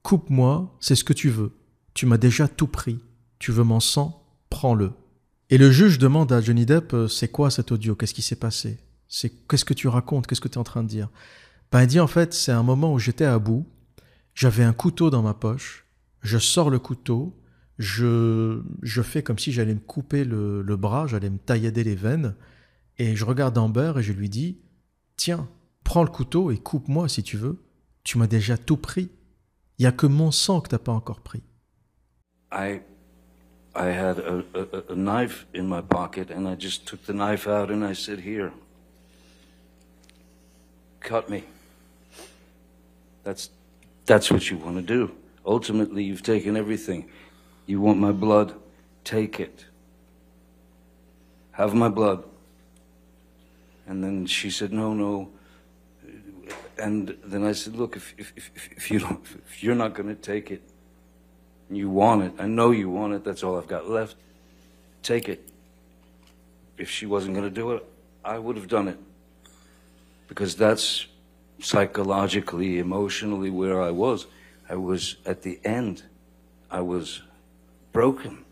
Coupe-moi, 0.03 0.75
c'est 0.79 0.95
ce 0.95 1.03
que 1.03 1.13
tu 1.13 1.29
veux. 1.29 1.53
Tu 1.97 2.05
m'as 2.05 2.19
déjà 2.19 2.47
tout 2.47 2.67
pris. 2.67 2.99
Tu 3.39 3.51
veux 3.51 3.63
mon 3.63 3.79
sang? 3.79 4.23
Prends-le. 4.51 4.91
Et 5.49 5.57
le 5.57 5.71
juge 5.71 5.97
demande 5.97 6.31
à 6.31 6.41
Johnny 6.41 6.63
Depp 6.63 6.93
euh, 6.93 7.07
C'est 7.07 7.29
quoi 7.29 7.49
cet 7.49 7.71
audio? 7.71 7.95
Qu'est-ce 7.95 8.13
qui 8.13 8.21
s'est 8.21 8.35
passé? 8.35 8.77
Qu'est-ce 9.09 9.65
que 9.65 9.73
tu 9.73 9.87
racontes? 9.87 10.27
Qu'est-ce 10.27 10.39
que 10.39 10.47
tu 10.47 10.53
es 10.53 10.57
en 10.59 10.63
train 10.63 10.83
de 10.83 10.87
dire? 10.87 11.09
Ben, 11.71 11.81
Il 11.81 11.87
dit 11.87 11.99
En 11.99 12.05
fait, 12.05 12.35
c'est 12.35 12.51
un 12.51 12.61
moment 12.61 12.93
où 12.93 12.99
j'étais 12.99 13.25
à 13.25 13.39
bout. 13.39 13.65
J'avais 14.35 14.63
un 14.63 14.73
couteau 14.73 15.09
dans 15.09 15.23
ma 15.23 15.33
poche. 15.33 15.87
Je 16.21 16.37
sors 16.37 16.69
le 16.69 16.77
couteau. 16.77 17.35
Je, 17.79 18.61
fais 19.03 19.23
comme 19.23 19.39
si 19.39 19.51
j'allais 19.51 19.73
me 19.73 19.79
couper 19.79 20.23
le, 20.23 20.61
le 20.61 20.75
bras, 20.75 21.07
j'allais 21.07 21.31
me 21.31 21.39
taillader 21.39 21.83
les 21.83 21.95
veines. 21.95 22.35
Et 22.99 23.15
je 23.15 23.25
regarde 23.25 23.57
Amber 23.57 23.93
et 23.97 24.03
je 24.03 24.13
lui 24.13 24.29
dis 24.29 24.59
Tiens, 25.15 25.49
prends 25.83 26.03
le 26.03 26.11
couteau 26.11 26.51
et 26.51 26.59
coupe-moi 26.59 27.09
si 27.09 27.23
tu 27.23 27.37
veux. 27.37 27.57
Tu 28.03 28.19
m'as 28.19 28.27
déjà 28.27 28.55
tout 28.55 28.77
pris. 28.77 29.09
Il 29.79 29.81
n'y 29.81 29.87
a 29.87 29.91
que 29.91 30.05
mon 30.05 30.29
sang 30.29 30.61
que 30.61 30.69
tu 30.69 30.75
n'as 30.75 30.79
pas 30.79 30.91
encore 30.91 31.21
pris. 31.21 31.41
I, 32.51 32.81
I 33.75 33.85
had 33.87 34.19
a, 34.19 34.43
a, 34.53 34.93
a 34.93 34.95
knife 34.95 35.45
in 35.53 35.67
my 35.67 35.81
pocket, 35.81 36.29
and 36.29 36.47
I 36.47 36.55
just 36.55 36.87
took 36.87 37.05
the 37.05 37.13
knife 37.13 37.47
out 37.47 37.69
and 37.69 37.83
I 37.83 37.93
said, 37.93 38.19
Here, 38.19 38.51
cut 40.99 41.29
me. 41.29 41.43
That's, 43.23 43.49
that's 44.05 44.31
what 44.31 44.49
you 44.49 44.57
want 44.57 44.77
to 44.77 44.81
do. 44.81 45.11
Ultimately, 45.45 46.03
you've 46.03 46.23
taken 46.23 46.55
everything. 46.55 47.09
You 47.65 47.81
want 47.81 47.99
my 47.99 48.11
blood? 48.13 48.55
Take 49.03 49.39
it. 49.39 49.65
Have 51.51 51.73
my 51.73 51.89
blood. 51.89 52.23
And 53.85 54.03
then 54.03 54.25
she 54.25 54.49
said, 54.49 54.71
No, 54.71 54.93
no. 54.93 55.29
And 56.77 57.17
then 57.23 57.43
I 57.43 57.51
said, 57.51 57.75
Look, 57.75 57.95
if, 57.95 58.13
if, 58.17 58.33
if, 58.35 58.69
if 58.71 58.91
you 58.91 58.99
don't, 58.99 59.21
if 59.49 59.63
you're 59.63 59.75
not 59.75 59.93
going 59.93 60.09
to 60.09 60.15
take 60.15 60.51
it, 60.51 60.61
you 61.69 61.89
want 61.89 62.23
it. 62.23 62.33
I 62.39 62.47
know 62.47 62.71
you 62.71 62.89
want 62.89 63.13
it. 63.13 63.23
That's 63.23 63.43
all 63.43 63.57
I've 63.57 63.67
got 63.67 63.89
left. 63.89 64.15
Take 65.03 65.29
it. 65.29 65.49
If 66.77 66.89
she 66.89 67.05
wasn't 67.05 67.35
going 67.35 67.47
to 67.47 67.53
do 67.53 67.71
it, 67.71 67.83
I 68.23 68.37
would 68.37 68.57
have 68.57 68.67
done 68.67 68.87
it. 68.87 68.97
Because 70.27 70.55
that's 70.55 71.07
psychologically, 71.59 72.77
emotionally 72.77 73.49
where 73.49 73.81
I 73.81 73.91
was. 73.91 74.27
I 74.69 74.75
was 74.75 75.17
at 75.25 75.41
the 75.41 75.59
end. 75.63 76.03
I 76.69 76.81
was 76.81 77.21
broken. 77.93 78.43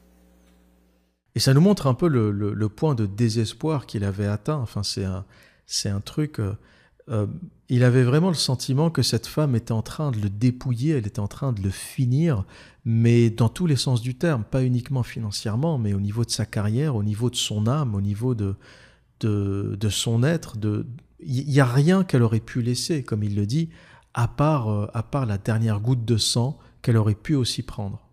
Et 1.35 1.39
ça 1.39 1.53
nous 1.53 1.61
montre 1.61 1.87
un 1.87 1.93
peu 1.93 2.07
le, 2.07 2.31
le, 2.31 2.53
le 2.53 2.69
point 2.69 2.95
de 2.95 3.05
désespoir 3.05 3.85
qu'il 3.85 4.05
avait 4.05 4.25
atteint. 4.25 4.57
Enfin, 4.57 4.83
c'est 4.83 5.03
un, 5.03 5.25
c'est 5.65 5.89
un 5.89 5.99
truc. 5.99 6.39
Euh, 6.39 6.55
euh, 7.09 7.27
il 7.69 7.83
avait 7.83 8.03
vraiment 8.03 8.29
le 8.29 8.35
sentiment 8.35 8.89
que 8.89 9.01
cette 9.01 9.25
femme 9.25 9.55
était 9.55 9.71
en 9.71 9.81
train 9.81 10.11
de 10.11 10.19
le 10.19 10.29
dépouiller, 10.29 10.97
elle 10.97 11.07
était 11.07 11.19
en 11.19 11.27
train 11.27 11.51
de 11.51 11.61
le 11.61 11.71
finir, 11.71 12.45
mais 12.85 13.29
dans 13.29 13.49
tous 13.49 13.65
les 13.65 13.75
sens 13.75 14.01
du 14.01 14.15
terme, 14.15 14.43
pas 14.43 14.63
uniquement 14.63 15.03
financièrement, 15.03 15.77
mais 15.79 15.93
au 15.93 15.99
niveau 15.99 16.23
de 16.23 16.29
sa 16.29 16.45
carrière, 16.45 16.95
au 16.95 17.03
niveau 17.03 17.29
de 17.29 17.35
son 17.35 17.67
âme, 17.67 17.95
au 17.95 18.01
niveau 18.01 18.35
de, 18.35 18.55
de, 19.21 19.89
son 19.89 20.23
être. 20.23 20.57
Il 21.19 21.47
n'y 21.47 21.59
a 21.59 21.65
rien 21.65 22.03
qu'elle 22.03 22.21
aurait 22.21 22.39
pu 22.39 22.61
laisser, 22.61 23.03
comme 23.03 23.23
il 23.23 23.35
le 23.35 23.47
dit, 23.47 23.69
à 24.13 24.27
part, 24.27 24.69
euh, 24.69 24.87
à 24.93 25.01
part 25.01 25.25
la 25.25 25.37
dernière 25.37 25.79
goutte 25.79 26.05
de 26.05 26.17
sang 26.17 26.59
qu'elle 26.81 26.97
aurait 26.97 27.15
pu 27.15 27.33
aussi 27.33 27.63
prendre. 27.63 28.04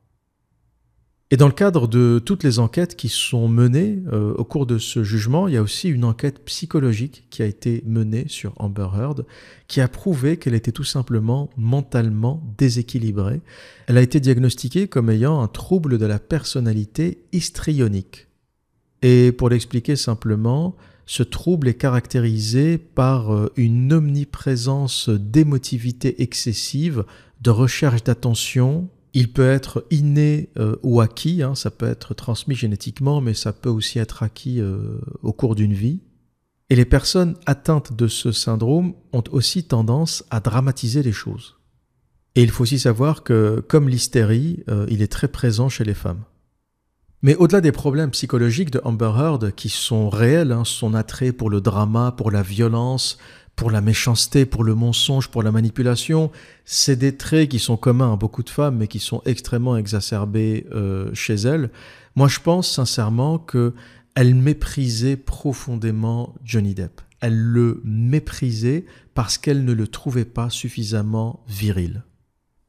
Et 1.33 1.39
dans 1.39 1.47
le 1.47 1.55
cadre 1.55 1.89
de 1.89 2.21
toutes 2.23 2.45
les 2.45 2.59
enquêtes 2.59 2.95
qui 2.95 3.09
sont 3.09 3.49
menées 3.49 4.03
euh, 4.13 4.35
au 4.35 4.45
cours 4.45 4.67
de 4.67 4.77
ce 4.77 5.03
jugement, 5.03 5.49
il 5.49 5.55
y 5.55 5.57
a 5.57 5.63
aussi 5.63 5.89
une 5.89 6.05
enquête 6.05 6.45
psychologique 6.45 7.25
qui 7.31 7.43
a 7.43 7.47
été 7.47 7.83
menée 7.87 8.27
sur 8.29 8.53
Amber 8.59 8.89
Heard, 8.95 9.25
qui 9.67 9.81
a 9.81 9.89
prouvé 9.89 10.37
qu'elle 10.37 10.53
était 10.53 10.73
tout 10.73 10.85
simplement 10.85 11.49
mentalement 11.57 12.43
déséquilibrée. 12.59 13.41
Elle 13.87 13.97
a 13.97 14.03
été 14.03 14.21
diagnostiquée 14.21 14.89
comme 14.89 15.09
ayant 15.09 15.41
un 15.41 15.49
trouble 15.49 15.97
de 15.97 16.05
la 16.05 16.19
personnalité 16.19 17.25
histrionique. 17.33 18.27
Et 19.01 19.33
pour 19.33 19.49
l'expliquer 19.49 19.97
simplement, 19.97 20.77
ce 21.07 21.23
trouble 21.23 21.67
est 21.67 21.79
caractérisé 21.79 22.77
par 22.77 23.33
euh, 23.33 23.51
une 23.57 23.91
omniprésence 23.95 25.09
d'émotivité 25.09 26.21
excessive, 26.21 27.07
de 27.41 27.49
recherche 27.49 28.05
d'attention, 28.05 28.91
il 29.15 29.33
peut 29.33 29.49
être 29.49 29.87
inné 29.91 30.51
euh, 30.57 30.77
ou 30.83 31.01
acquis, 31.01 31.43
hein, 31.43 31.55
ça 31.55 31.71
peut 31.71 31.89
être 31.89 32.15
transmis 32.15 32.55
génétiquement, 32.55 33.21
mais 33.21 33.35
ça 33.35 33.53
peut 33.53 33.69
aussi 33.69 33.99
être 33.99 34.23
acquis 34.23 34.61
euh, 34.61 34.99
au 35.23 35.33
cours 35.33 35.55
d'une 35.55 35.75
vie. 35.75 36.01
Et 36.71 36.77
les 36.77 36.87
personnes 36.87 37.37
atteintes 37.45 37.95
de 37.95 38.09
ce 38.09 38.33
syndrome 38.33 38.95
ont 39.13 39.25
aussi 39.31 39.65
tendance 39.65 40.25
à 40.31 40.41
dramatiser 40.41 41.03
les 41.03 41.13
choses. 41.13 41.57
Et 42.35 42.43
il 42.43 42.51
faut 42.51 42.63
aussi 42.63 42.79
savoir 42.79 43.23
que, 43.23 43.63
comme 43.69 43.91
l'hystérie, 43.91 44.65
euh, 44.71 44.87
il 44.89 45.03
est 45.03 45.13
très 45.13 45.29
présent 45.29 45.69
chez 45.69 45.85
les 45.85 45.95
femmes. 45.95 46.25
Mais 47.21 47.37
au-delà 47.37 47.61
des 47.61 47.73
problèmes 47.73 48.11
psychologiques 48.11 48.71
de 48.71 48.81
Amber 48.85 49.13
Heard, 49.17 49.55
qui 49.55 49.69
sont 49.69 50.09
réels, 50.09 50.51
hein, 50.51 50.65
son 50.65 50.95
attrait 50.95 51.33
pour 51.33 51.51
le 51.51 51.61
drama, 51.61 52.15
pour 52.17 52.31
la 52.31 52.43
violence, 52.43 53.19
pour 53.57 53.71
la 53.71 53.81
méchanceté, 53.81 54.47
pour 54.47 54.65
le 54.65 54.75
mensonge, 54.75 55.29
pour 55.29 55.43
la 55.43 55.53
manipulation, 55.53 56.31
c'est 56.65 56.97
des 56.97 57.17
traits 57.17 57.51
qui 57.51 57.59
sont 57.59 57.77
communs 57.77 58.13
à 58.13 58.17
beaucoup 58.17 58.43
de 58.43 58.51
femmes, 58.51 58.79
mais 58.79 58.89
qui 58.89 58.99
sont 58.99 59.23
extrêmement 59.25 59.77
exacerbés 59.77 60.67
euh, 60.73 61.11
chez 61.15 61.35
elles. 61.35 61.71
Moi, 62.17 62.29
je 62.29 62.41
pense 62.41 62.71
sincèrement 62.71 63.39
que 63.39 63.75
elle 64.15 64.35
méprisait 64.35 65.17
profondément 65.17 66.35
Johnny 66.45 66.75
Depp. 66.75 67.01
Elle 67.21 67.39
le 67.39 67.81
méprisait 67.85 68.85
parce 69.15 69.39
qu'elle 69.39 69.65
ne 69.65 69.73
le 69.73 69.87
trouvait 69.87 70.25
pas 70.25 70.51
suffisamment 70.51 71.45
viril. 71.49 72.05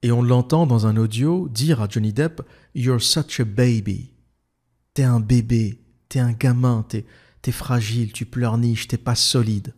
Et 0.03 0.11
on 0.11 0.21
l'entend 0.21 0.67
dans 0.67 0.85
un 0.85 0.95
audio 0.97 1.49
dire 1.49 1.81
à 1.81 1.87
Johnny 1.89 2.13
Depp 2.13 2.41
You're 2.75 3.01
such 3.01 3.39
a 3.39 3.45
baby. 3.45 4.11
T'es 4.93 5.03
un 5.03 5.19
bébé, 5.19 5.81
t'es 6.07 6.19
un 6.19 6.33
gamin, 6.33 6.85
t'es 6.87 7.05
es 7.45 7.51
fragile, 7.51 8.13
tu 8.13 8.25
pleurniches, 8.25 8.87
t'es 8.87 8.97
pas 8.97 9.15
solide. 9.15 9.73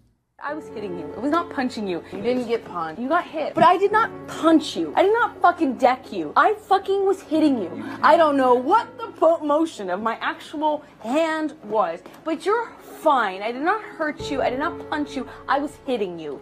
I 0.47 0.53
was 0.53 0.67
hitting 0.67 0.99
you. 0.99 1.07
It 1.07 1.19
was 1.19 1.31
not 1.31 1.49
punching 1.49 1.87
you. 1.87 2.03
You 2.13 2.21
didn't 2.21 2.47
get 2.47 2.63
punched. 2.65 3.01
You 3.01 3.09
got 3.09 3.25
hit. 3.25 3.55
But 3.55 3.63
I 3.63 3.77
did 3.77 3.91
not 3.91 4.11
punch 4.27 4.75
you. 4.77 4.93
I 4.95 5.01
did 5.01 5.11
not 5.11 5.41
fucking 5.41 5.77
deck 5.77 6.13
you. 6.13 6.33
I 6.35 6.53
fucking 6.53 7.03
was 7.03 7.19
hitting 7.23 7.57
you. 7.57 7.83
I 8.03 8.15
don't 8.15 8.37
know 8.37 8.53
what 8.53 8.95
the 8.99 9.05
motion 9.43 9.89
of 9.89 10.03
my 10.03 10.17
actual 10.21 10.83
hand 10.99 11.55
was, 11.63 12.01
but 12.23 12.45
you're 12.45 12.71
fine. 13.01 13.41
I 13.41 13.51
did 13.51 13.63
not 13.63 13.81
hurt 13.81 14.29
you. 14.29 14.43
I 14.43 14.51
did 14.51 14.59
not 14.59 14.87
punch 14.87 15.15
you. 15.15 15.27
I 15.47 15.57
was 15.57 15.79
hitting 15.87 16.19
you. 16.19 16.39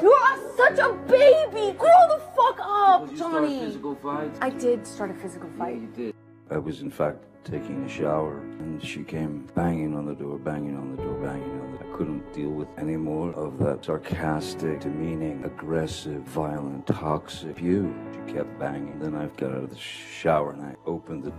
you 0.00 0.12
are 0.12 0.38
such 0.56 0.78
a 0.78 0.94
baby. 1.06 1.76
Grow 1.76 2.02
the 2.08 2.22
fuck 2.34 2.58
up, 2.62 3.02
Did 3.02 3.12
you 3.12 3.18
Johnny. 3.18 3.18
start 3.18 3.44
a 3.44 3.66
physical 3.66 3.94
fight? 3.96 4.32
I 4.40 4.48
did 4.48 4.86
start 4.86 5.10
a 5.10 5.14
physical 5.14 5.50
fight. 5.58 5.74
You 5.74 5.88
did. 5.94 6.14
I 6.50 6.56
was 6.56 6.80
in 6.80 6.90
fact 6.90 7.18
taking 7.44 7.84
a 7.84 7.88
shower 7.88 8.38
and 8.38 8.82
she 8.82 9.04
came 9.04 9.46
banging 9.54 9.94
on 9.94 10.06
the 10.06 10.14
door, 10.14 10.38
banging 10.38 10.74
on 10.74 10.96
the 10.96 11.02
door, 11.02 11.14
banging 11.14 11.50
on 11.50 11.58
the 11.58 11.66
door. 11.66 11.71
Couldn't 11.92 12.32
deal 12.32 12.50
with 12.50 12.68
any 12.78 12.96
more 12.96 13.32
of 13.34 13.58
that 13.58 13.84
sarcastic, 13.84 14.80
demeaning, 14.80 15.44
aggressive, 15.44 16.22
violent, 16.22 16.86
toxic 16.86 17.56
view. 17.56 17.94
She 18.12 18.32
kept 18.32 18.58
banging. 18.58 18.98
Then 18.98 19.14
I 19.14 19.26
got 19.36 19.50
out 19.50 19.64
of 19.64 19.70
the 19.70 19.78
shower 19.78 20.52
and 20.52 20.62
I 20.62 20.74
opened 20.86 21.24
the 21.24 21.32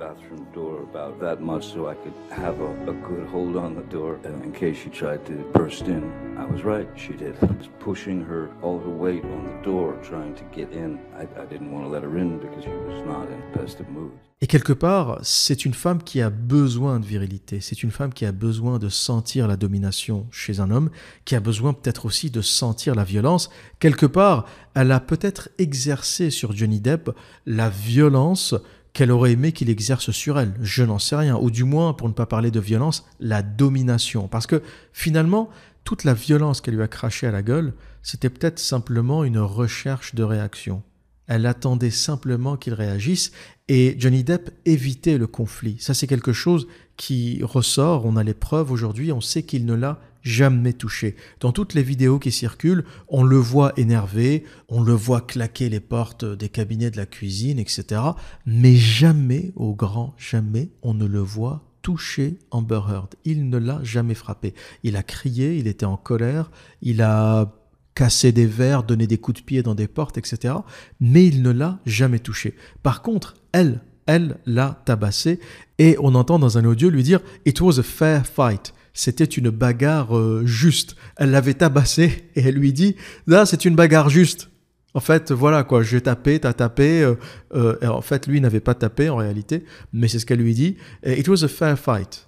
bathroom 0.00 0.46
door 0.54 0.78
about 0.90 1.20
that 1.20 1.42
much 1.42 1.64
so 1.74 1.86
I 1.86 1.94
could 1.94 2.14
have 2.30 2.58
a, 2.60 2.70
a 2.88 2.94
good 3.08 3.26
hold 3.28 3.54
on 3.54 3.74
the 3.74 3.86
door 3.96 4.18
uh, 4.24 4.28
in 4.46 4.50
case 4.50 4.78
she 4.78 4.88
tried 4.88 5.26
to 5.26 5.34
burst 5.52 5.82
in. 5.88 6.02
I 6.38 6.46
was 6.46 6.64
right, 6.64 6.88
she 6.96 7.12
did. 7.12 7.34
I 7.42 7.52
was 7.60 7.68
pushing 7.80 8.24
her 8.24 8.48
all 8.62 8.78
her 8.80 8.96
weight 9.04 9.22
on 9.24 9.44
the 9.44 9.62
door, 9.62 9.98
trying 10.02 10.34
to 10.36 10.44
get 10.56 10.72
in. 10.72 10.98
I, 11.14 11.24
I 11.42 11.44
didn't 11.44 11.70
want 11.70 11.84
to 11.84 11.90
let 11.90 12.02
her 12.02 12.16
in 12.16 12.38
because 12.38 12.64
she 12.64 12.70
was 12.70 13.02
not 13.04 13.28
in 13.28 13.38
the 13.40 13.58
best 13.58 13.78
of 13.80 13.88
moods. 13.90 14.16
Et 14.42 14.46
quelque 14.46 14.72
part, 14.72 15.18
c'est 15.22 15.66
une 15.66 15.74
femme 15.74 16.02
qui 16.02 16.22
a 16.22 16.30
besoin 16.30 16.98
de 16.98 17.04
virilité, 17.04 17.60
c'est 17.60 17.82
une 17.82 17.90
femme 17.90 18.14
qui 18.14 18.24
a 18.24 18.32
besoin 18.32 18.78
de 18.78 18.88
sentir 18.88 19.46
la 19.46 19.58
domination 19.58 20.26
chez 20.30 20.60
un 20.60 20.70
homme, 20.70 20.88
qui 21.26 21.34
a 21.36 21.40
besoin 21.40 21.74
peut-être 21.74 22.06
aussi 22.06 22.30
de 22.30 22.40
sentir 22.40 22.94
la 22.94 23.04
violence. 23.04 23.50
Quelque 23.80 24.06
part, 24.06 24.46
elle 24.74 24.92
a 24.92 25.00
peut-être 25.00 25.50
exercé 25.58 26.30
sur 26.30 26.56
Johnny 26.56 26.80
Depp 26.80 27.10
la 27.44 27.68
violence 27.68 28.54
qu'elle 28.92 29.10
aurait 29.10 29.32
aimé 29.32 29.52
qu'il 29.52 29.70
exerce 29.70 30.10
sur 30.10 30.38
elle. 30.38 30.54
Je 30.60 30.82
n'en 30.82 30.98
sais 30.98 31.16
rien. 31.16 31.36
Ou 31.36 31.50
du 31.50 31.64
moins, 31.64 31.92
pour 31.92 32.08
ne 32.08 32.14
pas 32.14 32.26
parler 32.26 32.50
de 32.50 32.60
violence, 32.60 33.06
la 33.20 33.42
domination. 33.42 34.28
Parce 34.28 34.46
que 34.46 34.62
finalement, 34.92 35.48
toute 35.84 36.04
la 36.04 36.14
violence 36.14 36.60
qu'elle 36.60 36.74
lui 36.74 36.82
a 36.82 36.88
craché 36.88 37.26
à 37.26 37.30
la 37.30 37.42
gueule, 37.42 37.74
c'était 38.02 38.30
peut-être 38.30 38.58
simplement 38.58 39.24
une 39.24 39.38
recherche 39.38 40.14
de 40.14 40.22
réaction. 40.22 40.82
Elle 41.26 41.46
attendait 41.46 41.90
simplement 41.90 42.56
qu'il 42.56 42.74
réagisse 42.74 43.30
et 43.68 43.94
Johnny 43.98 44.24
Depp 44.24 44.50
évitait 44.64 45.16
le 45.16 45.28
conflit. 45.28 45.76
Ça, 45.78 45.94
c'est 45.94 46.08
quelque 46.08 46.32
chose 46.32 46.66
qui 46.96 47.40
ressort. 47.44 48.04
On 48.04 48.16
a 48.16 48.24
les 48.24 48.34
preuves 48.34 48.72
aujourd'hui. 48.72 49.12
On 49.12 49.20
sait 49.20 49.44
qu'il 49.44 49.64
ne 49.64 49.74
l'a 49.74 50.00
jamais 50.22 50.72
touché. 50.72 51.16
Dans 51.40 51.52
toutes 51.52 51.74
les 51.74 51.82
vidéos 51.82 52.18
qui 52.18 52.32
circulent, 52.32 52.84
on 53.08 53.22
le 53.22 53.36
voit 53.36 53.72
énervé, 53.76 54.44
on 54.68 54.82
le 54.82 54.92
voit 54.92 55.20
claquer 55.20 55.68
les 55.68 55.80
portes 55.80 56.24
des 56.24 56.48
cabinets 56.48 56.90
de 56.90 56.96
la 56.96 57.06
cuisine, 57.06 57.58
etc. 57.58 58.02
Mais 58.46 58.76
jamais, 58.76 59.52
au 59.56 59.74
grand 59.74 60.14
jamais, 60.18 60.70
on 60.82 60.94
ne 60.94 61.06
le 61.06 61.20
voit 61.20 61.64
toucher 61.82 62.38
Amber 62.50 62.80
Heard. 62.88 63.14
Il 63.24 63.48
ne 63.48 63.58
l'a 63.58 63.80
jamais 63.82 64.14
frappé. 64.14 64.54
Il 64.82 64.96
a 64.96 65.02
crié, 65.02 65.56
il 65.56 65.66
était 65.66 65.86
en 65.86 65.96
colère, 65.96 66.50
il 66.82 67.02
a 67.02 67.52
cassé 67.94 68.32
des 68.32 68.46
verres, 68.46 68.82
donné 68.82 69.06
des 69.06 69.18
coups 69.18 69.40
de 69.40 69.44
pied 69.44 69.62
dans 69.62 69.74
des 69.74 69.88
portes, 69.88 70.18
etc. 70.18 70.54
Mais 71.00 71.26
il 71.26 71.42
ne 71.42 71.50
l'a 71.50 71.80
jamais 71.86 72.18
touché. 72.18 72.54
Par 72.82 73.02
contre, 73.02 73.34
elle, 73.52 73.80
elle 74.06 74.38
l'a 74.46 74.80
tabassé 74.84 75.40
et 75.78 75.96
on 76.00 76.14
entend 76.14 76.38
dans 76.38 76.58
un 76.58 76.64
audio 76.64 76.90
lui 76.90 77.02
dire 77.02 77.20
It 77.44 77.60
was 77.60 77.78
a 77.78 77.82
fair 77.82 78.26
fight 78.26 78.72
c'était 78.92 79.24
une 79.24 79.50
bagarre 79.50 80.16
euh, 80.16 80.42
juste. 80.46 80.96
Elle 81.16 81.30
l'avait 81.30 81.54
tabassé 81.54 82.30
et 82.34 82.40
elle 82.42 82.54
lui 82.56 82.72
dit 82.72 82.96
Là, 83.26 83.46
c'est 83.46 83.64
une 83.64 83.74
bagarre 83.76 84.08
juste. 84.10 84.48
En 84.92 85.00
fait, 85.00 85.30
voilà 85.30 85.62
quoi, 85.62 85.82
j'ai 85.84 86.00
tapé, 86.00 86.40
t'as 86.40 86.52
tapé. 86.52 87.02
Euh, 87.02 87.14
euh, 87.54 87.76
et 87.80 87.86
en 87.86 88.00
fait, 88.02 88.26
lui 88.26 88.40
n'avait 88.40 88.58
pas 88.60 88.74
tapé 88.74 89.08
en 89.08 89.16
réalité, 89.16 89.64
mais 89.92 90.08
c'est 90.08 90.18
ce 90.18 90.26
qu'elle 90.26 90.40
lui 90.40 90.54
dit. 90.54 90.76
It 91.06 91.28
was 91.28 91.44
a 91.44 91.48
fair 91.48 91.78
fight. 91.78 92.26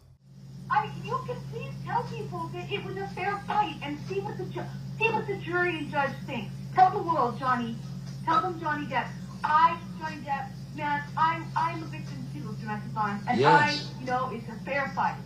I, 0.70 0.86
you 1.04 1.10
can 1.26 1.34
please 1.52 1.74
tell 1.84 2.04
people 2.08 2.48
that 2.52 2.72
it 2.72 2.84
was 2.84 2.96
a 3.02 3.08
fair 3.16 3.40
fight 3.48 3.76
and 3.82 3.96
see 4.08 4.20
what 4.20 4.36
the 4.38 4.44
ju- 4.54 4.60
see 4.98 5.08
what 5.12 5.26
the 5.26 5.36
jury 5.44 5.76
and 5.78 5.90
judge 5.90 6.14
think. 6.26 6.48
Tell 6.76 6.90
the 6.92 7.02
world, 7.02 7.36
Johnny. 7.38 7.76
Tell 8.24 8.40
them, 8.40 8.60
Johnny 8.60 8.86
Depp. 8.86 9.08
I, 9.42 9.76
Johnny 9.98 10.22
Depp, 10.24 10.46
man, 10.76 11.02
I'm 11.18 11.42
I'm 11.56 11.82
a 11.82 11.86
victim 11.86 12.16
too 12.32 12.48
of 12.48 12.60
domestic 12.60 12.92
violence, 12.92 13.24
and 13.28 13.44
I, 13.44 13.66
Yes. 13.70 13.90
you 14.00 14.06
know, 14.06 14.30
it's 14.32 14.46
a 14.48 14.64
fair 14.64 14.92
fight. 14.94 15.16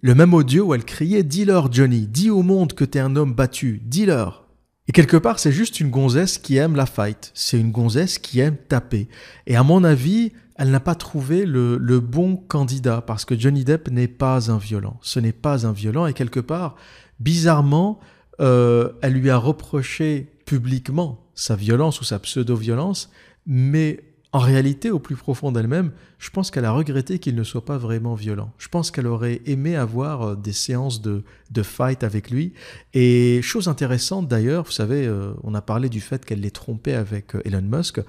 Le 0.00 0.14
même 0.14 0.34
audio 0.34 0.66
où 0.66 0.74
elle 0.74 0.84
criait 0.84 1.22
Dis-leur, 1.22 1.72
Johnny, 1.72 2.06
dis 2.06 2.30
au 2.30 2.42
monde 2.42 2.72
que 2.72 2.84
t'es 2.84 2.98
un 2.98 3.16
homme 3.16 3.34
battu, 3.34 3.80
dis-leur. 3.84 4.46
Et 4.88 4.92
quelque 4.92 5.16
part, 5.16 5.38
c'est 5.38 5.52
juste 5.52 5.78
une 5.80 5.90
gonzesse 5.90 6.38
qui 6.38 6.56
aime 6.56 6.74
la 6.74 6.86
fight. 6.86 7.30
C'est 7.34 7.58
une 7.58 7.70
gonzesse 7.70 8.18
qui 8.18 8.40
aime 8.40 8.56
taper. 8.56 9.08
Et 9.46 9.54
à 9.54 9.62
mon 9.62 9.84
avis, 9.84 10.32
elle 10.56 10.70
n'a 10.70 10.80
pas 10.80 10.96
trouvé 10.96 11.46
le, 11.46 11.78
le 11.78 12.00
bon 12.00 12.36
candidat 12.36 13.00
parce 13.00 13.24
que 13.24 13.38
Johnny 13.38 13.64
Depp 13.64 13.90
n'est 13.90 14.08
pas 14.08 14.50
un 14.50 14.58
violent. 14.58 14.98
Ce 15.02 15.20
n'est 15.20 15.32
pas 15.32 15.66
un 15.66 15.72
violent 15.72 16.06
et 16.06 16.14
quelque 16.14 16.40
part, 16.40 16.74
bizarrement, 17.20 18.00
euh, 18.40 18.90
elle 19.02 19.14
lui 19.14 19.30
a 19.30 19.36
reproché 19.36 20.32
publiquement 20.46 21.26
sa 21.34 21.54
violence 21.56 22.00
ou 22.00 22.04
sa 22.04 22.18
pseudo-violence, 22.18 23.10
mais 23.46 24.02
en 24.34 24.38
réalité, 24.38 24.90
au 24.90 24.98
plus 24.98 25.14
profond 25.14 25.52
d'elle-même, 25.52 25.92
je 26.18 26.30
pense 26.30 26.50
qu'elle 26.50 26.64
a 26.64 26.72
regretté 26.72 27.18
qu'il 27.18 27.34
ne 27.34 27.44
soit 27.44 27.66
pas 27.66 27.76
vraiment 27.76 28.14
violent. 28.14 28.50
Je 28.56 28.68
pense 28.68 28.90
qu'elle 28.90 29.06
aurait 29.06 29.42
aimé 29.44 29.76
avoir 29.76 30.22
euh, 30.22 30.36
des 30.36 30.54
séances 30.54 31.02
de, 31.02 31.22
de 31.50 31.62
fight 31.62 32.02
avec 32.02 32.30
lui. 32.30 32.54
Et 32.94 33.42
chose 33.42 33.68
intéressante 33.68 34.28
d'ailleurs, 34.28 34.64
vous 34.64 34.70
savez, 34.70 35.06
euh, 35.06 35.34
on 35.42 35.54
a 35.54 35.60
parlé 35.60 35.90
du 35.90 36.00
fait 36.00 36.24
qu'elle 36.24 36.40
l'ait 36.40 36.50
trompé 36.50 36.94
avec 36.94 37.34
euh, 37.34 37.42
Elon 37.44 37.60
Musk. 37.60 38.00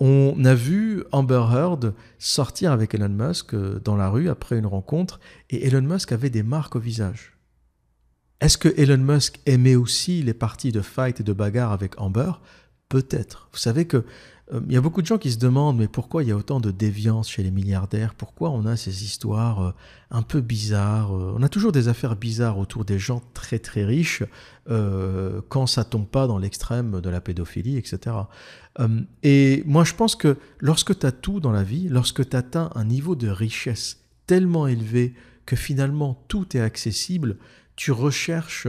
On 0.00 0.44
a 0.44 0.54
vu 0.54 1.04
Amber 1.12 1.44
Heard 1.52 1.94
sortir 2.18 2.72
avec 2.72 2.94
Elon 2.94 3.08
Musk 3.08 3.54
dans 3.84 3.96
la 3.96 4.10
rue 4.10 4.28
après 4.28 4.58
une 4.58 4.66
rencontre, 4.66 5.20
et 5.50 5.66
Elon 5.66 5.82
Musk 5.82 6.10
avait 6.10 6.30
des 6.30 6.42
marques 6.42 6.74
au 6.74 6.80
visage. 6.80 7.36
Est-ce 8.40 8.58
que 8.58 8.68
Elon 8.76 8.98
Musk 8.98 9.40
aimait 9.46 9.74
aussi 9.74 10.22
les 10.22 10.34
parties 10.34 10.70
de 10.70 10.80
fight 10.80 11.20
et 11.20 11.24
de 11.24 11.32
bagarre 11.32 11.72
avec 11.72 12.00
Amber? 12.00 12.30
Peut-être. 12.88 13.48
Vous 13.52 13.58
savez 13.58 13.86
que 13.86 14.04
il 14.66 14.72
y 14.72 14.76
a 14.76 14.80
beaucoup 14.80 15.02
de 15.02 15.06
gens 15.06 15.18
qui 15.18 15.30
se 15.30 15.38
demandent 15.38 15.78
mais 15.78 15.88
pourquoi 15.88 16.22
il 16.22 16.28
y 16.28 16.32
a 16.32 16.36
autant 16.36 16.60
de 16.60 16.70
déviance 16.70 17.28
chez 17.28 17.42
les 17.42 17.50
milliardaires? 17.50 18.14
Pourquoi 18.14 18.50
on 18.50 18.64
a 18.64 18.76
ces 18.76 19.04
histoires 19.04 19.62
euh, 19.62 19.74
un 20.10 20.22
peu 20.22 20.40
bizarres 20.40 21.14
euh, 21.14 21.34
On 21.36 21.42
a 21.42 21.48
toujours 21.48 21.72
des 21.72 21.88
affaires 21.88 22.16
bizarres 22.16 22.58
autour 22.58 22.84
des 22.84 22.98
gens 22.98 23.22
très 23.34 23.58
très 23.58 23.84
riches 23.84 24.22
quand 25.48 25.66
ça 25.66 25.82
tombe 25.82 26.06
pas 26.06 26.26
dans 26.26 26.36
l'extrême 26.36 27.00
de 27.00 27.08
la 27.08 27.22
pédophilie, 27.22 27.78
etc. 27.78 28.16
et 29.22 29.62
moi 29.64 29.82
je 29.82 29.94
pense 29.94 30.14
que 30.14 30.36
lorsque 30.58 30.98
tu 30.98 31.06
as 31.06 31.12
tout 31.12 31.40
dans 31.40 31.52
la 31.52 31.62
vie, 31.62 31.88
lorsque 31.88 32.28
tu 32.28 32.36
atteins 32.36 32.68
un 32.74 32.84
niveau 32.84 33.16
de 33.16 33.28
richesse 33.28 34.04
tellement 34.26 34.66
élevé 34.66 35.14
que 35.46 35.56
finalement 35.56 36.22
tout 36.28 36.54
est 36.54 36.60
accessible, 36.60 37.38
tu 37.74 37.92
recherches 37.92 38.68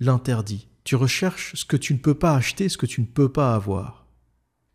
l'interdit. 0.00 0.66
Tu 0.82 0.96
recherches 0.96 1.54
ce 1.54 1.64
que 1.64 1.76
tu 1.76 1.94
ne 1.94 1.98
peux 1.98 2.14
pas 2.14 2.34
acheter, 2.34 2.68
ce 2.68 2.76
que 2.76 2.86
tu 2.86 3.00
ne 3.00 3.06
peux 3.06 3.30
pas 3.30 3.54
avoir. 3.54 4.05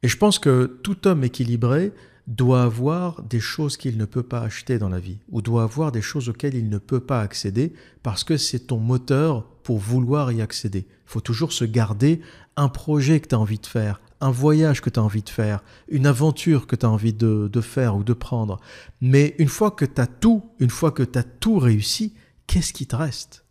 Et 0.04 0.08
je 0.08 0.18
pense 0.18 0.39
que 0.39 0.80
tout 0.84 1.08
homme 1.08 1.24
équilibré 1.24 1.93
doit 2.28 2.64
avoir 2.64 3.24
des 3.24 3.39
choses 3.39 3.78
qu'il 3.78 3.97
ne 3.97 4.06
peut 4.06 4.24
pas 4.24 4.41
acheter 4.41 4.80
dans 4.80 4.89
la 4.89 4.99
vie, 4.99 5.20
ou 5.30 5.41
doit 5.41 5.64
avoir 5.64 5.91
des 5.91 6.02
choses 6.02 6.30
auxquelles 6.30 6.56
il 6.56 6.70
ne 6.70 6.78
peut 6.78 6.99
pas 6.99 7.22
accéder, 7.22 7.74
parce 8.04 8.24
que 8.24 8.38
c'est 8.38 8.68
ton 8.68 8.78
moteur 8.78 9.47
pour 9.64 9.80
vouloir 9.80 10.32
y 10.32 10.41
accéder. 10.41 10.88
Il 10.88 11.12
faut 11.12 11.22
toujours 11.22 11.52
se 11.52 11.66
garder 11.66 12.22
un 12.56 12.70
projet 12.70 13.20
que 13.20 13.28
tu 13.28 13.36
as 13.36 13.39
envie 13.39 13.60
de 13.60 13.66
faire, 13.66 14.02
un 14.22 14.32
voyage 14.32 14.82
que 14.82 14.89
tu 14.89 14.99
as 14.99 15.04
envie 15.04 15.24
de 15.24 15.30
faire, 15.30 15.64
une 15.88 16.06
aventure 16.06 16.68
que 16.68 16.76
tu 16.76 16.86
as 16.86 16.89
envie 16.89 17.14
de, 17.14 17.49
faire 17.62 17.95
ou 17.95 18.04
de 18.04 18.14
prendre. 18.14 18.60
Mais 19.02 19.36
une 19.39 19.49
fois 19.49 19.72
que 19.72 19.86
tu 19.86 19.99
as 19.99 20.08
tout, 20.08 20.43
une 20.60 20.70
fois 20.70 20.91
que 20.91 21.04
tu 21.04 21.20
as 21.20 21.24
tout 21.24 21.60
réussi, 21.60 22.14
qu'est-ce 22.47 22.74
qui 22.74 22.88
te 22.88 22.95
reste? 22.95 23.45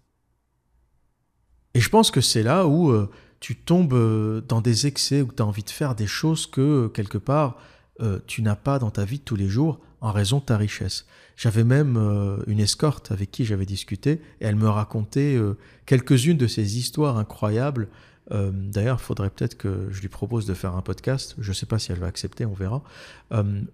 Et 1.74 1.80
je 1.80 1.88
pense 1.88 2.10
que 2.10 2.20
c'est 2.20 2.42
là 2.42 2.66
où... 2.66 2.90
Euh, 2.90 3.10
tu 3.40 3.56
tombes 3.56 3.94
euh, 3.94 4.42
dans 4.46 4.60
des 4.60 4.86
excès 4.86 5.22
où 5.22 5.32
tu 5.34 5.42
as 5.42 5.46
envie 5.46 5.64
de 5.64 5.70
faire 5.70 5.94
des 5.94 6.06
choses 6.06 6.46
que, 6.46 6.88
quelque 6.88 7.18
part, 7.18 7.56
euh, 8.00 8.20
tu 8.26 8.42
n'as 8.42 8.54
pas 8.54 8.78
dans 8.78 8.90
ta 8.90 9.04
vie 9.04 9.18
de 9.18 9.24
tous 9.24 9.36
les 9.36 9.48
jours 9.48 9.80
en 10.02 10.12
raison 10.12 10.38
de 10.38 10.44
ta 10.44 10.56
richesse. 10.56 11.06
J'avais 11.36 11.64
même 11.64 11.96
euh, 11.96 12.42
une 12.46 12.60
escorte 12.60 13.10
avec 13.12 13.30
qui 13.30 13.46
j'avais 13.46 13.66
discuté 13.66 14.20
et 14.40 14.44
elle 14.44 14.56
me 14.56 14.68
racontait 14.68 15.38
quelques-unes 15.86 16.36
de 16.36 16.46
ces 16.46 16.78
histoires 16.78 17.16
incroyables. 17.16 17.88
D'ailleurs, 18.30 18.98
il 19.00 19.04
faudrait 19.04 19.30
peut-être 19.30 19.56
que 19.56 19.88
je 19.90 20.00
lui 20.00 20.08
propose 20.08 20.46
de 20.46 20.54
faire 20.54 20.76
un 20.76 20.82
podcast, 20.82 21.34
je 21.40 21.48
ne 21.48 21.54
sais 21.54 21.66
pas 21.66 21.80
si 21.80 21.90
elle 21.90 21.98
va 21.98 22.06
accepter, 22.06 22.46
on 22.46 22.52
verra, 22.52 22.84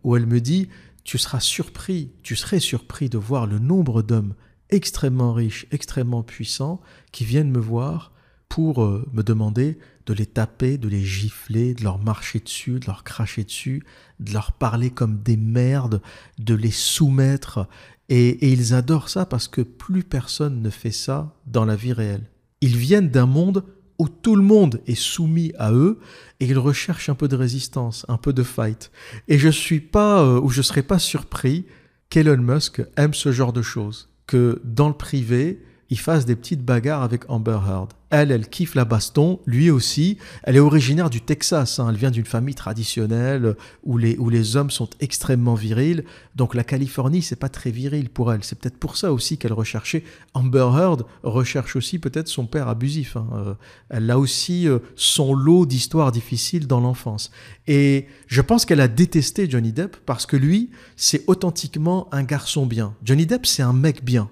où 0.03 0.17
elle 0.17 0.25
me 0.25 0.41
dit, 0.41 0.71
tu 1.05 1.19
seras 1.19 1.41
surpris, 1.41 2.11
tu 2.23 2.37
serais 2.37 2.59
surpris 2.59 3.11
de 3.11 3.19
voir 3.19 3.47
le 3.47 3.59
nombre 3.59 4.01
d'hommes 4.01 4.35
extrêmement 4.71 5.35
riches, 5.35 5.67
extrêmement 5.73 6.23
puissants, 6.23 6.81
qui 7.13 7.27
viennent 7.27 7.51
me 7.51 7.61
voir 7.61 8.13
pour 8.49 8.85
euh, 8.85 9.07
me 9.13 9.23
demander 9.23 9.79
de 10.07 10.15
les 10.15 10.27
taper, 10.27 10.79
de 10.79 10.89
les 10.89 11.05
gifler, 11.05 11.75
de 11.75 11.83
leur 11.83 11.99
marcher 11.99 12.39
dessus, 12.39 12.79
de 12.79 12.87
leur 12.87 13.05
cracher 13.05 13.45
dessus, 13.45 13.83
de 14.21 14.33
leur 14.33 14.53
parler 14.53 14.91
comme 14.91 15.19
des 15.19 15.37
merdes, 15.37 16.01
de 16.39 16.55
les 16.55 16.71
soumettre. 16.71 17.69
Et, 18.09 18.53
ils 18.53 18.73
adorent 18.73 19.09
ça 19.09 19.27
parce 19.27 19.49
que 19.49 19.61
plus 19.61 20.05
personne 20.05 20.63
ne 20.63 20.71
fait 20.71 20.93
ça 20.93 21.35
dans 21.47 21.65
la 21.65 21.77
vie 21.77 21.93
réelle. 21.93 22.31
Ils 22.61 22.77
viennent 22.77 23.11
d'un 23.11 23.27
monde 23.27 23.65
où 23.99 24.09
tout 24.09 24.37
le 24.37 24.43
monde 24.43 24.81
est 24.87 24.95
soumis 24.95 25.53
à 25.59 25.73
eux 25.73 25.99
et 26.41 26.47
ils 26.47 26.59
recherchent 26.59 27.09
un 27.09 27.15
peu 27.15 27.29
de 27.29 27.37
résistance, 27.37 28.05
un 28.09 28.19
peu 28.19 28.33
de 28.33 28.43
fight. 28.43 28.91
Et 29.27 29.39
je 29.39 29.49
suis 29.49 29.81
pas, 29.81 30.23
euh, 30.23 30.41
ou 30.41 30.51
je 30.51 30.63
serais 30.63 30.83
pas 30.83 30.99
surpris 30.99 31.67
qu'Elon 32.11 32.37
Musk 32.37 32.83
aime 32.97 33.15
ce 33.15 33.33
genre 33.33 33.53
de 33.53 33.63
choses, 33.63 34.11
que 34.27 34.61
dans 34.65 34.89
le 34.89 34.95
privé, 34.95 35.63
il 35.91 35.99
fasse 35.99 36.27
des 36.27 36.37
petites 36.37 36.65
bagarres 36.65 37.03
avec 37.03 37.31
Amber 37.31 37.59
Heard. 37.67 37.93
Elle, 38.11 38.31
elle 38.31 38.49
kiffe 38.49 38.77
la 38.77 38.85
baston, 38.85 39.41
lui 39.47 39.69
aussi. 39.69 40.17
Elle 40.45 40.57
est 40.57 40.61
originaire 40.61 41.11
du 41.11 41.21
Texas, 41.21 41.81
hein. 41.81 41.89
elle 41.91 41.97
vient 41.97 42.13
d'une 42.13 42.25
famille 42.25 42.55
traditionnelle 42.55 43.57
où 43.83 43.99
les, 43.99 44.17
où 44.17 44.31
les 44.31 44.57
hommes 44.57 44.71
sont 44.71 44.89
extrêmement 45.01 45.55
virils. 45.55 46.05
Donc 46.37 46.55
la 46.55 46.63
Californie, 46.63 47.23
c'est 47.23 47.37
pas 47.37 47.49
très 47.49 47.73
viril 47.73 48.09
pour 48.09 48.33
elle. 48.33 48.45
C'est 48.45 48.59
peut-être 48.59 48.79
pour 48.79 48.97
ça 48.97 49.13
aussi 49.13 49.39
qu'elle 49.39 49.53
recherchait. 49.53 50.05
Amber 50.35 50.69
Heard 50.73 51.05
recherche 51.25 51.75
aussi 51.75 51.99
peut-être 51.99 52.29
son 52.29 52.47
père 52.47 52.69
abusif. 52.69 53.17
Hein. 53.17 53.27
Euh, 53.35 53.55
elle 53.89 54.09
a 54.11 54.19
aussi 54.19 54.69
euh, 54.69 54.79
son 54.95 55.35
lot 55.35 55.67
d'histoires 55.67 56.13
difficiles 56.13 56.69
dans 56.69 56.81
l'enfance. 56.81 57.33
Et 57.67 58.07
je 58.29 58.41
pense 58.41 58.65
qu'elle 58.65 58.81
a 58.81 58.89
détesté 58.89 59.51
Johnny 59.51 59.73
Depp 59.73 59.97
parce 60.07 60.27
que 60.27 60.37
lui, 60.37 60.71
c'est 60.95 61.25
authentiquement 61.27 62.09
un 62.13 62.23
garçon 62.23 62.67
bien. 62.67 62.95
Johnny 63.03 63.27
Depp, 63.27 63.47
c'est 63.47 63.63
un 63.63 63.73
mec 63.73 64.05
bien. 64.05 64.31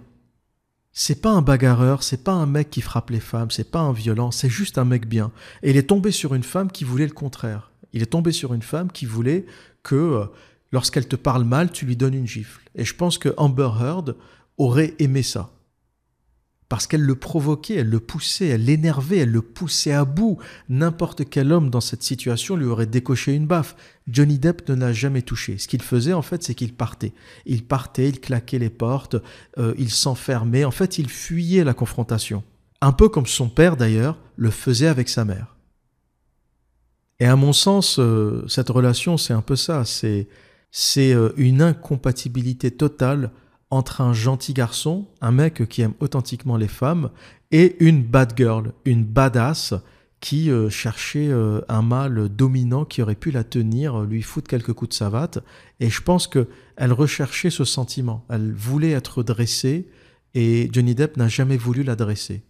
C'est 0.96 1.20
pas 1.20 1.30
un 1.30 1.42
bagarreur, 1.42 2.04
c'est 2.04 2.22
pas 2.22 2.34
un 2.34 2.46
mec 2.46 2.70
qui 2.70 2.80
frappe 2.80 3.10
les 3.10 3.18
femmes, 3.18 3.50
c'est 3.50 3.68
pas 3.68 3.80
un 3.80 3.92
violent, 3.92 4.30
c'est 4.30 4.48
juste 4.48 4.78
un 4.78 4.84
mec 4.84 5.08
bien. 5.08 5.32
Et 5.64 5.70
il 5.70 5.76
est 5.76 5.88
tombé 5.88 6.12
sur 6.12 6.36
une 6.36 6.44
femme 6.44 6.70
qui 6.70 6.84
voulait 6.84 7.08
le 7.08 7.12
contraire. 7.12 7.72
Il 7.92 8.00
est 8.00 8.06
tombé 8.06 8.30
sur 8.30 8.54
une 8.54 8.62
femme 8.62 8.92
qui 8.92 9.04
voulait 9.04 9.44
que 9.82 9.96
euh, 9.96 10.26
lorsqu'elle 10.70 11.08
te 11.08 11.16
parle 11.16 11.42
mal, 11.42 11.72
tu 11.72 11.84
lui 11.84 11.96
donnes 11.96 12.14
une 12.14 12.28
gifle. 12.28 12.60
Et 12.76 12.84
je 12.84 12.94
pense 12.94 13.18
que 13.18 13.34
Amber 13.36 13.70
Heard 13.80 14.14
aurait 14.56 14.94
aimé 15.00 15.24
ça 15.24 15.50
parce 16.68 16.86
qu'elle 16.86 17.02
le 17.02 17.14
provoquait, 17.14 17.74
elle 17.76 17.90
le 17.90 18.00
poussait, 18.00 18.48
elle 18.48 18.64
l'énervait, 18.64 19.18
elle 19.18 19.30
le 19.30 19.42
poussait 19.42 19.92
à 19.92 20.04
bout. 20.04 20.38
N'importe 20.68 21.28
quel 21.28 21.52
homme 21.52 21.70
dans 21.70 21.80
cette 21.80 22.02
situation 22.02 22.56
lui 22.56 22.66
aurait 22.66 22.86
décoché 22.86 23.34
une 23.34 23.46
baffe. 23.46 23.76
Johnny 24.08 24.38
Depp 24.38 24.68
ne 24.68 24.74
l'a 24.74 24.92
jamais 24.92 25.22
touché. 25.22 25.58
Ce 25.58 25.68
qu'il 25.68 25.82
faisait 25.82 26.12
en 26.12 26.22
fait, 26.22 26.42
c'est 26.42 26.54
qu'il 26.54 26.74
partait. 26.74 27.12
Il 27.46 27.64
partait, 27.64 28.08
il 28.08 28.20
claquait 28.20 28.58
les 28.58 28.70
portes, 28.70 29.16
euh, 29.58 29.74
il 29.78 29.90
s'enfermait, 29.90 30.64
en 30.64 30.70
fait 30.70 30.98
il 30.98 31.08
fuyait 31.08 31.64
la 31.64 31.74
confrontation. 31.74 32.42
Un 32.80 32.92
peu 32.92 33.08
comme 33.08 33.26
son 33.26 33.48
père 33.48 33.76
d'ailleurs 33.76 34.18
le 34.36 34.50
faisait 34.50 34.88
avec 34.88 35.08
sa 35.08 35.24
mère. 35.24 35.54
Et 37.20 37.26
à 37.26 37.36
mon 37.36 37.52
sens, 37.52 37.98
euh, 37.98 38.44
cette 38.48 38.70
relation, 38.70 39.16
c'est 39.16 39.32
un 39.32 39.40
peu 39.40 39.56
ça, 39.56 39.84
c'est 39.84 40.26
euh, 40.98 41.32
une 41.36 41.62
incompatibilité 41.62 42.70
totale 42.70 43.30
entre 43.74 44.00
un 44.00 44.12
gentil 44.12 44.54
garçon, 44.54 45.06
un 45.20 45.32
mec 45.32 45.68
qui 45.68 45.82
aime 45.82 45.94
authentiquement 46.00 46.56
les 46.56 46.68
femmes, 46.68 47.10
et 47.50 47.76
une 47.84 48.02
bad 48.02 48.34
girl, 48.36 48.72
une 48.84 49.04
badass 49.04 49.74
qui 50.20 50.50
euh, 50.50 50.70
cherchait 50.70 51.28
euh, 51.28 51.60
un 51.68 51.82
mâle 51.82 52.28
dominant 52.28 52.84
qui 52.84 53.02
aurait 53.02 53.14
pu 53.14 53.30
la 53.30 53.44
tenir, 53.44 54.00
lui 54.02 54.22
foutre 54.22 54.48
quelques 54.48 54.72
coups 54.72 54.90
de 54.90 54.94
savate. 54.94 55.40
Et 55.80 55.90
je 55.90 56.00
pense 56.00 56.26
que 56.26 56.48
elle 56.76 56.92
recherchait 56.92 57.50
ce 57.50 57.64
sentiment. 57.64 58.24
Elle 58.30 58.52
voulait 58.52 58.92
être 58.92 59.22
dressée 59.22 59.88
et 60.34 60.68
Johnny 60.72 60.94
Depp 60.94 61.16
n'a 61.16 61.28
jamais 61.28 61.56
voulu 61.56 61.82
la 61.82 61.96
dresser. 61.96 62.42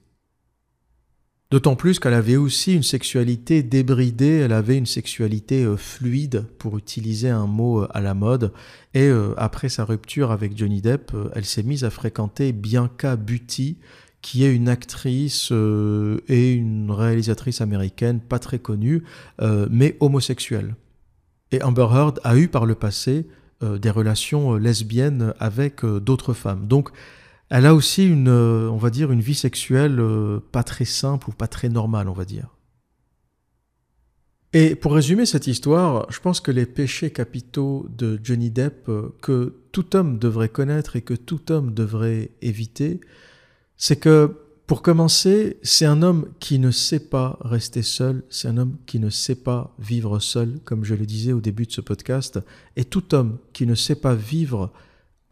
D'autant 1.55 1.77
plus 1.77 2.01
qu'elle 2.01 2.15
avait 2.15 2.35
aussi 2.35 2.75
une 2.75 2.83
sexualité 2.83 3.63
débridée, 3.63 4.39
elle 4.39 4.53
avait 4.53 4.77
une 4.77 4.87
sexualité 4.87 5.63
euh, 5.63 5.77
fluide, 5.77 6.47
pour 6.59 6.77
utiliser 6.79 7.31
un 7.31 7.47
mot 7.47 7.83
euh, 7.83 7.89
à 7.95 8.01
la 8.01 8.13
mode. 8.13 8.53
Et 8.93 9.03
euh, 9.03 9.35
après 9.37 9.69
sa 9.69 9.85
rupture 9.85 10.33
avec 10.33 10.59
Johnny 10.59 10.83
Depp, 10.83 11.13
elle 11.33 11.45
s'est 11.45 11.63
mise 11.63 11.85
à 11.85 11.91
fréquenter 11.91 12.51
Bianca 12.51 13.15
Butti, 13.15 13.79
qui 14.21 14.45
est 14.45 14.53
une 14.53 14.69
actrice 14.69 15.53
et 15.53 16.53
une 16.55 16.91
réalisatrice 16.91 17.61
américaine 17.61 18.19
pas 18.19 18.41
très 18.41 18.59
connue, 18.59 19.05
mais 19.71 19.97
homosexuelle. 20.01 20.75
Et 21.53 21.63
Amber 21.63 21.87
Heard 21.93 22.21
a 22.25 22.37
eu 22.37 22.49
par 22.49 22.67
le 22.67 22.75
passé 22.75 23.29
des 23.61 23.91
relations 23.91 24.55
lesbiennes 24.55 25.35
avec 25.39 25.85
d'autres 25.85 26.33
femmes. 26.33 26.67
Donc 26.67 26.91
elle 27.55 27.67
a 27.67 27.75
aussi 27.75 28.05
une, 28.05 28.27
euh, 28.27 28.69
on 28.69 28.79
va 28.79 28.91
dire, 28.91 29.13
une 29.13 29.21
vie 29.21 29.37
sexuelle 29.37 30.01
euh, 30.01 30.41
pas 30.51 30.65
très 30.65 30.85
simple 30.85 31.31
ou 31.31 31.33
pas 31.33 31.47
très 31.47 31.69
normale, 31.69 32.09
on 32.09 32.13
va 32.13 32.25
dire. 32.25 32.49
Et 34.53 34.75
pour 34.75 34.93
résumer 34.93 35.25
cette 35.25 35.47
histoire, 35.47 36.11
je 36.11 36.19
pense 36.19 36.41
que 36.41 36.51
les 36.51 36.67
péchés 36.67 37.13
capitaux 37.13 37.87
de 37.97 38.19
Johnny 38.21 38.51
Depp 38.51 38.89
euh, 38.89 39.15
que 39.23 39.55
tout 39.71 39.95
homme 39.95 40.19
devrait 40.19 40.49
connaître 40.49 40.97
et 40.97 41.03
que 41.03 41.15
tout 41.15 41.53
homme 41.53 41.73
devrait 41.75 42.33
éviter, 42.43 43.01
c'est 43.77 44.01
que, 44.01 44.35
pour 44.67 44.83
commencer, 44.83 45.59
c'est 45.63 45.87
un 45.87 46.03
homme 46.03 46.27
qui 46.41 46.59
ne 46.59 46.73
sait 46.73 47.09
pas 47.09 47.39
rester 47.41 47.83
seul, 47.83 48.25
c'est 48.31 48.49
un 48.49 48.57
homme 48.57 48.79
qui 48.85 48.99
ne 48.99 49.11
sait 49.11 49.37
pas 49.37 49.77
vivre 49.79 50.19
seul, 50.19 50.59
comme 50.65 50.83
je 50.83 50.97
le 50.97 51.07
disais 51.07 51.33
au 51.33 51.41
début 51.41 51.67
de 51.67 51.73
ce 51.73 51.83
podcast, 51.83 52.41
et 52.75 52.85
tout 52.85 53.15
homme 53.15 53.39
qui 53.53 53.65
ne 53.65 53.77
sait 53.77 53.95
pas 53.95 54.17
vivre 54.17 54.73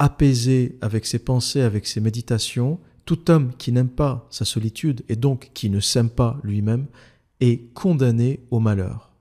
apaisé 0.03 0.79
avec 0.81 1.07
ses 1.07 1.21
pensées, 1.21 1.61
avec 1.61 1.87
ses 1.87 2.01
méditations, 2.01 2.81
tout 3.05 3.31
homme 3.31 3.53
qui 3.57 3.71
n'aime 3.71 3.89
pas 3.89 4.27
sa 4.31 4.45
solitude 4.45 5.05
et 5.09 5.15
donc 5.15 5.53
qui 5.55 5.71
ne 5.71 5.79
s'aime 5.79 6.11
pas 6.11 6.41
lui-même 6.43 6.87
est 7.39 7.73
condamné 7.73 8.41
au 8.51 8.59
malheur. 8.59 9.13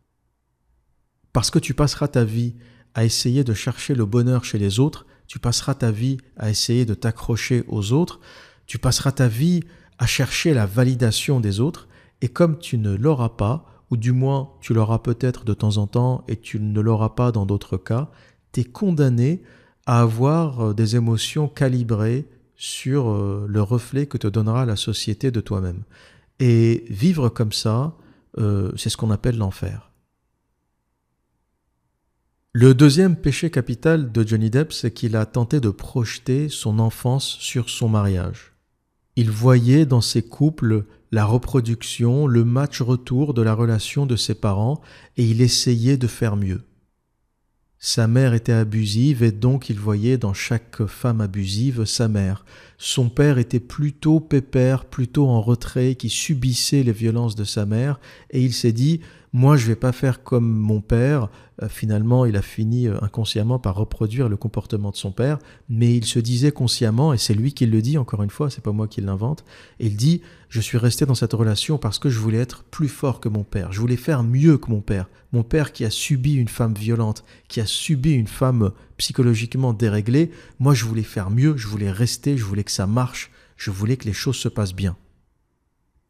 Parce 1.34 1.52
que 1.52 1.60
tu 1.60 1.76
passeras 1.76 2.08
ta 2.08 2.24
vie 2.24 2.56
à 2.96 3.06
essayer 3.06 3.44
de 3.44 3.54
chercher 3.54 3.94
le 3.94 4.08
bonheur 4.08 4.44
chez 4.44 4.58
les 4.58 4.80
autres, 4.80 5.06
tu 5.28 5.38
passeras 5.38 5.76
ta 5.76 5.92
vie 5.92 6.18
à 6.36 6.50
essayer 6.50 6.84
de 6.84 6.96
t'accrocher 6.96 7.64
aux 7.68 7.92
autres, 7.92 8.20
tu 8.66 8.80
passeras 8.80 9.12
ta 9.12 9.28
vie 9.28 9.60
à 10.00 10.08
chercher 10.08 10.56
la 10.56 10.66
validation 10.66 11.40
des 11.40 11.60
autres, 11.60 11.90
et 12.22 12.28
comme 12.28 12.58
tu 12.58 12.80
ne 12.80 12.96
l'auras 12.96 13.30
pas, 13.30 13.84
ou 13.92 13.98
du 13.98 14.14
moins 14.14 14.50
tu 14.62 14.74
l'auras 14.74 14.98
peut-être 14.98 15.46
de 15.46 15.54
temps 15.54 15.78
en 15.78 15.86
temps 15.86 16.24
et 16.28 16.38
tu 16.38 16.60
ne 16.60 16.82
l'auras 16.82 17.10
pas 17.10 17.32
dans 17.32 17.46
d'autres 17.46 17.78
cas, 17.78 18.10
tu 18.52 18.62
es 18.62 18.64
condamné 18.64 19.44
à 19.86 20.02
avoir 20.02 20.70
euh, 20.70 20.74
des 20.74 20.96
émotions 20.96 21.48
calibrées 21.48 22.28
sur 22.56 23.10
euh, 23.10 23.46
le 23.48 23.62
reflet 23.62 24.06
que 24.06 24.18
te 24.18 24.28
donnera 24.28 24.66
la 24.66 24.76
société 24.76 25.32
de 25.32 25.42
toi-même. 25.42 25.84
Et 26.40 26.86
vivre 26.90 27.30
comme 27.30 27.52
ça, 27.52 27.96
euh, 28.38 28.72
c'est 28.78 28.90
ce 28.90 28.98
qu'on 28.98 29.12
appelle 29.12 29.38
l'enfer. 29.38 29.92
Le 32.54 32.74
deuxième 32.74 33.16
péché 33.16 33.50
capital 33.50 34.12
de 34.12 34.28
Johnny 34.28 34.50
Depp, 34.50 34.74
c'est 34.74 34.92
qu'il 34.92 35.16
a 35.16 35.26
tenté 35.26 35.60
de 35.60 35.70
projeter 35.70 36.50
son 36.50 36.80
enfance 36.80 37.38
sur 37.40 37.70
son 37.70 37.88
mariage. 37.88 38.52
Il 39.16 39.32
voyait 39.32 39.86
dans 39.86 40.02
ses 40.02 40.22
couples 40.22 40.86
la 41.12 41.26
reproduction, 41.26 42.28
le 42.28 42.44
match 42.44 42.82
retour 42.82 43.34
de 43.34 43.42
la 43.42 43.54
relation 43.54 44.06
de 44.06 44.16
ses 44.16 44.36
parents, 44.36 44.82
et 45.18 45.26
il 45.26 45.42
essayait 45.42 45.98
de 45.98 46.08
faire 46.08 46.36
mieux. 46.36 46.62
Sa 47.84 48.06
mère 48.06 48.36
était 48.36 48.52
abusive 48.52 49.24
et 49.24 49.32
donc 49.32 49.72
il 49.72 49.80
voyait 49.80 50.20
dans 50.20 50.36
chaque 50.36 50.86
femme 50.86 51.20
abusive 51.20 51.86
sa 51.86 52.08
mère. 52.08 52.46
Son 52.78 53.10
père 53.10 53.40
était 53.40 53.60
plutôt 53.60 54.20
pépère, 54.20 54.86
plutôt 54.86 55.28
en 55.28 55.42
retrait, 55.42 55.96
qui 55.96 56.08
subissait 56.08 56.84
les 56.84 56.92
violences 56.92 57.36
de 57.36 57.44
sa 57.44 57.66
mère, 57.66 58.00
et 58.30 58.40
il 58.44 58.54
s'est 58.54 58.72
dit 58.72 59.02
moi 59.34 59.58
je 59.58 59.68
vais 59.68 59.76
pas 59.76 59.92
faire 59.92 60.24
comme 60.24 60.50
mon 60.50 60.82
père. 60.82 61.30
Euh, 61.62 61.70
finalement, 61.70 62.26
il 62.26 62.36
a 62.36 62.42
fini 62.42 62.88
euh, 62.88 62.98
inconsciemment 63.02 63.60
par 63.60 63.76
reproduire 63.76 64.30
le 64.30 64.38
comportement 64.38 64.92
de 64.92 64.96
son 64.96 65.12
père, 65.12 65.40
mais 65.70 65.96
il 65.96 66.06
se 66.06 66.20
disait 66.20 66.52
consciemment, 66.52 67.14
et 67.14 67.18
c'est 67.18 67.34
lui 67.34 67.54
qui 67.54 67.66
le 67.66 67.82
dit 67.82 67.98
encore 67.98 68.24
une 68.24 68.30
fois, 68.30 68.50
c'est 68.50 68.64
pas 68.64 68.72
moi 68.72 68.88
qui 68.88 69.02
l'invente. 69.02 69.46
Il 69.80 69.96
dit 69.96 70.22
je 70.50 70.60
suis 70.60 70.78
resté 70.78 71.06
dans 71.06 71.16
cette 71.16 71.32
relation 71.32 71.78
parce 71.78 71.98
que 71.98 72.10
je 72.10 72.20
voulais 72.20 72.40
être 72.40 72.64
plus 72.66 72.90
fort 72.90 73.22
que 73.22 73.30
mon 73.30 73.44
père. 73.44 73.72
Je 73.72 73.80
voulais 73.80 73.96
faire 73.96 74.22
mieux 74.22 74.58
que 74.58 74.70
mon 74.70 74.82
père. 74.82 75.08
Mon 75.32 75.44
père 75.44 75.72
qui 75.72 75.86
a 75.86 75.90
subi 75.90 76.36
une 76.36 76.50
femme 76.50 76.74
violente, 76.74 77.24
qui 77.48 77.62
a 77.62 77.66
subi 77.66 78.12
une 78.12 78.28
femme 78.28 78.72
psychologiquement 78.98 79.72
déréglée. 79.72 80.30
Moi, 80.60 80.74
je 80.74 80.84
voulais 80.84 81.04
faire 81.04 81.30
mieux. 81.30 81.56
Je 81.56 81.68
voulais 81.68 81.90
rester. 81.90 82.36
Je 82.36 82.44
voulais 82.44 82.66
que 82.66 82.72
ça 82.72 82.86
marche. 82.86 83.32
Je 83.56 83.72
voulais 83.72 83.96
que 83.96 84.06
les 84.06 84.14
choses 84.14 84.36
se 84.36 84.50
passent 84.50 84.76
bien. 84.76 84.98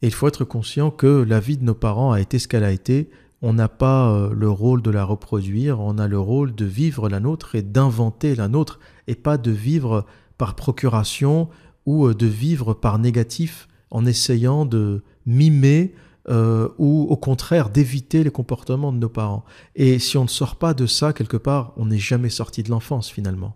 Et 0.01 0.07
il 0.07 0.13
faut 0.13 0.27
être 0.27 0.45
conscient 0.45 0.89
que 0.89 1.23
la 1.23 1.39
vie 1.39 1.57
de 1.57 1.63
nos 1.63 1.75
parents 1.75 2.11
a 2.11 2.19
été 2.19 2.39
ce 2.39 2.47
qu'elle 2.47 2.63
a 2.63 2.71
été. 2.71 3.09
On 3.41 3.53
n'a 3.53 3.69
pas 3.69 4.11
euh, 4.11 4.33
le 4.33 4.49
rôle 4.49 4.81
de 4.81 4.91
la 4.91 5.03
reproduire, 5.03 5.79
on 5.79 5.97
a 5.97 6.07
le 6.07 6.19
rôle 6.19 6.53
de 6.53 6.65
vivre 6.65 7.09
la 7.09 7.19
nôtre 7.19 7.55
et 7.55 7.61
d'inventer 7.61 8.35
la 8.35 8.47
nôtre, 8.47 8.79
et 9.07 9.15
pas 9.15 9.37
de 9.37 9.51
vivre 9.51 10.05
par 10.37 10.55
procuration 10.55 11.49
ou 11.85 12.07
euh, 12.07 12.13
de 12.13 12.27
vivre 12.27 12.73
par 12.73 12.99
négatif 12.99 13.67
en 13.89 14.05
essayant 14.05 14.65
de 14.65 15.03
mimer 15.25 15.93
euh, 16.29 16.69
ou 16.77 17.07
au 17.09 17.17
contraire 17.17 17.69
d'éviter 17.69 18.23
les 18.23 18.29
comportements 18.29 18.91
de 18.91 18.99
nos 18.99 19.09
parents. 19.09 19.43
Et 19.75 19.97
si 19.97 20.17
on 20.17 20.23
ne 20.23 20.29
sort 20.29 20.55
pas 20.55 20.75
de 20.75 20.85
ça 20.85 21.13
quelque 21.13 21.37
part, 21.37 21.73
on 21.77 21.87
n'est 21.87 21.97
jamais 21.97 22.29
sorti 22.29 22.61
de 22.61 22.69
l'enfance 22.69 23.09
finalement. 23.09 23.55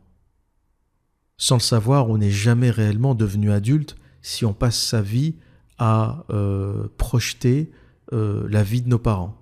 Sans 1.37 1.55
le 1.55 1.61
savoir, 1.61 2.09
on 2.09 2.17
n'est 2.17 2.31
jamais 2.31 2.71
réellement 2.71 3.13
devenu 3.13 3.51
adulte 3.51 3.95
si 4.21 4.45
on 4.45 4.53
passe 4.53 4.79
sa 4.79 5.01
vie 5.01 5.35
à 5.77 6.25
euh, 6.29 6.87
projeter 6.97 7.71
euh, 8.13 8.47
la 8.49 8.63
vie 8.63 8.81
de 8.81 8.89
nos 8.89 8.99
parents. 8.99 9.35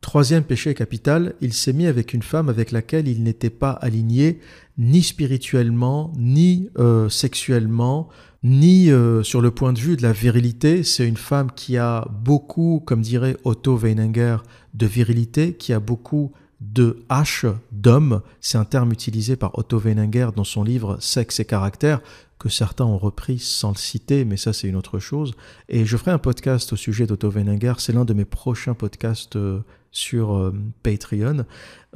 Troisième 0.00 0.44
péché 0.44 0.74
capital, 0.74 1.34
il 1.40 1.52
s'est 1.52 1.72
mis 1.72 1.86
avec 1.86 2.14
une 2.14 2.22
femme 2.22 2.48
avec 2.48 2.70
laquelle 2.70 3.08
il 3.08 3.22
n'était 3.22 3.50
pas 3.50 3.72
aligné 3.72 4.40
ni 4.78 5.02
spirituellement, 5.02 6.12
ni 6.16 6.68
euh, 6.78 7.08
sexuellement, 7.08 8.08
ni 8.44 8.90
sur 9.24 9.40
le 9.40 9.50
point 9.50 9.72
de 9.72 9.80
vue 9.80 9.96
de 9.96 10.02
la 10.02 10.12
virilité. 10.12 10.84
C'est 10.84 11.08
une 11.08 11.16
femme 11.16 11.50
qui 11.50 11.76
a 11.78 12.06
beaucoup, 12.22 12.80
comme 12.86 13.02
dirait 13.02 13.36
Otto 13.42 13.76
Weininger, 13.76 14.36
de 14.74 14.86
virilité, 14.86 15.54
qui 15.54 15.72
a 15.72 15.80
beaucoup 15.80 16.30
de 16.60 17.04
H 17.10 17.52
d'homme. 17.72 18.22
C'est 18.40 18.58
un 18.58 18.64
terme 18.64 18.92
utilisé 18.92 19.36
par 19.36 19.58
Otto 19.58 19.78
Weininger 19.78 20.28
dans 20.34 20.44
son 20.44 20.62
livre 20.62 20.96
Sexe 21.00 21.40
et 21.40 21.44
caractère 21.44 22.00
que 22.38 22.48
certains 22.48 22.84
ont 22.84 22.98
repris 22.98 23.38
sans 23.38 23.70
le 23.70 23.76
citer, 23.76 24.24
mais 24.24 24.36
ça 24.36 24.52
c'est 24.52 24.68
une 24.68 24.76
autre 24.76 24.98
chose. 24.98 25.32
Et 25.68 25.84
je 25.86 25.96
ferai 25.96 26.10
un 26.10 26.18
podcast 26.18 26.72
au 26.72 26.76
sujet 26.76 27.06
d'Otto 27.06 27.30
Weininger, 27.30 27.74
c'est 27.78 27.92
l'un 27.92 28.04
de 28.04 28.14
mes 28.14 28.24
prochains 28.24 28.74
podcasts 28.74 29.36
euh, 29.36 29.60
sur 29.90 30.34
euh, 30.34 30.54
Patreon. 30.82 31.46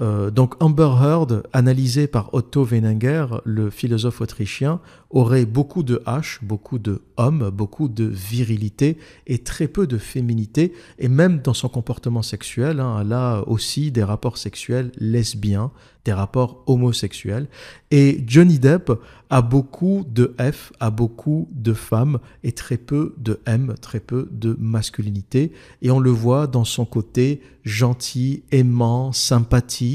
Euh, 0.01 0.31
donc 0.31 0.63
Amber 0.63 0.91
Heard, 1.01 1.43
analysé 1.53 2.07
par 2.07 2.33
Otto 2.33 2.65
Weininger, 2.65 3.27
le 3.45 3.71
philosophe 3.71 4.21
autrichien, 4.21 4.81
aurait 5.11 5.45
beaucoup 5.45 5.83
de 5.83 6.03
H, 6.07 6.39
beaucoup 6.43 6.79
de 6.79 7.03
homme, 7.17 7.51
beaucoup 7.51 7.89
de 7.89 8.05
virilité 8.05 8.97
et 9.27 9.39
très 9.39 9.69
peu 9.69 9.87
de 9.87 9.99
féminité. 9.99 10.73
Et 10.99 11.09
même 11.09 11.41
dans 11.41 11.55
son 11.55 11.69
comportement 11.69 12.23
sexuel, 12.23 12.81
hein, 12.81 12.99
elle 13.03 13.13
a 13.13 13.43
aussi 13.47 13.91
des 13.91 14.05
rapports 14.05 14.39
sexuels 14.39 14.93
lesbiens, 14.97 15.71
des 16.05 16.13
rapports 16.13 16.63
homosexuels. 16.67 17.49
Et 17.91 18.25
Johnny 18.27 18.59
Depp 18.59 18.93
a 19.29 19.43
beaucoup 19.43 20.05
de 20.09 20.35
F, 20.41 20.73
a 20.81 20.91
beaucoup 20.91 21.49
de 21.53 21.73
femmes 21.73 22.19
et 22.43 22.53
très 22.53 22.79
peu 22.79 23.15
de 23.19 23.41
M, 23.47 23.75
très 23.81 24.01
peu 24.01 24.29
de 24.31 24.57
masculinité. 24.59 25.53
Et 25.83 25.91
on 25.91 25.99
le 25.99 26.11
voit 26.11 26.47
dans 26.47 26.65
son 26.65 26.85
côté 26.85 27.43
gentil, 27.65 28.43
aimant, 28.51 29.13
sympathique. 29.13 29.90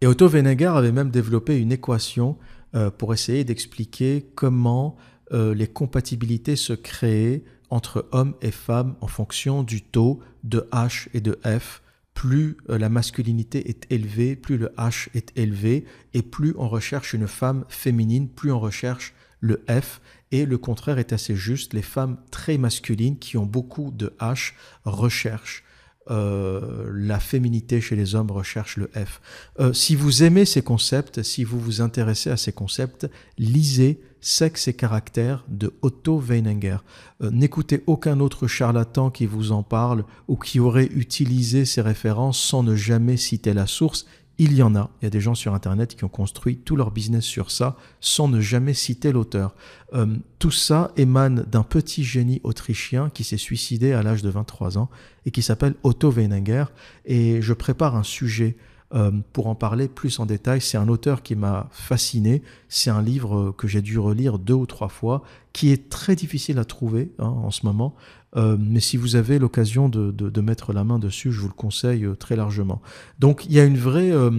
Et 0.00 0.06
Otto 0.06 0.28
Weininger 0.28 0.66
avait 0.66 0.92
même 0.92 1.10
développé 1.10 1.58
une 1.58 1.72
équation 1.72 2.38
euh, 2.74 2.90
pour 2.90 3.14
essayer 3.14 3.44
d'expliquer 3.44 4.26
comment 4.34 4.96
euh, 5.32 5.54
les 5.54 5.66
compatibilités 5.66 6.56
se 6.56 6.72
créaient 6.72 7.44
entre 7.70 8.06
hommes 8.12 8.34
et 8.40 8.50
femmes 8.50 8.94
en 9.00 9.06
fonction 9.06 9.62
du 9.62 9.82
taux 9.82 10.20
de 10.44 10.68
H 10.72 11.08
et 11.14 11.20
de 11.20 11.38
F. 11.44 11.82
Plus 12.14 12.56
euh, 12.70 12.78
la 12.78 12.88
masculinité 12.88 13.68
est 13.68 13.90
élevée, 13.90 14.36
plus 14.36 14.56
le 14.56 14.68
H 14.78 15.08
est 15.14 15.36
élevé, 15.36 15.84
et 16.14 16.22
plus 16.22 16.54
on 16.56 16.68
recherche 16.68 17.12
une 17.12 17.28
femme 17.28 17.64
féminine, 17.68 18.28
plus 18.28 18.52
on 18.52 18.60
recherche 18.60 19.14
le 19.40 19.64
F. 19.68 20.00
Et 20.30 20.46
le 20.46 20.58
contraire 20.58 20.98
est 20.98 21.12
assez 21.12 21.36
juste, 21.36 21.74
les 21.74 21.82
femmes 21.82 22.18
très 22.30 22.58
masculines 22.58 23.18
qui 23.18 23.36
ont 23.36 23.46
beaucoup 23.46 23.90
de 23.90 24.14
H 24.20 24.52
recherchent 24.84 25.64
euh, 26.10 26.90
la 26.92 27.20
féminité 27.20 27.80
chez 27.80 27.96
les 27.96 28.14
hommes 28.14 28.30
recherche 28.30 28.76
le 28.76 28.90
F. 28.94 29.20
Euh, 29.60 29.72
si 29.72 29.94
vous 29.94 30.22
aimez 30.22 30.44
ces 30.44 30.62
concepts, 30.62 31.22
si 31.22 31.44
vous 31.44 31.60
vous 31.60 31.80
intéressez 31.80 32.30
à 32.30 32.36
ces 32.36 32.52
concepts, 32.52 33.08
lisez 33.36 34.00
Sexe 34.20 34.66
et 34.66 34.74
caractère 34.74 35.44
de 35.48 35.72
Otto 35.80 36.18
Weininger. 36.18 36.78
Euh, 37.22 37.30
n'écoutez 37.30 37.84
aucun 37.86 38.18
autre 38.18 38.48
charlatan 38.48 39.10
qui 39.10 39.26
vous 39.26 39.52
en 39.52 39.62
parle 39.62 40.04
ou 40.26 40.36
qui 40.36 40.58
aurait 40.58 40.88
utilisé 40.92 41.64
ces 41.64 41.82
références 41.82 42.40
sans 42.40 42.64
ne 42.64 42.74
jamais 42.74 43.16
citer 43.16 43.54
la 43.54 43.66
source. 43.66 44.06
Il 44.40 44.54
y 44.54 44.62
en 44.62 44.76
a. 44.76 44.90
Il 45.00 45.04
y 45.04 45.06
a 45.06 45.10
des 45.10 45.20
gens 45.20 45.34
sur 45.34 45.52
Internet 45.52 45.96
qui 45.96 46.04
ont 46.04 46.08
construit 46.08 46.58
tout 46.58 46.76
leur 46.76 46.92
business 46.92 47.24
sur 47.24 47.50
ça 47.50 47.76
sans 48.00 48.28
ne 48.28 48.40
jamais 48.40 48.72
citer 48.72 49.10
l'auteur. 49.10 49.54
Euh, 49.94 50.06
tout 50.38 50.52
ça 50.52 50.92
émane 50.96 51.42
d'un 51.42 51.64
petit 51.64 52.04
génie 52.04 52.40
autrichien 52.44 53.10
qui 53.10 53.24
s'est 53.24 53.36
suicidé 53.36 53.92
à 53.92 54.02
l'âge 54.04 54.22
de 54.22 54.28
23 54.30 54.78
ans 54.78 54.90
et 55.26 55.32
qui 55.32 55.42
s'appelle 55.42 55.74
Otto 55.82 56.10
Weininger. 56.10 56.66
Et 57.04 57.42
je 57.42 57.52
prépare 57.52 57.96
un 57.96 58.04
sujet 58.04 58.56
euh, 58.94 59.10
pour 59.32 59.48
en 59.48 59.54
parler 59.54 59.88
plus 59.88 60.18
en 60.18 60.26
détail. 60.26 60.60
C'est 60.60 60.78
un 60.78 60.88
auteur 60.88 61.22
qui 61.22 61.36
m'a 61.36 61.68
fasciné. 61.72 62.42
C'est 62.68 62.90
un 62.90 63.02
livre 63.02 63.52
que 63.56 63.68
j'ai 63.68 63.82
dû 63.82 63.98
relire 63.98 64.38
deux 64.38 64.54
ou 64.54 64.66
trois 64.66 64.88
fois, 64.88 65.22
qui 65.52 65.70
est 65.70 65.88
très 65.88 66.16
difficile 66.16 66.58
à 66.58 66.64
trouver 66.64 67.12
hein, 67.18 67.26
en 67.26 67.50
ce 67.50 67.66
moment. 67.66 67.94
Euh, 68.36 68.56
mais 68.58 68.80
si 68.80 68.96
vous 68.96 69.16
avez 69.16 69.38
l'occasion 69.38 69.88
de, 69.88 70.40
mettre 70.40 70.72
la 70.72 70.84
main 70.84 70.98
dessus, 70.98 71.32
je 71.32 71.40
vous 71.40 71.48
le 71.48 71.54
conseille 71.54 72.04
euh, 72.04 72.14
très 72.14 72.36
largement. 72.36 72.80
Donc 73.18 73.46
il 73.46 73.52
y 73.52 73.60
a, 73.60 73.64
une 73.64 73.78
vraie, 73.78 74.12
euh, 74.12 74.30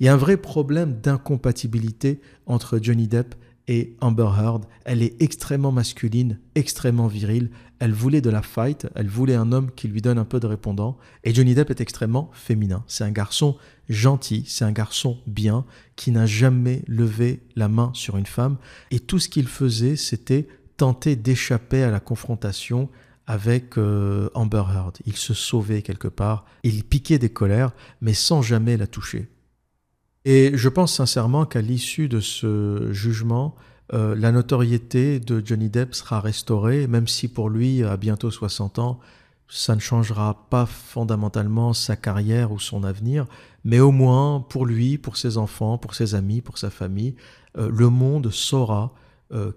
il 0.00 0.06
y 0.06 0.08
a 0.08 0.12
un 0.12 0.18
vrai 0.18 0.36
problème 0.36 0.98
d'incompatibilité 1.02 2.20
entre 2.46 2.78
Johnny 2.80 3.08
Depp 3.08 3.34
et 3.68 3.94
Amber 4.00 4.30
Heard. 4.36 4.64
Elle 4.84 5.02
est 5.02 5.20
extrêmement 5.22 5.70
masculine, 5.70 6.40
extrêmement 6.54 7.06
virile. 7.06 7.50
Elle 7.78 7.92
voulait 7.92 8.20
de 8.20 8.30
la 8.30 8.42
fight, 8.42 8.88
elle 8.96 9.06
voulait 9.06 9.36
un 9.36 9.52
homme 9.52 9.70
qui 9.70 9.86
lui 9.86 10.00
donne 10.00 10.18
un 10.18 10.24
peu 10.24 10.40
de 10.40 10.46
répondant. 10.46 10.96
Et 11.22 11.32
Johnny 11.32 11.54
Depp 11.54 11.70
est 11.70 11.80
extrêmement 11.80 12.30
féminin. 12.32 12.82
C'est 12.88 13.04
un 13.04 13.12
garçon 13.12 13.56
gentil, 13.88 14.44
c'est 14.48 14.64
un 14.64 14.72
garçon 14.72 15.18
bien, 15.26 15.64
qui 15.94 16.10
n'a 16.10 16.26
jamais 16.26 16.82
levé 16.88 17.40
la 17.54 17.68
main 17.68 17.90
sur 17.94 18.16
une 18.16 18.26
femme. 18.26 18.56
Et 18.90 18.98
tout 18.98 19.20
ce 19.20 19.28
qu'il 19.28 19.46
faisait, 19.46 19.96
c'était 19.96 20.48
tenter 20.76 21.14
d'échapper 21.14 21.82
à 21.82 21.90
la 21.90 22.00
confrontation 22.00 22.88
avec 23.26 23.76
euh, 23.76 24.30
Amber 24.34 24.64
Heard. 24.74 24.98
Il 25.04 25.16
se 25.16 25.34
sauvait 25.34 25.82
quelque 25.82 26.08
part, 26.08 26.46
il 26.62 26.82
piquait 26.82 27.18
des 27.18 27.28
colères, 27.28 27.72
mais 28.00 28.14
sans 28.14 28.40
jamais 28.40 28.78
la 28.78 28.86
toucher. 28.86 29.28
Et 30.28 30.50
je 30.52 30.68
pense 30.68 30.92
sincèrement 30.92 31.46
qu'à 31.46 31.62
l'issue 31.62 32.06
de 32.06 32.20
ce 32.20 32.92
jugement, 32.92 33.54
euh, 33.94 34.14
la 34.14 34.30
notoriété 34.30 35.20
de 35.20 35.42
Johnny 35.42 35.70
Depp 35.70 35.94
sera 35.94 36.20
restaurée, 36.20 36.86
même 36.86 37.08
si 37.08 37.28
pour 37.28 37.48
lui, 37.48 37.82
à 37.82 37.96
bientôt 37.96 38.30
60 38.30 38.78
ans, 38.78 39.00
ça 39.48 39.74
ne 39.74 39.80
changera 39.80 40.46
pas 40.50 40.66
fondamentalement 40.66 41.72
sa 41.72 41.96
carrière 41.96 42.52
ou 42.52 42.58
son 42.58 42.84
avenir, 42.84 43.24
mais 43.64 43.80
au 43.80 43.90
moins 43.90 44.44
pour 44.50 44.66
lui, 44.66 44.98
pour 44.98 45.16
ses 45.16 45.38
enfants, 45.38 45.78
pour 45.78 45.94
ses 45.94 46.14
amis, 46.14 46.42
pour 46.42 46.58
sa 46.58 46.68
famille, 46.68 47.14
euh, 47.56 47.70
le 47.72 47.88
monde 47.88 48.30
saura 48.30 48.92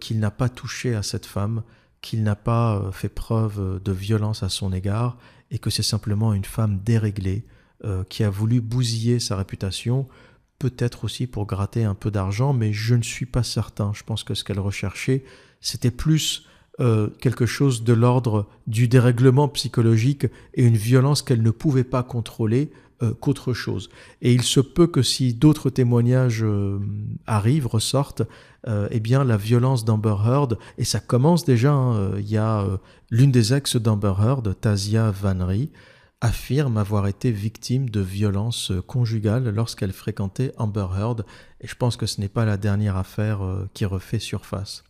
qu'il 0.02 0.20
n'a 0.20 0.32
pas 0.32 0.50
touché 0.50 0.96
à 0.96 1.02
cette 1.02 1.26
femme, 1.26 1.64
qu'il 2.02 2.24
n'a 2.24 2.36
pas 2.36 2.76
euh, 2.76 2.92
fait 2.92 3.10
preuve 3.10 3.60
euh, 3.60 3.80
de 3.80 3.92
violence 3.92 4.44
à 4.44 4.50
son 4.50 4.74
égard 4.74 5.18
et 5.52 5.60
que 5.60 5.70
c'est 5.70 5.84
simplement 5.84 6.34
une 6.34 6.46
femme 6.46 6.80
déréglée 6.84 7.46
euh, 7.84 8.04
qui 8.10 8.24
a 8.24 8.30
voulu 8.30 8.62
bousiller 8.62 9.20
sa 9.20 9.36
réputation, 9.36 10.08
peut-être 10.62 11.06
aussi 11.06 11.26
pour 11.26 11.48
gratter 11.48 11.86
un 11.86 11.96
peu 11.96 12.12
d'argent, 12.12 12.54
mais 12.54 12.72
je 12.72 12.94
ne 12.94 13.02
suis 13.02 13.26
pas 13.26 13.42
certain. 13.42 13.94
Je 13.96 14.04
pense 14.04 14.24
que 14.24 14.36
ce 14.36 14.44
qu'elle 14.44 14.60
recherchait, 14.60 15.24
c'était 15.60 15.90
plus 15.90 16.46
euh, 16.80 17.08
quelque 17.20 17.48
chose 17.48 17.84
de 17.84 17.94
l'ordre 17.94 18.48
du 18.68 18.88
dérèglement 18.88 19.48
psychologique 19.48 20.28
et 20.54 20.64
une 20.64 20.78
violence 20.78 21.24
qu'elle 21.24 21.42
ne 21.42 21.50
pouvait 21.50 21.84
pas 21.84 22.04
contrôler 22.04 22.70
euh, 23.02 23.12
qu'autre 23.20 23.54
chose. 23.54 23.90
Et 24.22 24.34
il 24.34 24.44
se 24.44 24.60
peut 24.60 24.86
que 24.86 25.02
si 25.02 25.34
d'autres 25.34 25.72
témoignages 25.72 26.44
euh, 26.44 26.78
arrivent, 27.26 27.68
ressortent, 27.68 28.24
eh 28.92 29.00
bien 29.00 29.24
la 29.24 29.38
violence 29.38 29.84
d'Amber 29.84 30.18
Heard, 30.24 30.60
et 30.78 30.84
ça 30.84 31.00
commence 31.00 31.44
déjà, 31.44 31.74
hein, 31.74 32.12
il 32.20 32.30
y 32.30 32.38
a 32.38 32.68
l'une 33.10 33.32
des 33.32 33.56
ex 33.56 33.76
d'Amber 33.76 34.14
Heard, 34.20 34.56
Tasia 34.62 35.10
Vanry, 35.10 35.72
affirme 36.22 36.78
avoir 36.78 37.08
été 37.08 37.32
victime 37.32 37.90
de 37.90 38.00
violences 38.00 38.72
conjugales 38.88 39.50
lorsqu'elle 39.50 39.94
fréquentait 39.94 40.54
Amber 40.58 40.88
Heard, 40.96 41.26
et 41.60 41.68
je 41.68 41.76
pense 41.76 41.98
que 41.98 42.06
ce 42.06 42.22
n'est 42.22 42.30
pas 42.30 42.46
la 42.46 42.58
dernière 42.58 42.96
affaire 42.96 43.42
qui 43.74 43.86
refait 43.86 44.20
surface. 44.20 44.84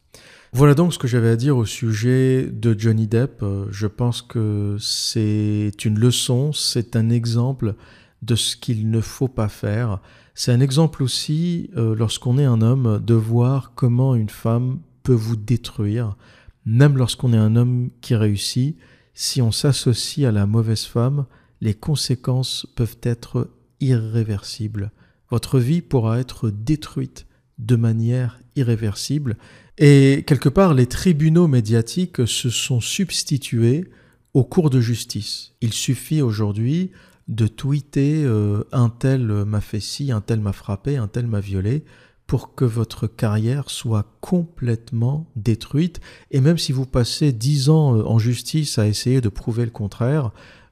Voilà 0.54 0.74
donc 0.74 0.94
ce 0.94 1.00
que 1.00 1.08
j'avais 1.08 1.30
à 1.30 1.38
dire 1.38 1.56
au 1.56 1.66
sujet 1.66 2.50
de 2.52 2.78
Johnny 2.78 3.08
Depp. 3.08 3.42
Euh, 3.42 3.68
je 3.72 3.88
pense 3.88 4.22
que 4.22 4.76
c'est 4.82 5.72
une 5.86 5.98
leçon, 5.98 6.52
c'est 6.52 6.98
un 6.98 7.10
exemple 7.10 7.76
de 8.22 8.36
ce 8.36 8.58
qu'il 8.58 8.90
ne 8.90 9.00
faut 9.00 9.30
pas 9.30 9.48
faire. 9.48 10.00
C'est 10.36 10.52
un 10.52 10.60
exemple 10.60 11.04
aussi, 11.04 11.70
euh, 11.78 11.96
lorsqu'on 11.96 12.38
est 12.38 12.44
un 12.44 12.62
homme, 12.62 13.02
de 13.02 13.14
voir 13.14 13.72
comment 13.76 14.14
une 14.14 14.30
femme 14.30 14.80
peut 15.04 15.14
vous 15.14 15.38
détruire, 15.38 16.18
même 16.66 16.98
lorsqu'on 16.98 17.32
est 17.32 17.38
un 17.38 17.56
homme 17.56 17.90
qui 18.02 18.16
réussit. 18.16 18.78
Si 19.14 19.42
on 19.42 19.52
s'associe 19.52 20.28
à 20.28 20.32
la 20.32 20.46
mauvaise 20.46 20.86
femme, 20.86 21.26
les 21.60 21.74
conséquences 21.74 22.68
peuvent 22.76 22.98
être 23.04 23.50
irréversibles. 23.80 24.92
Votre 25.30 25.60
vie 25.60 25.82
pourra 25.82 26.20
être 26.20 26.50
détruite 26.50 27.26
de 27.60 27.76
manière 27.76 28.40
irréversible 28.56 29.38
et 29.84 30.24
quelque 30.28 30.48
part, 30.48 30.76
les 30.76 30.86
tribunaux 30.86 31.48
médiatiques 31.48 32.28
se 32.28 32.52
sont 32.52 32.82
substitués 32.82 33.90
aux 34.36 34.44
cours 34.44 34.70
de 34.70 34.80
justice. 34.80 35.54
Il 35.60 35.74
suffit 35.74 36.22
aujourd'hui 36.22 36.92
de 37.28 37.48
tweeter 37.48 38.24
euh, 38.24 38.64
un 38.72 38.90
tel 38.90 39.26
m'a 39.26 39.60
fait 39.60 39.82
un 40.12 40.22
tel 40.22 40.40
m'a 40.40 40.54
frappé, 40.54 40.98
un 40.98 41.08
tel 41.08 41.26
m'a 41.26 41.40
violé, 41.40 41.84
pour 42.32 42.56
que 42.56 42.64
votre 42.64 43.08
carrière 43.08 43.70
soit 43.70 44.06
complètement 44.22 45.30
détruite. 45.36 46.00
Et 46.32 46.40
même 46.40 46.58
si 46.58 46.72
vous 46.72 46.86
passez 46.86 47.34
dix 47.34 47.68
ans 47.68 47.98
euh, 47.98 48.06
en 48.06 48.20
justice 48.20 48.78
à 48.78 48.88
essayer 48.88 49.20
de 49.20 49.28
prouver 49.28 49.66
le 49.66 49.72
contraire, 49.72 50.32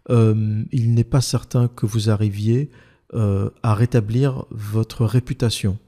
euh, 0.10 0.64
il 0.72 0.94
n'est 0.94 1.04
pas 1.04 1.20
certain 1.20 1.68
que 1.68 1.86
vous 1.86 2.10
arriviez 2.10 2.72
à 3.12 3.74
rétablir 3.74 4.46
votre 4.52 5.04
réputation. 5.04 5.80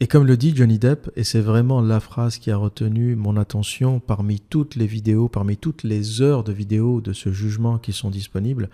Et 0.00 0.06
comme 0.06 0.24
le 0.24 0.38
dit 0.38 0.56
Johnny 0.56 0.78
Depp, 0.78 1.10
et 1.16 1.24
c'est 1.24 1.40
vraiment 1.40 1.82
la 1.82 2.00
phrase 2.00 2.38
qui 2.38 2.50
a 2.50 2.56
retenu 2.56 3.14
mon 3.14 3.36
attention 3.36 4.00
parmi 4.00 4.40
toutes 4.40 4.74
les 4.76 4.86
vidéos, 4.86 5.28
parmi 5.28 5.58
toutes 5.58 5.82
les 5.82 6.22
heures 6.22 6.44
de 6.44 6.52
vidéos 6.52 7.02
de 7.02 7.12
ce 7.12 7.30
jugement 7.30 7.76
qui 7.76 7.92
sont 7.92 8.08
disponibles, 8.08 8.70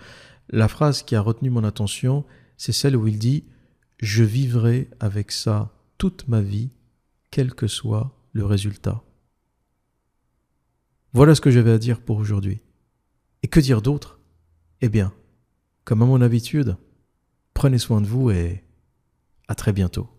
la 0.50 0.68
phrase 0.68 1.02
qui 1.02 1.16
a 1.16 1.20
retenu 1.20 1.50
mon 1.50 1.64
attention, 1.64 2.24
c'est 2.56 2.72
celle 2.72 2.96
où 2.96 3.08
il 3.08 3.18
dit⁇ 3.18 3.44
Je 4.04 4.22
vivrai 4.22 4.90
avec 5.00 5.32
ça 5.32 5.72
toute 5.96 6.28
ma 6.28 6.42
vie, 6.42 6.68
quel 7.30 7.54
que 7.54 7.66
soit 7.66 8.14
le 8.34 8.44
résultat⁇ 8.44 8.90
Voilà 11.14 11.34
ce 11.34 11.40
que 11.40 11.50
j'avais 11.50 11.70
à 11.70 11.78
dire 11.78 12.02
pour 12.02 12.18
aujourd'hui. 12.18 12.60
Et 13.42 13.48
que 13.48 13.60
dire 13.60 13.80
d'autre? 13.80 14.20
Eh 14.82 14.90
bien, 14.90 15.14
comme 15.86 16.02
à 16.02 16.04
mon 16.04 16.20
habitude, 16.20 16.76
prenez 17.54 17.78
soin 17.78 18.02
de 18.02 18.06
vous 18.06 18.30
et 18.30 18.62
à 19.48 19.54
très 19.54 19.72
bientôt. 19.72 20.10